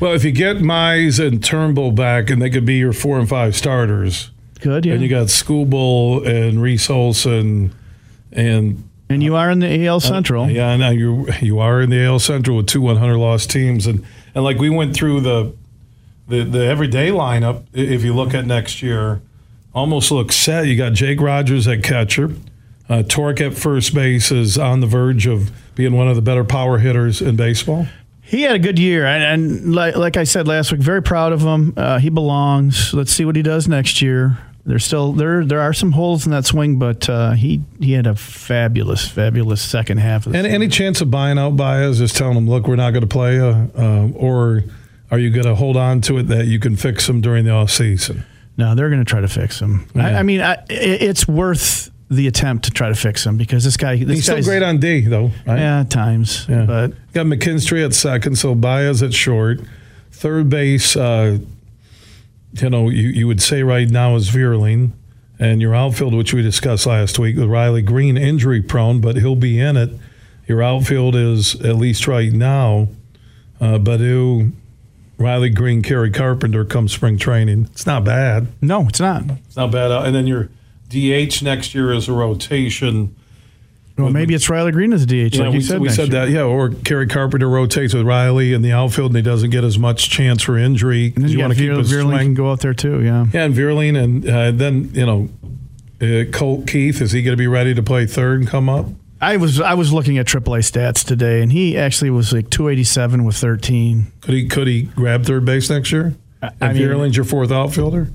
Well, 0.00 0.12
if 0.12 0.24
you 0.24 0.30
get 0.32 0.58
Mize 0.58 1.24
and 1.24 1.42
Turnbull 1.42 1.92
back, 1.92 2.30
and 2.30 2.40
they 2.40 2.50
could 2.50 2.64
be 2.64 2.74
your 2.76 2.92
four 2.92 3.18
and 3.18 3.28
five 3.28 3.56
starters, 3.56 4.30
Good, 4.60 4.86
yeah. 4.86 4.94
and 4.94 5.02
you 5.02 5.08
got 5.08 5.26
Skubal 5.26 6.26
and 6.26 6.60
Reese 6.62 6.88
Olson, 6.90 7.74
and 8.32 8.88
and 9.08 9.22
you 9.22 9.36
are 9.36 9.50
in 9.50 9.60
the 9.60 9.86
AL 9.86 10.00
Central. 10.00 10.44
Uh, 10.44 10.48
Yeah, 10.48 10.68
I 10.68 10.76
know 10.76 10.90
you 10.90 11.28
you 11.40 11.58
are 11.60 11.80
in 11.80 11.90
the 11.90 12.04
AL 12.04 12.18
Central 12.18 12.56
with 12.58 12.66
two 12.66 12.80
100 12.80 13.16
loss 13.16 13.46
teams, 13.46 13.86
and 13.86 14.04
and 14.34 14.44
like 14.44 14.58
we 14.58 14.70
went 14.70 14.94
through 14.94 15.20
the 15.20 15.54
the 16.28 16.42
the 16.44 16.64
everyday 16.64 17.10
lineup. 17.10 17.64
If 17.72 18.04
you 18.04 18.14
look 18.14 18.34
at 18.34 18.44
next 18.46 18.82
year, 18.82 19.20
almost 19.74 20.10
looks 20.10 20.36
set. 20.36 20.66
You 20.66 20.76
got 20.76 20.92
Jake 20.92 21.20
Rogers 21.20 21.66
at 21.68 21.82
catcher, 21.82 22.30
uh, 22.88 23.02
Tork 23.02 23.40
at 23.40 23.54
first 23.54 23.94
base 23.94 24.30
is 24.32 24.56
on 24.58 24.80
the 24.80 24.86
verge 24.86 25.26
of 25.26 25.50
being 25.74 25.94
one 25.94 26.08
of 26.08 26.16
the 26.16 26.22
better 26.22 26.44
power 26.44 26.78
hitters 26.78 27.20
in 27.20 27.36
baseball. 27.36 27.86
He 28.22 28.42
had 28.42 28.56
a 28.56 28.58
good 28.58 28.78
year, 28.78 29.06
and, 29.06 29.22
and 29.24 29.74
like, 29.74 29.96
like 29.96 30.16
I 30.18 30.24
said 30.24 30.46
last 30.46 30.70
week, 30.70 30.80
very 30.82 31.02
proud 31.02 31.32
of 31.32 31.40
him. 31.40 31.72
Uh, 31.76 31.98
he 31.98 32.10
belongs. 32.10 32.92
Let's 32.92 33.10
see 33.12 33.24
what 33.24 33.36
he 33.36 33.42
does 33.42 33.68
next 33.68 34.02
year. 34.02 34.38
There's 34.66 34.84
still 34.84 35.14
there 35.14 35.46
there 35.46 35.60
are 35.60 35.72
some 35.72 35.92
holes 35.92 36.26
in 36.26 36.32
that 36.32 36.44
swing, 36.44 36.78
but 36.78 37.08
uh, 37.08 37.30
he 37.32 37.62
he 37.80 37.92
had 37.92 38.06
a 38.06 38.14
fabulous, 38.14 39.08
fabulous 39.08 39.62
second 39.62 39.96
half 39.96 40.26
of 40.26 40.32
the 40.32 40.38
And 40.38 40.44
season. 40.44 40.62
any 40.62 40.68
chance 40.68 41.00
of 41.00 41.10
buying 41.10 41.38
out 41.38 41.56
Baez, 41.56 41.98
just 42.00 42.16
telling 42.16 42.34
them, 42.34 42.46
look, 42.50 42.66
we're 42.68 42.76
not 42.76 42.90
going 42.90 43.00
to 43.00 43.06
play, 43.06 43.40
uh, 43.40 43.66
uh, 43.74 44.08
or 44.14 44.64
are 45.10 45.18
you 45.18 45.30
going 45.30 45.46
to 45.46 45.54
hold 45.54 45.78
on 45.78 46.02
to 46.02 46.18
it 46.18 46.24
that 46.24 46.48
you 46.48 46.58
can 46.58 46.76
fix 46.76 47.06
them 47.06 47.22
during 47.22 47.46
the 47.46 47.50
off 47.50 47.70
season? 47.70 48.26
No, 48.58 48.74
they're 48.74 48.90
going 48.90 49.02
to 49.04 49.08
try 49.08 49.20
to 49.22 49.28
fix 49.28 49.58
him. 49.60 49.86
I, 49.94 50.10
Yeah. 50.10 50.18
I 50.18 50.22
mean, 50.24 50.40
I, 50.42 50.58
it's 50.68 51.26
worth 51.26 51.90
the 52.10 52.26
attempt 52.26 52.64
to 52.64 52.70
try 52.70 52.88
to 52.88 52.94
fix 52.94 53.24
him 53.24 53.36
because 53.38 53.64
this 53.64 53.76
guy, 53.76 53.96
this 53.96 54.08
He's 54.16 54.24
still 54.24 54.42
great 54.42 54.62
on 54.62 54.78
D, 54.78 55.00
though. 55.02 55.30
Right? 55.46 55.58
yeah, 55.58 55.80
at 55.80 55.90
times, 55.90 56.44
Yeah. 56.48 56.64
but 56.66 56.92
Got 57.12 57.26
McKinstry 57.26 57.84
at 57.84 57.94
second, 57.94 58.36
so 58.36 58.54
Baez 58.54 59.02
at 59.02 59.14
short. 59.14 59.60
Third 60.10 60.48
base, 60.50 60.96
uh, 60.96 61.38
you 62.60 62.70
know, 62.70 62.88
you, 62.88 63.08
you 63.08 63.26
would 63.26 63.40
say 63.42 63.62
right 63.62 63.88
now 63.88 64.16
is 64.16 64.28
Vierling. 64.30 64.92
And 65.40 65.60
your 65.62 65.72
outfield, 65.72 66.14
which 66.14 66.34
we 66.34 66.42
discussed 66.42 66.84
last 66.84 67.16
week, 67.16 67.36
with 67.36 67.48
Riley 67.48 67.80
Greene 67.82 68.16
injury 68.16 68.60
prone, 68.60 69.00
but 69.00 69.14
he'll 69.14 69.36
be 69.36 69.60
in 69.60 69.76
it. 69.76 69.90
Your 70.48 70.64
outfield 70.64 71.14
is, 71.14 71.54
at 71.60 71.76
least 71.76 72.08
right 72.08 72.32
now, 72.32 72.88
uh, 73.60 73.78
Baddoo, 73.78 74.50
Riley 75.18 75.50
Greene, 75.50 75.82
Kerry 75.82 76.10
Carpenter 76.10 76.64
come 76.64 76.88
spring 76.88 77.18
training. 77.18 77.68
It's 77.72 77.86
not 77.86 78.04
bad. 78.04 78.48
no, 78.62 78.86
it's 78.88 79.00
not. 79.00 79.22
It's 79.46 79.56
not 79.56 79.70
bad. 79.72 79.90
And 79.90 80.14
then 80.14 80.26
your 80.26 80.48
DH 80.90 81.42
next 81.42 81.74
year 81.74 81.92
is 81.92 82.08
a 82.08 82.12
rotation. 82.12 83.14
Well, 83.96 84.10
maybe 84.10 84.32
it's 84.32 84.48
Riley 84.48 84.70
Greene 84.70 84.92
as 84.92 85.02
a 85.02 85.06
DH, 85.06 85.34
Yeah, 85.34 85.42
like 85.42 85.48
we, 85.50 85.54
you 85.56 85.60
said. 85.60 85.80
we 85.80 85.88
said 85.88 86.12
year. 86.12 86.26
that. 86.26 86.30
Yeah, 86.30 86.42
or 86.42 86.70
Kerry 86.70 87.08
Carpenter 87.08 87.48
rotates 87.48 87.94
with 87.94 88.06
Riley 88.06 88.52
in 88.52 88.62
the 88.62 88.70
outfield, 88.70 89.10
and 89.10 89.16
he 89.16 89.22
doesn't 89.22 89.50
get 89.50 89.64
as 89.64 89.76
much 89.76 90.08
chance 90.08 90.40
for 90.40 90.56
injury. 90.56 91.06
And 91.16 91.24
then 91.24 91.30
you 91.32 91.38
you 91.38 91.42
want 91.42 91.54
to 91.54 91.58
keep 91.58 91.72
his 91.76 91.90
Vierling 91.92 92.18
can 92.20 92.34
go 92.34 92.52
out 92.52 92.60
there 92.60 92.74
too. 92.74 93.02
Yeah. 93.02 93.26
Yeah, 93.32 93.44
and 93.46 93.54
Vierling, 93.56 94.00
and 94.00 94.28
uh, 94.28 94.52
then 94.52 94.92
you 94.94 95.04
know, 95.04 95.28
uh, 96.00 96.30
Colt 96.30 96.68
Keith 96.68 97.00
is 97.02 97.10
he 97.10 97.22
going 97.22 97.32
to 97.32 97.36
be 97.36 97.48
ready 97.48 97.74
to 97.74 97.82
play 97.82 98.06
third 98.06 98.38
and 98.38 98.48
come 98.48 98.68
up? 98.68 98.86
I 99.20 99.36
was 99.36 99.60
I 99.60 99.74
was 99.74 99.92
looking 99.92 100.18
at 100.18 100.26
AAA 100.26 100.60
stats 100.60 101.04
today, 101.04 101.42
and 101.42 101.50
he 101.50 101.76
actually 101.76 102.10
was 102.10 102.32
like 102.32 102.50
287 102.50 103.24
with 103.24 103.36
13. 103.36 104.12
Could 104.20 104.34
he 104.34 104.48
could 104.48 104.66
he 104.68 104.82
grab 104.82 105.24
third 105.24 105.44
base 105.44 105.68
next 105.70 105.90
year? 105.92 106.14
I 106.42 106.50
And 106.60 106.74
mean- 106.74 106.82
Vierling's 106.88 107.16
your 107.16 107.24
fourth 107.24 107.50
outfielder. 107.50 108.10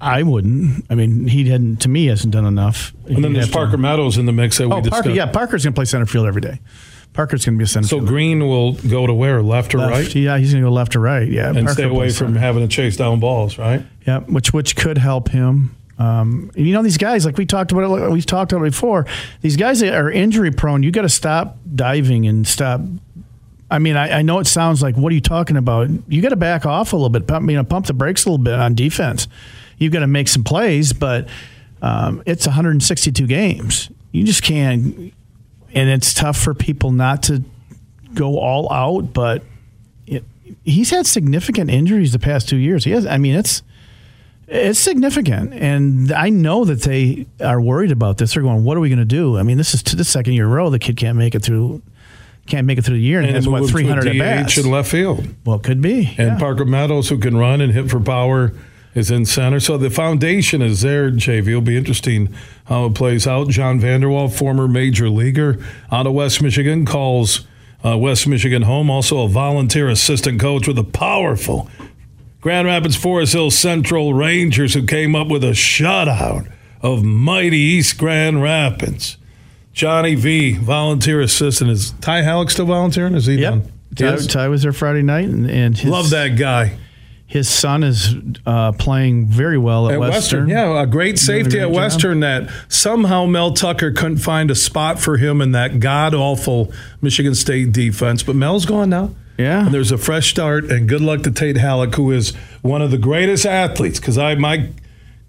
I 0.00 0.24
wouldn't. 0.24 0.84
I 0.90 0.96
mean, 0.96 1.28
he 1.28 1.44
hadn't 1.48 1.76
to 1.82 1.88
me 1.88 2.06
hasn't 2.06 2.32
done 2.32 2.44
enough. 2.46 2.92
And 3.06 3.16
then 3.16 3.24
He'd 3.32 3.36
there's 3.36 3.44
have 3.46 3.52
to- 3.52 3.58
Parker 3.58 3.76
Meadows 3.76 4.18
in 4.18 4.26
the 4.26 4.32
mix 4.32 4.58
that 4.58 4.68
we 4.68 4.74
Oh, 4.74 4.80
discussed. 4.80 5.04
Parker. 5.04 5.16
Yeah, 5.16 5.26
Parker's 5.26 5.62
going 5.64 5.74
to 5.74 5.78
play 5.78 5.84
center 5.84 6.06
field 6.06 6.26
every 6.26 6.40
day. 6.40 6.58
Parker's 7.12 7.44
going 7.44 7.54
to 7.56 7.58
be 7.58 7.64
a 7.64 7.68
center 7.68 7.86
So 7.86 7.98
fielder. 7.98 8.10
Greene 8.10 8.40
will 8.48 8.72
go 8.72 9.06
to 9.06 9.12
where, 9.14 9.42
left 9.42 9.74
or 9.74 9.78
Left. 9.78 9.92
right, 9.92 10.14
Yeah, 10.16 10.38
he's 10.38 10.50
going 10.52 10.64
to 10.64 10.68
go 10.70 10.72
left 10.72 10.96
or 10.96 11.00
right. 11.00 11.28
Yeah, 11.28 11.48
and 11.50 11.58
Parker 11.58 11.72
stay 11.74 11.82
away 11.84 12.08
from 12.08 12.28
center. 12.28 12.40
having 12.40 12.62
to 12.66 12.74
chase 12.74 12.96
down 12.96 13.20
balls, 13.20 13.58
right? 13.58 13.84
Yeah, 14.06 14.20
which 14.20 14.52
which 14.52 14.74
could 14.74 14.98
help 14.98 15.28
him. 15.28 15.76
Um, 16.02 16.50
you 16.56 16.72
know 16.72 16.82
these 16.82 16.96
guys, 16.96 17.24
like 17.24 17.36
we 17.36 17.46
talked 17.46 17.70
about 17.70 17.84
it, 17.84 18.10
we've 18.10 18.26
talked 18.26 18.52
about 18.52 18.64
it 18.64 18.72
before. 18.72 19.06
These 19.40 19.56
guys 19.56 19.80
that 19.80 19.94
are 19.94 20.10
injury 20.10 20.50
prone. 20.50 20.82
You 20.82 20.90
got 20.90 21.02
to 21.02 21.08
stop 21.08 21.58
diving 21.74 22.26
and 22.26 22.46
stop. 22.46 22.80
I 23.70 23.78
mean, 23.78 23.96
I, 23.96 24.18
I 24.18 24.22
know 24.22 24.40
it 24.40 24.48
sounds 24.48 24.82
like 24.82 24.96
what 24.96 25.12
are 25.12 25.14
you 25.14 25.20
talking 25.20 25.56
about? 25.56 25.88
You 26.08 26.20
got 26.20 26.30
to 26.30 26.36
back 26.36 26.66
off 26.66 26.92
a 26.92 26.96
little 26.96 27.08
bit. 27.08 27.28
Pump, 27.28 27.48
you 27.48 27.56
know, 27.56 27.62
pump 27.62 27.86
the 27.86 27.92
brakes 27.92 28.24
a 28.24 28.30
little 28.30 28.42
bit 28.42 28.54
on 28.54 28.74
defense. 28.74 29.28
You've 29.78 29.92
got 29.92 30.00
to 30.00 30.08
make 30.08 30.26
some 30.26 30.42
plays, 30.42 30.92
but 30.92 31.28
um, 31.80 32.22
it's 32.26 32.46
162 32.46 33.26
games. 33.28 33.88
You 34.10 34.24
just 34.24 34.42
can't, 34.42 35.14
and 35.72 35.88
it's 35.88 36.14
tough 36.14 36.36
for 36.36 36.52
people 36.52 36.90
not 36.90 37.22
to 37.24 37.44
go 38.14 38.38
all 38.38 38.72
out. 38.72 39.12
But 39.12 39.44
it, 40.06 40.24
he's 40.64 40.90
had 40.90 41.06
significant 41.06 41.70
injuries 41.70 42.12
the 42.12 42.18
past 42.18 42.48
two 42.48 42.58
years. 42.58 42.84
He 42.84 42.90
has. 42.90 43.06
I 43.06 43.18
mean, 43.18 43.36
it's 43.36 43.62
it's 44.48 44.78
significant, 44.78 45.54
and 45.54 46.12
I 46.12 46.28
know 46.28 46.64
that 46.64 46.82
they 46.82 47.26
are 47.40 47.60
worried 47.60 47.92
about 47.92 48.18
this. 48.18 48.34
They're 48.34 48.42
going, 48.42 48.64
"What 48.64 48.76
are 48.76 48.80
we 48.80 48.88
going 48.88 48.98
to 48.98 49.04
do?" 49.04 49.38
I 49.38 49.42
mean, 49.42 49.56
this 49.56 49.74
is 49.74 49.82
to 49.84 49.96
the 49.96 50.04
second 50.04 50.34
year 50.34 50.44
in 50.44 50.50
a 50.50 50.54
row 50.54 50.70
the 50.70 50.78
kid 50.78 50.96
can't 50.96 51.16
make 51.16 51.34
it 51.34 51.42
through, 51.42 51.82
can't 52.46 52.66
make 52.66 52.78
it 52.78 52.82
through 52.82 52.96
the 52.96 53.02
year, 53.02 53.18
and, 53.18 53.28
And 53.28 53.36
has 53.36 53.48
what 53.48 53.68
three 53.70 53.86
hundred 53.86 54.08
at 54.08 54.18
bats. 54.18 54.58
In 54.58 54.70
left 54.70 54.90
field. 54.90 55.26
Well, 55.44 55.56
it 55.56 55.62
could 55.62 55.80
be. 55.80 56.14
And 56.18 56.32
yeah. 56.32 56.38
Parker 56.38 56.64
Meadows, 56.64 57.08
who 57.08 57.18
can 57.18 57.36
run 57.36 57.60
and 57.60 57.72
hit 57.72 57.90
for 57.90 58.00
power, 58.00 58.52
is 58.94 59.10
in 59.10 59.24
center. 59.24 59.60
So 59.60 59.78
the 59.78 59.90
foundation 59.90 60.60
is 60.60 60.82
there, 60.82 61.10
JV. 61.10 61.48
It'll 61.48 61.60
be 61.60 61.76
interesting 61.76 62.34
how 62.66 62.86
it 62.86 62.94
plays 62.94 63.26
out. 63.26 63.48
John 63.48 63.80
Vander 63.80 64.10
Wal, 64.10 64.28
former 64.28 64.68
major 64.68 65.08
leaguer 65.08 65.58
out 65.90 66.06
of 66.06 66.12
West 66.12 66.42
Michigan, 66.42 66.84
calls 66.84 67.46
uh, 67.84 67.96
West 67.96 68.26
Michigan 68.26 68.62
home. 68.62 68.90
Also 68.90 69.22
a 69.22 69.28
volunteer 69.28 69.88
assistant 69.88 70.40
coach 70.40 70.68
with 70.68 70.78
a 70.78 70.84
powerful 70.84 71.70
Grand 72.42 72.66
Rapids 72.66 72.96
Forest 72.96 73.32
Hill 73.32 73.50
Central 73.50 74.12
Rangers 74.14 74.74
who 74.74 74.84
came 74.84 75.14
up 75.16 75.28
with 75.28 75.42
a 75.44 75.52
shutout 75.52 76.50
of 76.82 77.04
mighty 77.04 77.56
East 77.56 77.96
Grand 77.96 78.42
Rapids. 78.42 79.16
Johnny 79.72 80.16
V, 80.16 80.54
volunteer 80.54 81.20
assistant. 81.20 81.70
Is 81.70 81.92
Ty 82.00 82.22
Halleck 82.22 82.50
still 82.50 82.66
volunteering? 82.66 83.14
Is 83.14 83.26
he 83.26 83.36
Yep. 83.36 83.52
done? 83.94 84.18
Ty. 84.18 84.26
Ty 84.26 84.48
was 84.48 84.62
there 84.62 84.72
Friday 84.72 85.02
night, 85.02 85.28
and, 85.28 85.48
and 85.48 85.78
his, 85.78 85.90
Love 85.90 86.10
that 86.10 86.36
guy. 86.36 86.72
His 87.32 87.48
son 87.48 87.82
is 87.82 88.14
uh, 88.44 88.72
playing 88.72 89.24
very 89.24 89.56
well 89.56 89.88
at, 89.88 89.94
At 89.94 90.00
Western. 90.00 90.50
Yeah, 90.50 90.82
a 90.82 90.86
great 90.86 91.18
safety 91.18 91.52
great 91.52 91.62
at 91.62 91.68
job. 91.68 91.74
Western 91.74 92.20
that 92.20 92.50
somehow 92.68 93.24
Mel 93.24 93.54
Tucker 93.54 93.90
couldn't 93.90 94.18
find 94.18 94.50
a 94.50 94.54
spot 94.54 95.00
for 95.00 95.16
him 95.16 95.40
in 95.40 95.52
that 95.52 95.80
god 95.80 96.12
awful 96.12 96.70
Michigan 97.00 97.34
State 97.34 97.72
defense. 97.72 98.22
But 98.22 98.36
Mel's 98.36 98.66
gone 98.66 98.90
now. 98.90 99.14
Yeah. 99.38 99.64
And 99.64 99.72
there's 99.72 99.90
a 99.90 99.96
fresh 99.96 100.28
start, 100.28 100.70
and 100.70 100.86
good 100.86 101.00
luck 101.00 101.22
to 101.22 101.30
Tate 101.30 101.56
Halleck, 101.56 101.94
who 101.94 102.12
is 102.12 102.34
one 102.60 102.82
of 102.82 102.90
the 102.90 102.98
greatest 102.98 103.46
athletes. 103.46 103.98
Because 103.98 104.18
I 104.18 104.34
my 104.34 104.68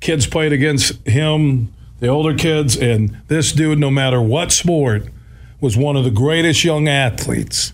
kids 0.01 0.27
played 0.27 0.51
against 0.51 1.07
him, 1.07 1.73
the 2.01 2.07
older 2.09 2.35
kids, 2.35 2.75
and 2.75 3.17
this 3.29 3.53
dude, 3.53 3.79
no 3.79 3.89
matter 3.89 4.21
what 4.21 4.51
sport, 4.51 5.07
was 5.61 5.77
one 5.77 5.95
of 5.95 6.03
the 6.03 6.11
greatest 6.11 6.65
young 6.65 6.89
athletes. 6.89 7.72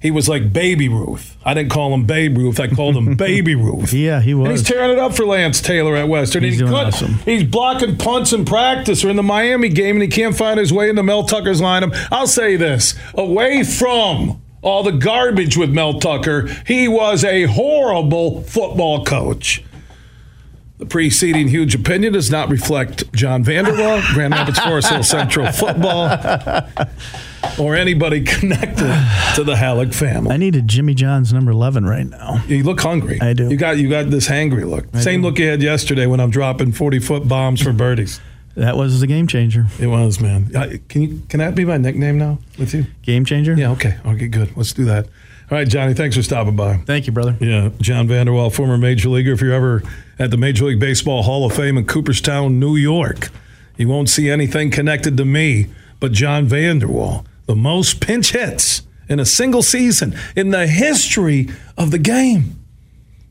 He 0.00 0.10
was 0.12 0.28
like 0.28 0.52
Baby 0.52 0.88
Ruth. 0.88 1.36
I 1.44 1.54
didn't 1.54 1.72
call 1.72 1.92
him 1.92 2.04
Babe 2.04 2.38
Ruth. 2.38 2.60
I 2.60 2.68
called 2.68 2.96
him 2.96 3.14
Baby 3.16 3.54
Ruth. 3.56 3.92
Yeah, 3.92 4.20
he 4.20 4.30
And 4.30 4.42
was. 4.42 4.60
he's 4.60 4.68
tearing 4.68 4.90
it 4.92 4.98
up 4.98 5.14
for 5.14 5.24
Lance 5.26 5.60
Taylor 5.60 5.96
at 5.96 6.08
Western. 6.08 6.44
He's 6.44 6.60
And 6.60 6.68
he 6.68 6.72
doing 6.74 6.92
couldn't- 6.92 6.94
awesome. 6.94 7.14
He's 7.24 7.42
blocking 7.42 7.96
punts 7.96 8.32
in 8.32 8.44
practice 8.44 9.04
or 9.04 9.10
in 9.10 9.16
the 9.16 9.22
Miami 9.24 9.68
game, 9.68 9.96
and 9.96 10.02
he 10.02 10.08
can't 10.08 10.36
find 10.36 10.58
his 10.60 10.72
way 10.72 10.88
into 10.88 11.02
Mel 11.02 11.24
Tucker's 11.24 11.60
lineup. 11.60 11.96
I'll 12.12 12.28
say 12.28 12.54
this: 12.56 12.94
away 13.14 13.64
from 13.64 14.40
all 14.62 14.82
the 14.84 14.92
garbage 14.92 15.56
with 15.56 15.70
Mel 15.70 15.98
Tucker, 15.98 16.46
he 16.66 16.86
was 16.88 17.24
a 17.24 17.44
horrible 17.44 18.42
football 18.42 19.04
coach. 19.04 19.64
The 20.78 20.86
preceding 20.86 21.48
huge 21.48 21.74
opinion 21.74 22.12
does 22.12 22.30
not 22.30 22.48
reflect 22.50 23.12
John 23.12 23.42
Vander 23.42 23.72
Wal, 23.72 24.00
Grand 24.14 24.32
Rapids 24.32 24.60
Forest 24.60 24.90
Hill 24.90 25.02
Central 25.02 25.50
football, 25.50 26.08
or 27.58 27.74
anybody 27.74 28.22
connected 28.22 28.94
to 29.34 29.42
the 29.42 29.56
Halleck 29.56 29.92
family. 29.92 30.32
I 30.32 30.36
needed 30.36 30.68
Jimmy 30.68 30.94
John's 30.94 31.32
number 31.32 31.50
11 31.50 31.84
right 31.84 32.06
now. 32.06 32.44
You 32.46 32.62
look 32.62 32.80
hungry. 32.80 33.20
I 33.20 33.32
do. 33.32 33.48
You 33.48 33.56
got 33.56 33.78
you 33.78 33.90
got 33.90 34.10
this 34.10 34.28
hangry 34.28 34.68
look. 34.68 34.86
Same 34.94 35.20
look 35.20 35.40
you 35.40 35.48
had 35.48 35.60
yesterday 35.62 36.06
when 36.06 36.20
I'm 36.20 36.30
dropping 36.30 36.70
40 36.70 37.00
foot 37.00 37.26
bombs 37.26 37.60
for 37.60 37.72
birdies. 37.72 38.20
That 38.54 38.76
was 38.76 39.00
the 39.00 39.08
game 39.08 39.26
changer. 39.26 39.66
It 39.80 39.86
was, 39.88 40.20
man. 40.20 40.48
Can 40.88 41.02
you 41.02 41.22
can 41.28 41.40
that 41.40 41.56
be 41.56 41.64
my 41.64 41.78
nickname 41.78 42.18
now 42.18 42.38
with 42.56 42.72
you? 42.72 42.86
Game 43.02 43.24
changer? 43.24 43.54
Yeah. 43.54 43.72
Okay. 43.72 43.96
Okay. 44.06 44.28
Good. 44.28 44.56
Let's 44.56 44.72
do 44.72 44.84
that. 44.84 45.08
All 45.50 45.56
right, 45.56 45.66
Johnny. 45.66 45.94
Thanks 45.94 46.14
for 46.14 46.22
stopping 46.22 46.56
by. 46.56 46.76
Thank 46.76 47.06
you, 47.06 47.12
brother. 47.12 47.36
Yeah, 47.40 47.70
John 47.80 48.06
Vander 48.06 48.34
Wal, 48.34 48.50
former 48.50 48.76
major 48.76 49.08
leaguer. 49.08 49.32
If 49.32 49.40
you're 49.40 49.54
ever 49.54 49.82
at 50.18 50.30
the 50.30 50.36
Major 50.36 50.66
League 50.66 50.78
Baseball 50.78 51.22
Hall 51.22 51.46
of 51.46 51.54
Fame 51.54 51.78
in 51.78 51.86
Cooperstown, 51.86 52.60
New 52.60 52.76
York, 52.76 53.30
you 53.78 53.88
won't 53.88 54.10
see 54.10 54.28
anything 54.28 54.70
connected 54.70 55.16
to 55.16 55.24
me 55.24 55.68
but 56.00 56.12
John 56.12 56.46
Vander 56.46 56.88
Wal. 56.88 57.24
The 57.46 57.56
most 57.56 58.00
pinch 58.00 58.32
hits 58.32 58.82
in 59.08 59.18
a 59.18 59.24
single 59.24 59.62
season 59.62 60.14
in 60.36 60.50
the 60.50 60.66
history 60.66 61.48
of 61.76 61.92
the 61.92 61.98
game, 61.98 62.62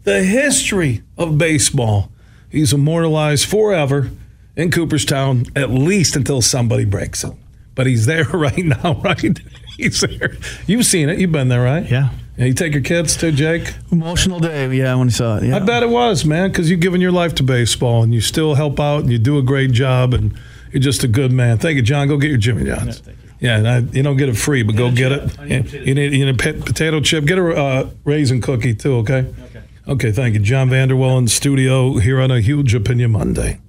the 0.03 0.23
history 0.23 1.03
of 1.17 1.38
baseball. 1.38 2.12
He's 2.49 2.73
immortalized 2.73 3.45
forever 3.45 4.10
in 4.56 4.71
Cooperstown, 4.71 5.45
at 5.56 5.69
least 5.69 6.15
until 6.15 6.41
somebody 6.41 6.86
breaks 6.86 7.23
it. 7.23 7.34
But 7.75 7.86
he's 7.86 8.08
there 8.08 8.23
right 8.34 8.58
now, 8.58 8.99
right? 9.03 9.39
He's 9.84 10.02
there. 10.02 10.36
You've 10.66 10.86
seen 10.86 11.10
it. 11.10 11.20
You've 11.20 11.32
been 11.32 11.48
there, 11.50 11.62
right? 11.63 11.90
Yeah. 11.90 12.10
Yeah, 12.38 12.46
you 12.46 12.54
take 12.54 12.74
your 12.74 12.84
kids 12.84 13.16
to 13.18 13.32
Jake? 13.32 13.74
Emotional 13.92 14.40
day. 14.40 14.72
Yeah, 14.76 14.94
when 14.96 15.08
he 15.08 15.13
saw 15.13 15.38
it. 15.38 15.44
Yeah. 15.44 15.56
I 15.56 15.60
bet 15.60 15.82
it 15.82 15.90
was, 15.90 16.24
man, 16.26 16.52
because 16.52 16.70
you've 16.70 16.82
given 16.82 17.02
your 17.02 17.12
life 17.12 17.34
to 17.36 17.44
baseball 17.44 18.04
and 18.04 18.13
you 18.13 18.22
still 18.22 18.54
help 18.56 18.80
out 18.80 19.02
and 19.04 19.12
you 19.12 19.18
do 19.18 19.38
a 19.40 19.42
great 19.42 19.72
job 19.72 20.13
and 20.13 20.38
you're 20.72 20.82
just 20.82 21.04
a 21.04 21.08
good 21.08 21.32
man. 21.32 21.58
Thank 21.58 21.78
you, 21.78 21.82
John. 21.82 22.08
Go 22.08 22.18
get 22.18 22.30
your 22.30 22.38
Jimmy 22.38 22.66
John's. 22.66 23.02
Yeah, 23.40 23.58
and 23.58 23.68
I, 23.68 23.80
you 23.80 24.04
don't 24.04 24.18
get 24.18 24.30
it 24.30 24.38
free, 24.38 24.62
but 24.63 24.76
go 24.76 24.92
get 24.92 25.12
it. 25.12 25.38
Yeah, 25.48 25.62
You 25.63 25.94
need, 25.96 26.13
you 26.13 26.26
need 26.26 26.34
a 26.36 26.38
pet- 26.38 26.63
potato 26.66 27.00
chip. 27.02 27.26
Get 27.26 27.38
a 27.40 27.56
uh, 27.56 27.90
raisin 28.04 28.42
cookie 28.42 28.74
too, 28.76 28.96
okay? 28.98 29.26
Okay. 29.46 29.63
Okay, 29.88 30.12
thank 30.12 30.34
you. 30.36 30.40
John 30.40 30.70
Vander 30.70 30.96
Wal 30.96 31.18
in 31.20 31.24
the 31.26 31.30
studio 31.30 31.98
here 31.98 32.20
on 32.20 32.30
a 32.30 32.40
Huge 32.42 32.74
Opinion 32.76 33.12
Monday. 33.12 33.60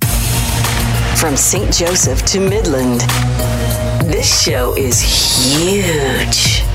From 1.17 1.37
St. 1.37 1.73
Joseph 1.73 2.25
to 2.27 2.41
Midland, 2.41 3.01
this 4.09 4.43
show 4.43 4.75
is 4.75 5.03
huge. 5.03 6.68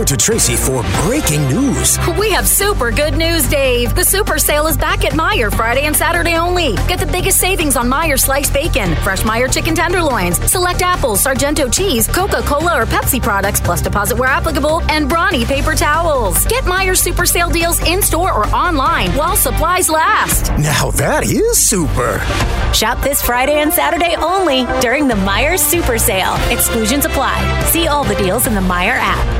Over 0.00 0.06
to 0.06 0.16
Tracy 0.16 0.56
for 0.56 0.82
breaking 1.02 1.46
news. 1.48 1.98
We 2.18 2.30
have 2.30 2.48
super 2.48 2.90
good 2.90 3.18
news, 3.18 3.46
Dave. 3.46 3.94
The 3.94 4.02
super 4.02 4.38
sale 4.38 4.66
is 4.66 4.78
back 4.78 5.04
at 5.04 5.12
Meijer 5.12 5.54
Friday 5.54 5.82
and 5.82 5.94
Saturday 5.94 6.38
only. 6.38 6.72
Get 6.88 7.00
the 7.00 7.04
biggest 7.04 7.36
savings 7.38 7.76
on 7.76 7.86
Meijer 7.86 8.18
sliced 8.18 8.54
bacon, 8.54 8.94
fresh 9.02 9.20
Meijer 9.24 9.52
chicken 9.52 9.74
tenderloins, 9.74 10.38
select 10.50 10.80
apples, 10.80 11.20
Sargento 11.20 11.68
cheese, 11.68 12.08
Coca 12.08 12.40
Cola 12.40 12.80
or 12.80 12.86
Pepsi 12.86 13.20
products, 13.20 13.60
plus 13.60 13.82
deposit 13.82 14.16
where 14.16 14.30
applicable, 14.30 14.80
and 14.90 15.06
Brawny 15.06 15.44
paper 15.44 15.74
towels. 15.74 16.46
Get 16.46 16.64
Meijer 16.64 16.96
super 16.96 17.26
sale 17.26 17.50
deals 17.50 17.78
in 17.86 18.00
store 18.00 18.32
or 18.32 18.46
online 18.54 19.10
while 19.10 19.36
supplies 19.36 19.90
last. 19.90 20.50
Now 20.52 20.92
that 20.92 21.24
is 21.24 21.58
super. 21.58 22.20
Shop 22.72 23.02
this 23.04 23.20
Friday 23.20 23.60
and 23.60 23.70
Saturday 23.70 24.16
only 24.16 24.64
during 24.80 25.08
the 25.08 25.14
Meijer 25.14 25.58
Super 25.58 25.98
Sale. 25.98 26.36
Exclusions 26.50 27.04
apply. 27.04 27.64
See 27.64 27.86
all 27.88 28.04
the 28.04 28.14
deals 28.14 28.46
in 28.46 28.54
the 28.54 28.62
Meijer 28.62 28.96
app. 28.98 29.39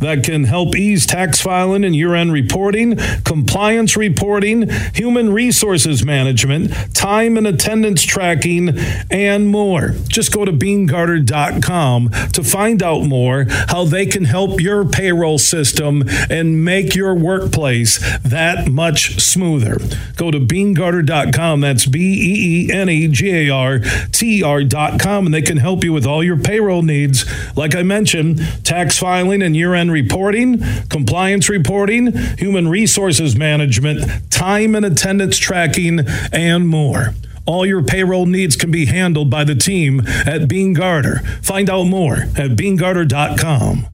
That 0.00 0.24
can 0.24 0.44
help 0.44 0.74
ease 0.76 1.06
tax 1.06 1.40
filing 1.40 1.84
and 1.84 1.94
year 1.94 2.14
end 2.14 2.32
reporting, 2.32 2.96
compliance 3.24 3.96
reporting, 3.96 4.68
human 4.94 5.32
resources 5.32 6.04
management, 6.04 6.94
time 6.94 7.36
and 7.36 7.46
attendance 7.46 8.02
tracking, 8.02 8.78
and 9.10 9.48
more. 9.48 9.90
Just 10.08 10.32
go 10.32 10.44
to 10.44 10.52
beenegarter.com 10.52 12.10
to 12.32 12.42
find 12.42 12.82
out 12.82 13.04
more 13.04 13.46
how 13.68 13.84
they 13.84 14.06
can 14.06 14.24
help 14.24 14.60
your 14.60 14.84
payroll 14.86 15.38
system 15.38 16.04
and 16.30 16.64
make 16.64 16.94
your 16.94 17.14
workplace 17.14 17.98
that 18.20 18.68
much 18.68 19.20
smoother. 19.20 19.78
Go 20.16 20.30
to 20.30 20.40
beenegarter.com. 20.40 21.60
That's 21.60 21.86
B 21.86 22.00
E 22.00 22.68
E 22.68 22.72
N 22.72 22.88
E 22.88 23.08
G 23.08 23.48
A 23.48 23.50
R 23.50 23.80
T 24.12 24.42
R.com, 24.42 25.26
and 25.26 25.34
they 25.34 25.42
can 25.42 25.58
help 25.58 25.84
you 25.84 25.92
with 25.92 26.06
all 26.06 26.24
your 26.24 26.38
payroll 26.38 26.82
needs. 26.82 27.26
Like 27.56 27.74
I 27.74 27.82
mentioned, 27.82 28.40
tax 28.64 28.98
filing 28.98 29.42
and 29.42 29.54
year 29.54 29.74
end 29.74 29.89
reporting, 29.90 30.62
compliance 30.88 31.48
reporting, 31.48 32.12
human 32.38 32.68
resources 32.68 33.36
management, 33.36 34.30
time 34.30 34.74
and 34.74 34.84
attendance 34.84 35.38
tracking, 35.38 36.00
and 36.32 36.68
more. 36.68 37.14
All 37.46 37.66
your 37.66 37.82
payroll 37.82 38.26
needs 38.26 38.54
can 38.54 38.70
be 38.70 38.86
handled 38.86 39.30
by 39.30 39.44
the 39.44 39.54
team 39.54 40.02
at 40.06 40.46
Beene 40.48 40.74
Garter. 40.74 41.18
Find 41.42 41.68
out 41.68 41.84
more 41.84 42.16
at 42.36 42.50
beenegarter.com. 42.56 43.86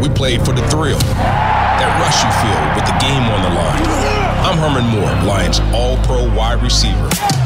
We 0.00 0.08
played 0.10 0.44
for 0.44 0.52
the 0.52 0.66
thrill, 0.68 0.98
that 0.98 1.98
rush 2.00 2.22
you 2.22 2.30
feel 2.42 2.62
with 2.76 2.86
the 2.86 2.96
game 3.00 3.22
on 3.22 3.42
the 3.42 3.50
line. 3.56 4.06
I'm 4.46 4.58
Herman 4.58 4.86
Moore, 4.90 5.28
Lions 5.28 5.58
All 5.72 5.96
Pro 6.04 6.32
wide 6.36 6.62
receiver. 6.62 7.45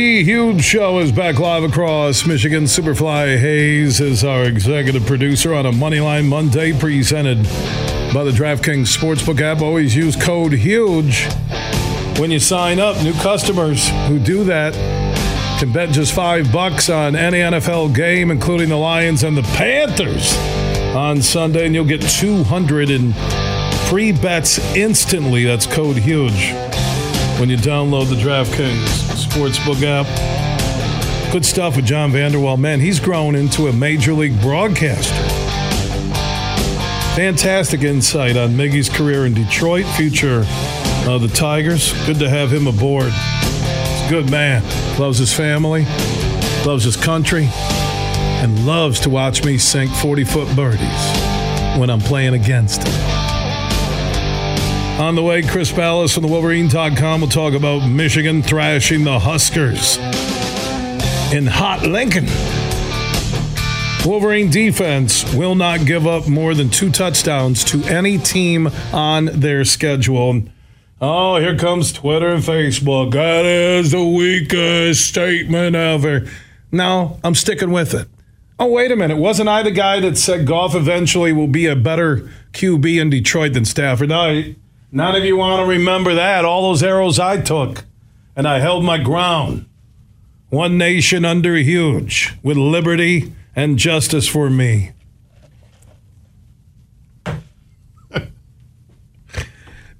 The 0.00 0.24
huge 0.24 0.64
show 0.64 0.98
is 1.00 1.12
back 1.12 1.38
live 1.38 1.62
across 1.62 2.26
Michigan. 2.26 2.64
Superfly 2.64 3.36
Hayes 3.38 4.00
is 4.00 4.24
our 4.24 4.44
executive 4.44 5.04
producer 5.04 5.52
on 5.52 5.66
a 5.66 5.72
Moneyline 5.72 6.26
Monday 6.26 6.72
presented 6.72 7.42
by 8.14 8.24
the 8.24 8.30
DraftKings 8.30 8.96
Sportsbook 8.96 9.42
app. 9.42 9.60
Always 9.60 9.94
use 9.94 10.16
code 10.16 10.54
HUGE 10.54 11.26
when 12.18 12.30
you 12.30 12.38
sign 12.38 12.80
up. 12.80 12.96
New 13.02 13.12
customers 13.12 13.90
who 14.08 14.18
do 14.18 14.42
that 14.44 14.72
can 15.60 15.70
bet 15.70 15.90
just 15.90 16.14
five 16.14 16.50
bucks 16.50 16.88
on 16.88 17.14
any 17.14 17.40
NFL 17.40 17.94
game, 17.94 18.30
including 18.30 18.70
the 18.70 18.78
Lions 18.78 19.22
and 19.22 19.36
the 19.36 19.42
Panthers 19.42 20.34
on 20.96 21.20
Sunday, 21.20 21.66
and 21.66 21.74
you'll 21.74 21.84
get 21.84 22.00
200 22.00 22.88
in 22.88 23.12
free 23.90 24.12
bets 24.12 24.58
instantly. 24.74 25.44
That's 25.44 25.66
code 25.66 25.98
HUGE 25.98 26.79
when 27.38 27.48
you 27.48 27.56
download 27.56 28.08
the 28.08 28.16
DraftKings 28.16 28.86
Sportsbook 29.14 29.82
app. 29.82 30.06
Good 31.32 31.44
stuff 31.44 31.76
with 31.76 31.84
John 31.84 32.10
Vander 32.10 32.40
Wal. 32.40 32.56
Man, 32.56 32.80
he's 32.80 32.98
grown 32.98 33.34
into 33.34 33.68
a 33.68 33.72
major 33.72 34.12
league 34.12 34.40
broadcaster. 34.40 35.14
Fantastic 37.14 37.82
insight 37.82 38.36
on 38.36 38.50
Miggy's 38.50 38.88
career 38.88 39.26
in 39.26 39.34
Detroit, 39.34 39.84
future 39.96 40.44
of 41.06 41.22
the 41.22 41.30
Tigers. 41.32 41.92
Good 42.06 42.18
to 42.18 42.28
have 42.28 42.52
him 42.52 42.66
aboard. 42.66 43.12
He's 43.12 44.06
a 44.06 44.08
good 44.08 44.30
man. 44.30 44.62
Loves 44.98 45.18
his 45.18 45.32
family, 45.32 45.84
loves 46.64 46.84
his 46.84 46.96
country, 46.96 47.48
and 47.52 48.66
loves 48.66 49.00
to 49.00 49.10
watch 49.10 49.44
me 49.44 49.58
sink 49.58 49.90
40 49.90 50.24
foot 50.24 50.56
birdies 50.56 50.80
when 51.78 51.90
I'm 51.90 52.00
playing 52.00 52.34
against 52.34 52.86
him. 52.86 53.09
On 55.00 55.14
the 55.14 55.22
way, 55.22 55.40
Chris 55.40 55.72
Balas 55.72 56.12
from 56.12 56.24
the 56.24 56.28
Wolverine.com 56.28 57.22
will 57.22 57.28
talk 57.28 57.54
about 57.54 57.88
Michigan 57.88 58.42
thrashing 58.42 59.02
the 59.02 59.18
Huskers 59.18 59.96
in 61.32 61.46
hot 61.46 61.86
Lincoln. 61.86 62.26
Wolverine 64.06 64.50
defense 64.50 65.32
will 65.32 65.54
not 65.54 65.86
give 65.86 66.06
up 66.06 66.28
more 66.28 66.54
than 66.54 66.68
two 66.68 66.90
touchdowns 66.90 67.64
to 67.64 67.82
any 67.84 68.18
team 68.18 68.68
on 68.92 69.24
their 69.24 69.64
schedule. 69.64 70.42
Oh, 71.00 71.38
here 71.38 71.56
comes 71.56 71.94
Twitter 71.94 72.28
and 72.28 72.44
Facebook. 72.44 73.12
That 73.12 73.46
is 73.46 73.92
the 73.92 74.04
weakest 74.04 75.06
statement 75.06 75.76
ever. 75.76 76.26
No, 76.70 77.18
I'm 77.24 77.34
sticking 77.34 77.70
with 77.70 77.94
it. 77.94 78.06
Oh, 78.58 78.70
wait 78.70 78.92
a 78.92 78.96
minute. 78.96 79.16
Wasn't 79.16 79.48
I 79.48 79.62
the 79.62 79.70
guy 79.70 79.98
that 80.00 80.18
said 80.18 80.46
Goff 80.46 80.74
eventually 80.74 81.32
will 81.32 81.48
be 81.48 81.64
a 81.64 81.74
better 81.74 82.30
QB 82.52 83.00
in 83.00 83.08
Detroit 83.08 83.54
than 83.54 83.64
Stafford? 83.64 84.10
No, 84.10 84.54
None 84.92 85.14
of 85.14 85.24
you 85.24 85.36
want 85.36 85.60
to 85.60 85.66
remember 85.66 86.14
that. 86.14 86.44
All 86.44 86.68
those 86.68 86.82
arrows 86.82 87.20
I 87.20 87.40
took, 87.40 87.84
and 88.34 88.48
I 88.48 88.58
held 88.58 88.84
my 88.84 88.98
ground. 88.98 89.66
One 90.48 90.76
nation 90.78 91.24
under 91.24 91.54
huge, 91.56 92.34
with 92.42 92.56
liberty 92.56 93.32
and 93.54 93.78
justice 93.78 94.26
for 94.26 94.50
me. 94.50 94.90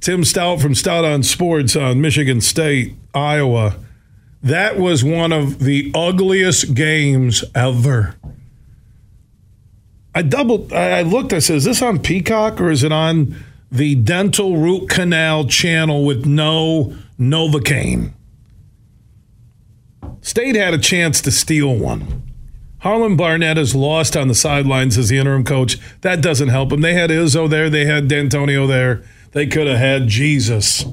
Tim 0.00 0.24
Stout 0.24 0.60
from 0.60 0.74
Stout 0.74 1.04
on 1.04 1.22
Sports 1.22 1.76
on 1.76 2.00
Michigan 2.00 2.40
State, 2.40 2.94
Iowa. 3.14 3.76
That 4.42 4.76
was 4.76 5.04
one 5.04 5.32
of 5.32 5.60
the 5.60 5.92
ugliest 5.94 6.74
games 6.74 7.44
ever. 7.54 8.16
I 10.14 10.22
doubled, 10.22 10.72
I 10.72 11.02
looked, 11.02 11.32
I 11.32 11.38
said, 11.38 11.56
is 11.56 11.64
this 11.64 11.82
on 11.82 12.00
Peacock 12.00 12.60
or 12.60 12.70
is 12.70 12.82
it 12.82 12.90
on 12.90 13.36
the 13.70 13.94
dental 13.94 14.56
root 14.56 14.88
canal 14.88 15.46
channel 15.46 16.04
with 16.04 16.26
no 16.26 16.96
Novocaine. 17.18 18.12
State 20.22 20.56
had 20.56 20.74
a 20.74 20.78
chance 20.78 21.20
to 21.22 21.30
steal 21.30 21.74
one. 21.76 22.22
Harlan 22.80 23.16
Barnett 23.16 23.58
is 23.58 23.74
lost 23.74 24.16
on 24.16 24.28
the 24.28 24.34
sidelines 24.34 24.96
as 24.96 25.10
the 25.10 25.18
interim 25.18 25.44
coach. 25.44 25.78
That 26.00 26.22
doesn't 26.22 26.48
help 26.48 26.72
him. 26.72 26.80
They 26.80 26.94
had 26.94 27.10
Izzo 27.10 27.48
there, 27.48 27.68
they 27.68 27.84
had 27.84 28.08
D'Antonio 28.08 28.66
there. 28.66 29.02
They 29.32 29.46
could 29.46 29.66
have 29.66 29.78
had 29.78 30.08
Jesus, 30.08 30.84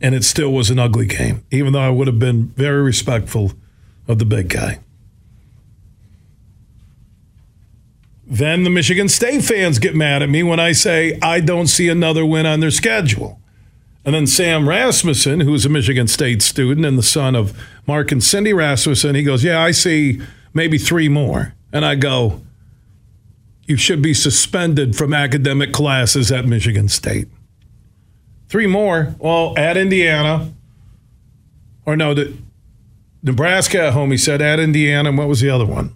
and 0.00 0.14
it 0.14 0.24
still 0.24 0.52
was 0.52 0.70
an 0.70 0.78
ugly 0.78 1.06
game, 1.06 1.44
even 1.50 1.72
though 1.72 1.80
I 1.80 1.90
would 1.90 2.06
have 2.06 2.18
been 2.18 2.48
very 2.56 2.82
respectful 2.82 3.52
of 4.06 4.18
the 4.18 4.24
big 4.24 4.48
guy. 4.48 4.78
Then 8.30 8.62
the 8.62 8.70
Michigan 8.70 9.08
State 9.08 9.42
fans 9.42 9.78
get 9.78 9.96
mad 9.96 10.22
at 10.22 10.28
me 10.28 10.42
when 10.42 10.60
I 10.60 10.72
say 10.72 11.18
I 11.22 11.40
don't 11.40 11.66
see 11.66 11.88
another 11.88 12.26
win 12.26 12.44
on 12.44 12.60
their 12.60 12.70
schedule. 12.70 13.40
And 14.04 14.14
then 14.14 14.26
Sam 14.26 14.68
Rasmussen, 14.68 15.40
who's 15.40 15.64
a 15.64 15.70
Michigan 15.70 16.08
State 16.08 16.42
student 16.42 16.86
and 16.86 16.98
the 16.98 17.02
son 17.02 17.34
of 17.34 17.58
Mark 17.86 18.12
and 18.12 18.22
Cindy 18.22 18.52
Rasmussen, 18.52 19.14
he 19.14 19.22
goes, 19.22 19.42
Yeah, 19.42 19.60
I 19.60 19.70
see 19.70 20.20
maybe 20.52 20.76
three 20.76 21.08
more. 21.08 21.54
And 21.72 21.86
I 21.86 21.94
go, 21.94 22.42
You 23.66 23.76
should 23.76 24.02
be 24.02 24.12
suspended 24.12 24.94
from 24.94 25.14
academic 25.14 25.72
classes 25.72 26.30
at 26.30 26.44
Michigan 26.44 26.88
State. 26.88 27.28
Three 28.48 28.66
more. 28.66 29.14
Well, 29.18 29.54
at 29.56 29.78
Indiana. 29.78 30.52
Or 31.86 31.96
no, 31.96 32.12
the, 32.12 32.34
Nebraska 33.22 33.86
at 33.86 33.92
home, 33.94 34.10
he 34.10 34.18
said, 34.18 34.42
at 34.42 34.60
Indiana. 34.60 35.08
And 35.08 35.18
what 35.18 35.28
was 35.28 35.40
the 35.40 35.48
other 35.48 35.66
one? 35.66 35.94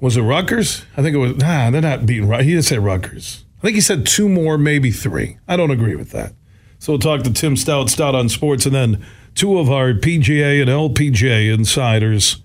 Was 0.00 0.16
it 0.16 0.22
Rutgers? 0.22 0.84
I 0.96 1.02
think 1.02 1.14
it 1.14 1.18
was. 1.18 1.36
Nah, 1.36 1.70
they're 1.70 1.80
not 1.80 2.06
beating. 2.06 2.30
He 2.30 2.50
didn't 2.50 2.64
say 2.64 2.78
Rutgers. 2.78 3.44
I 3.58 3.62
think 3.62 3.74
he 3.76 3.80
said 3.80 4.06
two 4.06 4.28
more, 4.28 4.58
maybe 4.58 4.90
three. 4.90 5.38
I 5.48 5.56
don't 5.56 5.70
agree 5.70 5.96
with 5.96 6.10
that. 6.10 6.34
So 6.78 6.92
we'll 6.92 7.00
talk 7.00 7.22
to 7.22 7.32
Tim 7.32 7.56
Stout, 7.56 7.88
Stout 7.88 8.14
on 8.14 8.28
Sports, 8.28 8.66
and 8.66 8.74
then 8.74 9.04
two 9.34 9.58
of 9.58 9.70
our 9.70 9.92
PGA 9.92 10.60
and 10.60 10.70
LPGA 10.70 11.52
insiders 11.52 12.42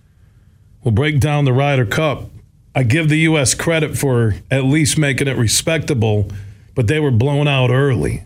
will 0.83 0.91
break 0.91 1.19
down 1.19 1.45
the 1.45 1.53
Ryder 1.53 1.85
Cup. 1.85 2.29
I 2.73 2.83
give 2.83 3.09
the 3.09 3.19
U.S. 3.19 3.53
credit 3.53 3.97
for 3.97 4.35
at 4.49 4.63
least 4.63 4.97
making 4.97 5.27
it 5.27 5.37
respectable, 5.37 6.31
but 6.73 6.87
they 6.87 6.99
were 6.99 7.11
blown 7.11 7.47
out 7.47 7.69
early. 7.69 8.25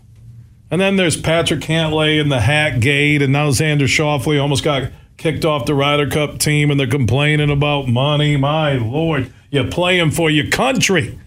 And 0.70 0.80
then 0.80 0.96
there's 0.96 1.20
Patrick 1.20 1.60
Cantlay 1.60 2.20
in 2.20 2.28
the 2.28 2.40
hat 2.40 2.80
gate, 2.80 3.22
and 3.22 3.32
now 3.32 3.50
Xander 3.50 3.82
Schauffele 3.82 4.40
almost 4.40 4.64
got 4.64 4.90
kicked 5.16 5.44
off 5.44 5.66
the 5.66 5.74
Ryder 5.74 6.08
Cup 6.10 6.38
team 6.38 6.70
and 6.70 6.78
they're 6.78 6.86
complaining 6.86 7.50
about 7.50 7.88
money. 7.88 8.36
My 8.36 8.74
Lord, 8.74 9.32
you're 9.50 9.70
playing 9.70 10.10
for 10.10 10.30
your 10.30 10.48
country. 10.48 11.18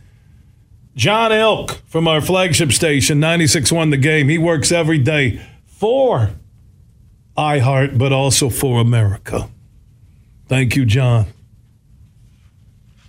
John 0.95 1.31
Elk 1.31 1.81
from 1.85 2.07
our 2.07 2.21
flagship 2.21 2.71
station, 2.71 3.19
96.1 3.19 3.91
The 3.91 3.97
Game, 3.97 4.29
he 4.29 4.37
works 4.37 4.71
every 4.71 4.97
day 4.97 5.41
for 5.65 6.31
iHeart, 7.37 7.97
but 7.97 8.11
also 8.11 8.49
for 8.49 8.81
America. 8.81 9.49
Thank 10.47 10.75
you, 10.75 10.85
John. 10.85 11.27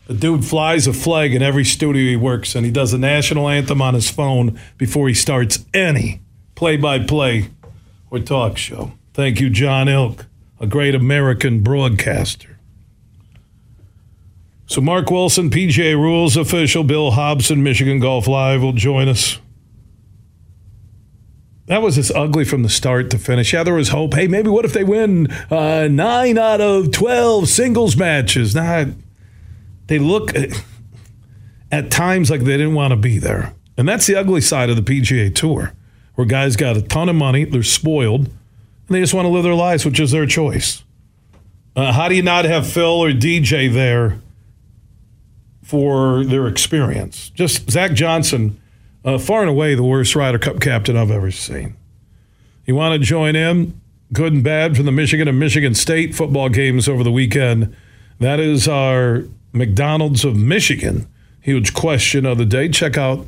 The 0.06 0.14
dude 0.14 0.44
flies 0.44 0.86
a 0.86 0.92
flag 0.92 1.34
in 1.34 1.42
every 1.42 1.64
studio 1.64 2.02
he 2.02 2.16
works 2.16 2.54
in. 2.54 2.64
He 2.64 2.70
does 2.70 2.92
a 2.92 2.98
national 2.98 3.48
anthem 3.48 3.80
on 3.80 3.94
his 3.94 4.10
phone 4.10 4.58
before 4.76 5.08
he 5.08 5.14
starts 5.14 5.64
any 5.72 6.20
play 6.54 6.76
by 6.76 6.98
play 6.98 7.50
or 8.10 8.18
talk 8.18 8.56
show. 8.56 8.92
Thank 9.14 9.40
you, 9.40 9.50
John 9.50 9.88
Ilk 9.88 10.26
a 10.60 10.66
great 10.66 10.94
American 10.94 11.62
broadcaster. 11.62 12.58
So, 14.66 14.80
Mark 14.80 15.10
Wilson, 15.10 15.50
PGA 15.50 15.96
Rules 15.96 16.36
official, 16.36 16.84
Bill 16.84 17.10
Hobson, 17.10 17.62
Michigan 17.62 17.98
Golf 17.98 18.28
Live 18.28 18.62
will 18.62 18.72
join 18.72 19.08
us. 19.08 19.38
That 21.66 21.82
was 21.82 21.96
just 21.96 22.14
ugly 22.14 22.44
from 22.44 22.62
the 22.62 22.68
start 22.68 23.10
to 23.10 23.18
finish. 23.18 23.52
Yeah, 23.52 23.64
there 23.64 23.74
was 23.74 23.88
hope. 23.88 24.14
Hey, 24.14 24.28
maybe 24.28 24.48
what 24.48 24.64
if 24.64 24.72
they 24.72 24.84
win 24.84 25.30
uh, 25.50 25.88
nine 25.90 26.36
out 26.36 26.60
of 26.60 26.92
12 26.92 27.48
singles 27.48 27.96
matches? 27.96 28.54
Nah, 28.54 28.86
they 29.86 29.98
look 29.98 30.32
at 31.72 31.90
times 31.90 32.30
like 32.30 32.40
they 32.40 32.56
didn't 32.56 32.74
want 32.74 32.90
to 32.92 32.96
be 32.96 33.18
there. 33.18 33.54
And 33.76 33.88
that's 33.88 34.06
the 34.06 34.16
ugly 34.16 34.40
side 34.40 34.68
of 34.68 34.76
the 34.76 34.82
PGA 34.82 35.34
Tour, 35.34 35.72
where 36.14 36.26
guys 36.26 36.56
got 36.56 36.76
a 36.76 36.82
ton 36.82 37.08
of 37.08 37.16
money, 37.16 37.44
they're 37.44 37.62
spoiled 37.62 38.30
and 38.90 38.96
they 38.96 39.00
just 39.00 39.14
want 39.14 39.24
to 39.24 39.30
live 39.30 39.44
their 39.44 39.54
lives, 39.54 39.84
which 39.84 40.00
is 40.00 40.10
their 40.10 40.26
choice. 40.26 40.82
Uh, 41.76 41.92
how 41.92 42.08
do 42.08 42.16
you 42.16 42.22
not 42.24 42.44
have 42.44 42.66
Phil 42.66 43.04
or 43.04 43.12
DJ 43.12 43.72
there 43.72 44.20
for 45.62 46.24
their 46.24 46.48
experience? 46.48 47.30
Just 47.30 47.70
Zach 47.70 47.92
Johnson, 47.92 48.60
uh, 49.04 49.16
far 49.16 49.42
and 49.42 49.48
away 49.48 49.76
the 49.76 49.84
worst 49.84 50.16
Ryder 50.16 50.40
Cup 50.40 50.60
captain 50.60 50.96
I've 50.96 51.12
ever 51.12 51.30
seen. 51.30 51.76
You 52.66 52.74
want 52.74 53.00
to 53.00 53.06
join 53.06 53.36
in? 53.36 53.80
Good 54.12 54.32
and 54.32 54.42
bad 54.42 54.76
from 54.76 54.86
the 54.86 54.92
Michigan 54.92 55.28
and 55.28 55.38
Michigan 55.38 55.72
State 55.74 56.16
football 56.16 56.48
games 56.48 56.88
over 56.88 57.04
the 57.04 57.12
weekend. 57.12 57.76
That 58.18 58.40
is 58.40 58.66
our 58.66 59.22
McDonald's 59.52 60.24
of 60.24 60.34
Michigan. 60.34 61.06
Huge 61.40 61.74
question 61.74 62.26
of 62.26 62.38
the 62.38 62.44
day. 62.44 62.68
Check 62.68 62.98
out 62.98 63.24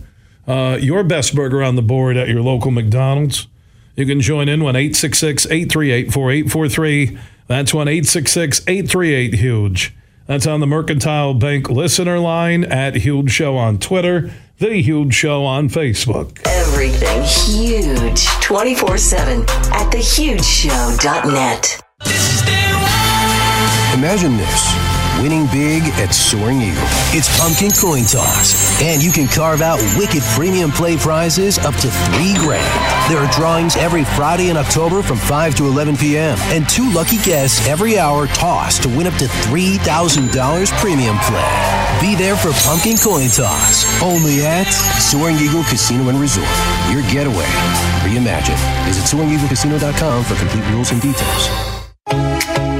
uh, 0.49 0.77
your 0.81 1.05
best 1.05 1.37
burger 1.37 1.63
on 1.63 1.77
the 1.77 1.83
board 1.83 2.17
at 2.17 2.27
your 2.27 2.43
local 2.43 2.73
McDonald's. 2.73 3.47
You 3.95 4.07
can 4.07 4.21
join 4.21 4.49
in 4.49 4.63
1 4.63 4.75
866 4.75 5.47
838 5.47 6.13
4843. 6.13 7.19
That's 7.47 7.75
1 7.75 7.89
866 7.89 8.61
838 8.67 9.35
Huge. 9.35 9.95
That's 10.27 10.47
on 10.47 10.61
the 10.61 10.67
Mercantile 10.67 11.35
Bank 11.35 11.69
listener 11.69 12.19
line 12.19 12.65
at 12.65 12.95
Huge 12.95 13.31
Show 13.31 13.57
on 13.57 13.79
Twitter. 13.79 14.33
The 14.59 14.81
Huge 14.81 15.13
Show 15.13 15.45
on 15.45 15.69
Facebook. 15.69 16.41
Everything 16.47 17.23
huge 17.23 18.27
24 18.41 18.97
7 18.97 19.41
at 19.43 19.93
thehugeshow.net. 19.93 21.83
Imagine 23.95 24.37
this 24.39 25.02
winning 25.21 25.47
big 25.47 25.83
at 26.01 26.15
Soaring 26.15 26.63
Eagle. 26.63 26.81
It's 27.13 27.29
pumpkin 27.41 27.73
coin 27.73 28.05
toss, 28.05 28.81
and 28.81 29.03
you 29.03 29.11
can 29.13 29.29
carve 29.29 29.61
out 29.61 29.81
wicked 29.99 30.23
premium 30.35 30.71
play 30.71 30.97
prizes 30.97 31.59
up 31.59 31.75
to 31.77 31.91
three 31.91 32.35
grand. 32.39 32.65
There 33.11 33.19
are 33.19 33.31
drawings 33.33 33.77
every 33.77 34.05
Friday 34.05 34.51
in 34.51 34.57
October 34.57 35.03
from 35.03 35.19
5 35.19 35.57
to 35.57 35.67
11 35.67 35.97
p.m., 35.97 36.39
and 36.55 36.69
two 36.69 36.91
lucky 36.93 37.19
guests 37.19 37.67
every 37.69 37.99
hour 37.99 38.27
toss 38.29 38.79
to 38.81 38.89
win 38.89 39.07
up 39.07 39.15
to 39.19 39.27
$3,000 39.51 40.73
premium 40.81 41.19
play. 41.19 41.83
Be 42.01 42.15
there 42.15 42.37
for 42.37 42.53
pumpkin 42.65 42.97
coin 42.97 43.29
toss, 43.29 43.85
only 44.03 44.45
at 44.45 44.71
Soaring 44.99 45.37
Eagle 45.37 45.63
Casino 45.65 46.09
and 46.09 46.19
Resort. 46.19 46.49
Your 46.91 47.03
getaway. 47.11 47.47
Reimagine. 48.03 48.59
Visit 48.87 49.05
SoaringEagleCasino.com 49.05 50.25
for 50.25 50.35
complete 50.37 50.69
rules 50.73 50.91
and 50.91 51.01
details. 51.01 51.82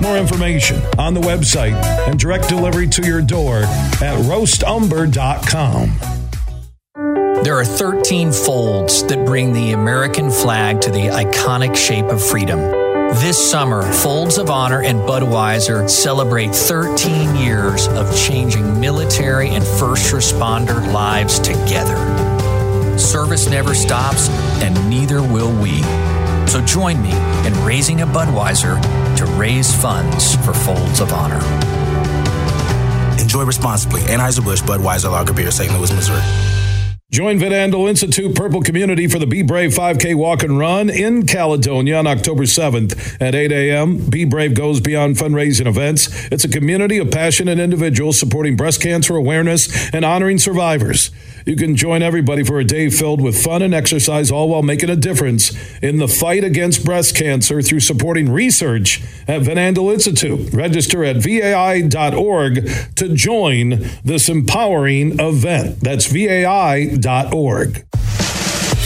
More 0.00 0.16
information 0.16 0.82
on 0.98 1.14
the 1.14 1.20
website 1.20 1.74
and 2.08 2.18
direct 2.18 2.48
delivery 2.48 2.88
to 2.88 3.06
your 3.06 3.22
door 3.22 3.58
at 3.58 4.18
roastumber.com. 4.24 6.14
There 7.42 7.58
are 7.58 7.64
13 7.64 8.32
folds 8.32 9.04
that 9.04 9.26
bring 9.26 9.52
the 9.52 9.72
American 9.72 10.30
flag 10.30 10.80
to 10.82 10.90
the 10.90 11.08
iconic 11.08 11.76
shape 11.76 12.06
of 12.06 12.24
freedom. 12.24 12.58
This 13.20 13.50
summer, 13.50 13.82
Folds 13.92 14.38
of 14.38 14.50
Honor 14.50 14.82
and 14.82 15.00
Budweiser 15.00 15.88
celebrate 15.88 16.54
13 16.54 17.36
years 17.36 17.86
of 17.88 18.16
changing 18.16 18.80
military 18.80 19.50
and 19.50 19.64
first 19.64 20.12
responder 20.12 20.90
lives 20.92 21.38
together. 21.38 21.96
Service 22.98 23.48
never 23.48 23.74
stops, 23.74 24.28
and 24.62 24.74
neither 24.88 25.22
will 25.22 25.52
we. 25.60 25.82
So 26.48 26.60
join 26.64 27.02
me 27.02 27.12
in 27.46 27.64
raising 27.64 28.00
a 28.00 28.06
Budweiser 28.06 28.82
to 29.16 29.26
raise 29.26 29.74
funds 29.74 30.36
for 30.44 30.52
Folds 30.52 31.00
of 31.00 31.12
Honor. 31.12 31.40
Enjoy 33.20 33.44
responsibly. 33.44 34.00
Anheuser-Busch 34.02 34.62
Budweiser 34.62 35.10
Lager 35.10 35.32
Beer, 35.32 35.50
St. 35.50 35.72
Louis, 35.72 35.92
Missouri. 35.92 36.22
Join 37.14 37.38
Van 37.38 37.52
Andel 37.52 37.88
Institute 37.88 38.34
Purple 38.34 38.60
Community 38.60 39.06
for 39.06 39.20
the 39.20 39.26
Be 39.26 39.42
Brave 39.42 39.70
5K 39.70 40.16
Walk 40.16 40.42
and 40.42 40.58
Run 40.58 40.90
in 40.90 41.26
Caledonia 41.26 41.96
on 41.96 42.08
October 42.08 42.42
7th 42.42 43.20
at 43.20 43.36
8 43.36 43.52
a.m. 43.52 44.10
Be 44.10 44.24
Brave 44.24 44.54
goes 44.54 44.80
beyond 44.80 45.14
fundraising 45.14 45.66
events. 45.66 46.08
It's 46.32 46.42
a 46.44 46.48
community 46.48 46.98
of 46.98 47.12
passionate 47.12 47.60
individuals 47.60 48.18
supporting 48.18 48.56
breast 48.56 48.82
cancer 48.82 49.14
awareness 49.14 49.94
and 49.94 50.04
honoring 50.04 50.38
survivors. 50.38 51.12
You 51.44 51.56
can 51.56 51.76
join 51.76 52.02
everybody 52.02 52.42
for 52.42 52.58
a 52.58 52.64
day 52.64 52.88
filled 52.88 53.20
with 53.20 53.42
fun 53.42 53.60
and 53.60 53.74
exercise, 53.74 54.30
all 54.30 54.48
while 54.48 54.62
making 54.62 54.88
a 54.88 54.96
difference 54.96 55.52
in 55.82 55.98
the 55.98 56.08
fight 56.08 56.42
against 56.42 56.84
breast 56.84 57.14
cancer 57.14 57.60
through 57.60 57.80
supporting 57.80 58.32
research 58.32 59.02
at 59.28 59.42
Van 59.42 59.56
Andel 59.56 59.92
Institute. 59.92 60.52
Register 60.54 61.04
at 61.04 61.16
vai.org 61.16 62.68
to 62.96 63.14
join 63.14 63.84
this 64.04 64.28
empowering 64.30 65.20
event. 65.20 65.80
That's 65.80 66.06
vai.org. 66.06 67.84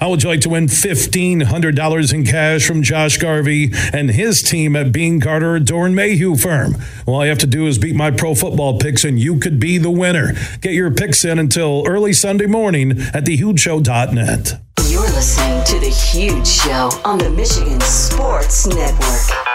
How 0.00 0.08
would 0.08 0.22
you 0.22 0.30
like 0.30 0.40
to 0.40 0.48
win 0.48 0.66
$1,500 0.66 2.14
in 2.14 2.24
cash 2.24 2.66
from 2.66 2.82
Josh 2.82 3.18
Garvey 3.18 3.70
and 3.92 4.10
his 4.10 4.42
team 4.42 4.74
at 4.74 4.92
Beene 4.92 5.18
Garter 5.18 5.60
Doeren 5.60 5.92
Mayhew 5.92 6.36
Firm? 6.36 6.78
All 7.04 7.22
you 7.22 7.28
have 7.28 7.36
to 7.40 7.46
do 7.46 7.66
is 7.66 7.76
beat 7.76 7.94
my 7.94 8.10
pro 8.10 8.34
football 8.34 8.78
picks 8.78 9.04
and 9.04 9.20
you 9.20 9.38
could 9.38 9.60
be 9.60 9.76
the 9.76 9.90
winner. 9.90 10.32
Get 10.62 10.72
your 10.72 10.90
picks 10.90 11.22
in 11.22 11.38
until 11.38 11.84
early 11.86 12.14
Sunday 12.14 12.46
morning 12.46 12.92
at 12.92 13.26
thehugeshow.net. 13.26 14.60
You're 14.88 15.02
listening 15.02 15.64
to 15.64 15.78
The 15.78 15.90
Huge 15.90 16.46
Show 16.46 16.88
on 17.04 17.18
the 17.18 17.28
Michigan 17.28 17.80
Sports 17.82 18.66
Network. 18.66 19.49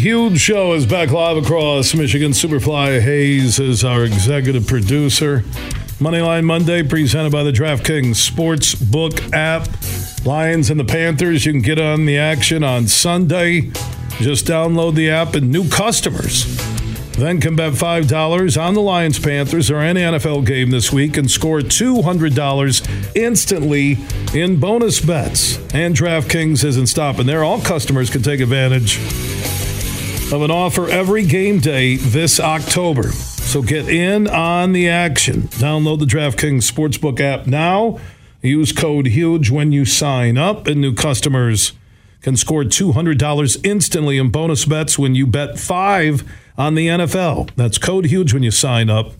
Huge 0.00 0.40
show 0.40 0.72
is 0.72 0.86
back 0.86 1.10
live 1.10 1.36
across 1.36 1.94
Michigan. 1.94 2.32
Superfly 2.32 3.00
Hayes 3.02 3.58
is 3.58 3.84
our 3.84 4.04
executive 4.04 4.66
producer. 4.66 5.40
Moneyline 5.98 6.44
Monday 6.44 6.82
presented 6.82 7.30
by 7.30 7.42
the 7.42 7.52
DraftKings 7.52 8.16
Sportsbook 8.16 9.34
app. 9.34 9.68
Lions 10.24 10.70
and 10.70 10.80
the 10.80 10.84
Panthers, 10.84 11.44
you 11.44 11.52
can 11.52 11.60
get 11.60 11.78
on 11.78 12.06
the 12.06 12.16
action 12.16 12.64
on 12.64 12.88
Sunday. 12.88 13.70
Just 14.18 14.46
download 14.46 14.94
the 14.94 15.10
app 15.10 15.34
and 15.34 15.50
new 15.50 15.68
customers. 15.68 16.46
Then 17.12 17.38
can 17.38 17.54
bet 17.54 17.74
$5 17.74 18.62
on 18.62 18.72
the 18.72 18.80
Lions 18.80 19.18
Panthers 19.18 19.70
or 19.70 19.80
any 19.80 20.00
NFL 20.00 20.46
game 20.46 20.70
this 20.70 20.90
week 20.90 21.18
and 21.18 21.30
score 21.30 21.60
$200 21.60 23.14
instantly 23.14 23.98
in 24.32 24.58
bonus 24.58 25.00
bets. 25.02 25.58
And 25.74 25.94
DraftKings 25.94 26.64
isn't 26.64 26.86
stopping 26.86 27.26
there. 27.26 27.44
All 27.44 27.60
customers 27.60 28.08
can 28.08 28.22
take 28.22 28.40
advantage 28.40 28.98
of 30.32 30.40
an 30.40 30.50
offer 30.50 30.88
every 30.88 31.26
game 31.26 31.60
day 31.60 31.96
this 31.96 32.40
October. 32.40 33.12
So 33.12 33.60
get 33.60 33.86
in 33.86 34.26
on 34.26 34.72
the 34.72 34.88
action. 34.88 35.42
Download 35.42 35.98
the 35.98 36.06
DraftKings 36.06 36.72
Sportsbook 36.72 37.20
app 37.20 37.46
now. 37.46 38.00
Use 38.40 38.72
code 38.72 39.08
HUGE 39.08 39.50
when 39.50 39.72
you 39.72 39.84
sign 39.84 40.38
up, 40.38 40.66
and 40.66 40.80
new 40.80 40.94
customers 40.94 41.74
can 42.22 42.36
score 42.38 42.64
$200 42.64 43.66
instantly 43.66 44.16
in 44.16 44.30
bonus 44.30 44.64
bets 44.64 44.98
when 44.98 45.14
you 45.14 45.26
bet 45.26 45.58
five 45.58 46.24
on 46.56 46.76
the 46.76 46.88
NFL. 46.88 47.50
That's 47.54 47.76
code 47.76 48.06
HUGE 48.06 48.32
when 48.32 48.42
you 48.42 48.50
sign 48.50 48.88
up 48.88 49.12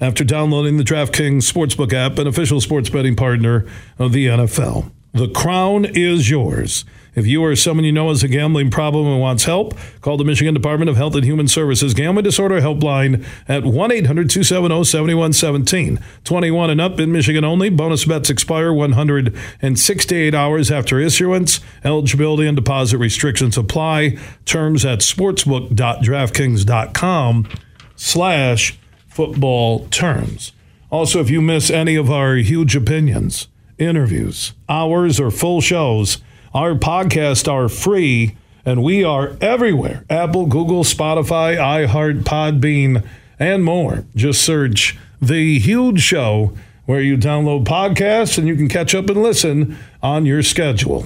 after 0.00 0.22
downloading 0.22 0.76
the 0.76 0.84
DraftKings 0.84 1.52
Sportsbook 1.52 1.92
app, 1.92 2.16
an 2.18 2.28
official 2.28 2.60
sports 2.60 2.88
betting 2.88 3.16
partner 3.16 3.66
of 3.98 4.12
the 4.12 4.26
NFL. 4.26 4.92
The 5.12 5.28
crown 5.28 5.84
is 5.84 6.30
yours. 6.30 6.84
If 7.14 7.26
you 7.26 7.44
or 7.44 7.54
someone 7.56 7.84
you 7.84 7.92
know 7.92 8.08
has 8.08 8.22
a 8.22 8.28
gambling 8.28 8.70
problem 8.70 9.06
and 9.06 9.20
wants 9.20 9.44
help, 9.44 9.76
call 10.00 10.16
the 10.16 10.24
Michigan 10.24 10.54
Department 10.54 10.88
of 10.88 10.96
Health 10.96 11.14
and 11.14 11.24
Human 11.24 11.46
Services 11.48 11.92
Gambling 11.94 12.24
Disorder 12.24 12.60
Helpline 12.60 13.24
at 13.48 13.64
1 13.64 13.92
800 13.92 14.30
270 14.30 14.84
7117. 14.84 15.98
21 16.24 16.70
and 16.70 16.80
up 16.80 16.98
in 17.00 17.10
Michigan 17.12 17.44
only. 17.44 17.68
Bonus 17.70 18.04
bets 18.04 18.30
expire 18.30 18.72
168 18.72 20.34
hours 20.34 20.70
after 20.70 21.00
issuance. 21.00 21.60
Eligibility 21.84 22.46
and 22.46 22.56
deposit 22.56 22.98
restrictions 22.98 23.58
apply. 23.58 24.16
Terms 24.44 24.84
at 24.84 25.00
sportsbook.draftkings.com 25.00 27.48
slash 27.96 28.78
football 29.08 29.88
terms. 29.88 30.52
Also, 30.90 31.20
if 31.20 31.30
you 31.30 31.40
miss 31.40 31.70
any 31.70 31.94
of 31.94 32.10
our 32.10 32.34
huge 32.36 32.74
opinions, 32.74 33.46
interviews, 33.78 34.54
hours, 34.68 35.20
or 35.20 35.30
full 35.30 35.60
shows, 35.60 36.18
our 36.54 36.74
podcasts 36.74 37.50
are 37.50 37.68
free 37.68 38.36
and 38.64 38.82
we 38.82 39.04
are 39.04 39.36
everywhere 39.40 40.04
Apple, 40.10 40.46
Google, 40.46 40.84
Spotify, 40.84 41.56
iHeart, 41.56 42.22
Podbean, 42.22 43.06
and 43.38 43.64
more. 43.64 44.04
Just 44.14 44.42
search 44.42 44.98
The 45.20 45.58
Huge 45.58 46.00
Show 46.00 46.56
where 46.86 47.00
you 47.00 47.16
download 47.16 47.64
podcasts 47.64 48.36
and 48.36 48.48
you 48.48 48.56
can 48.56 48.68
catch 48.68 48.94
up 48.94 49.08
and 49.08 49.22
listen 49.22 49.78
on 50.02 50.26
your 50.26 50.42
schedule. 50.42 51.04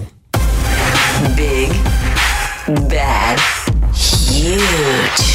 Big, 1.35 1.69
bad, 2.89 3.39
huge. 3.93 5.34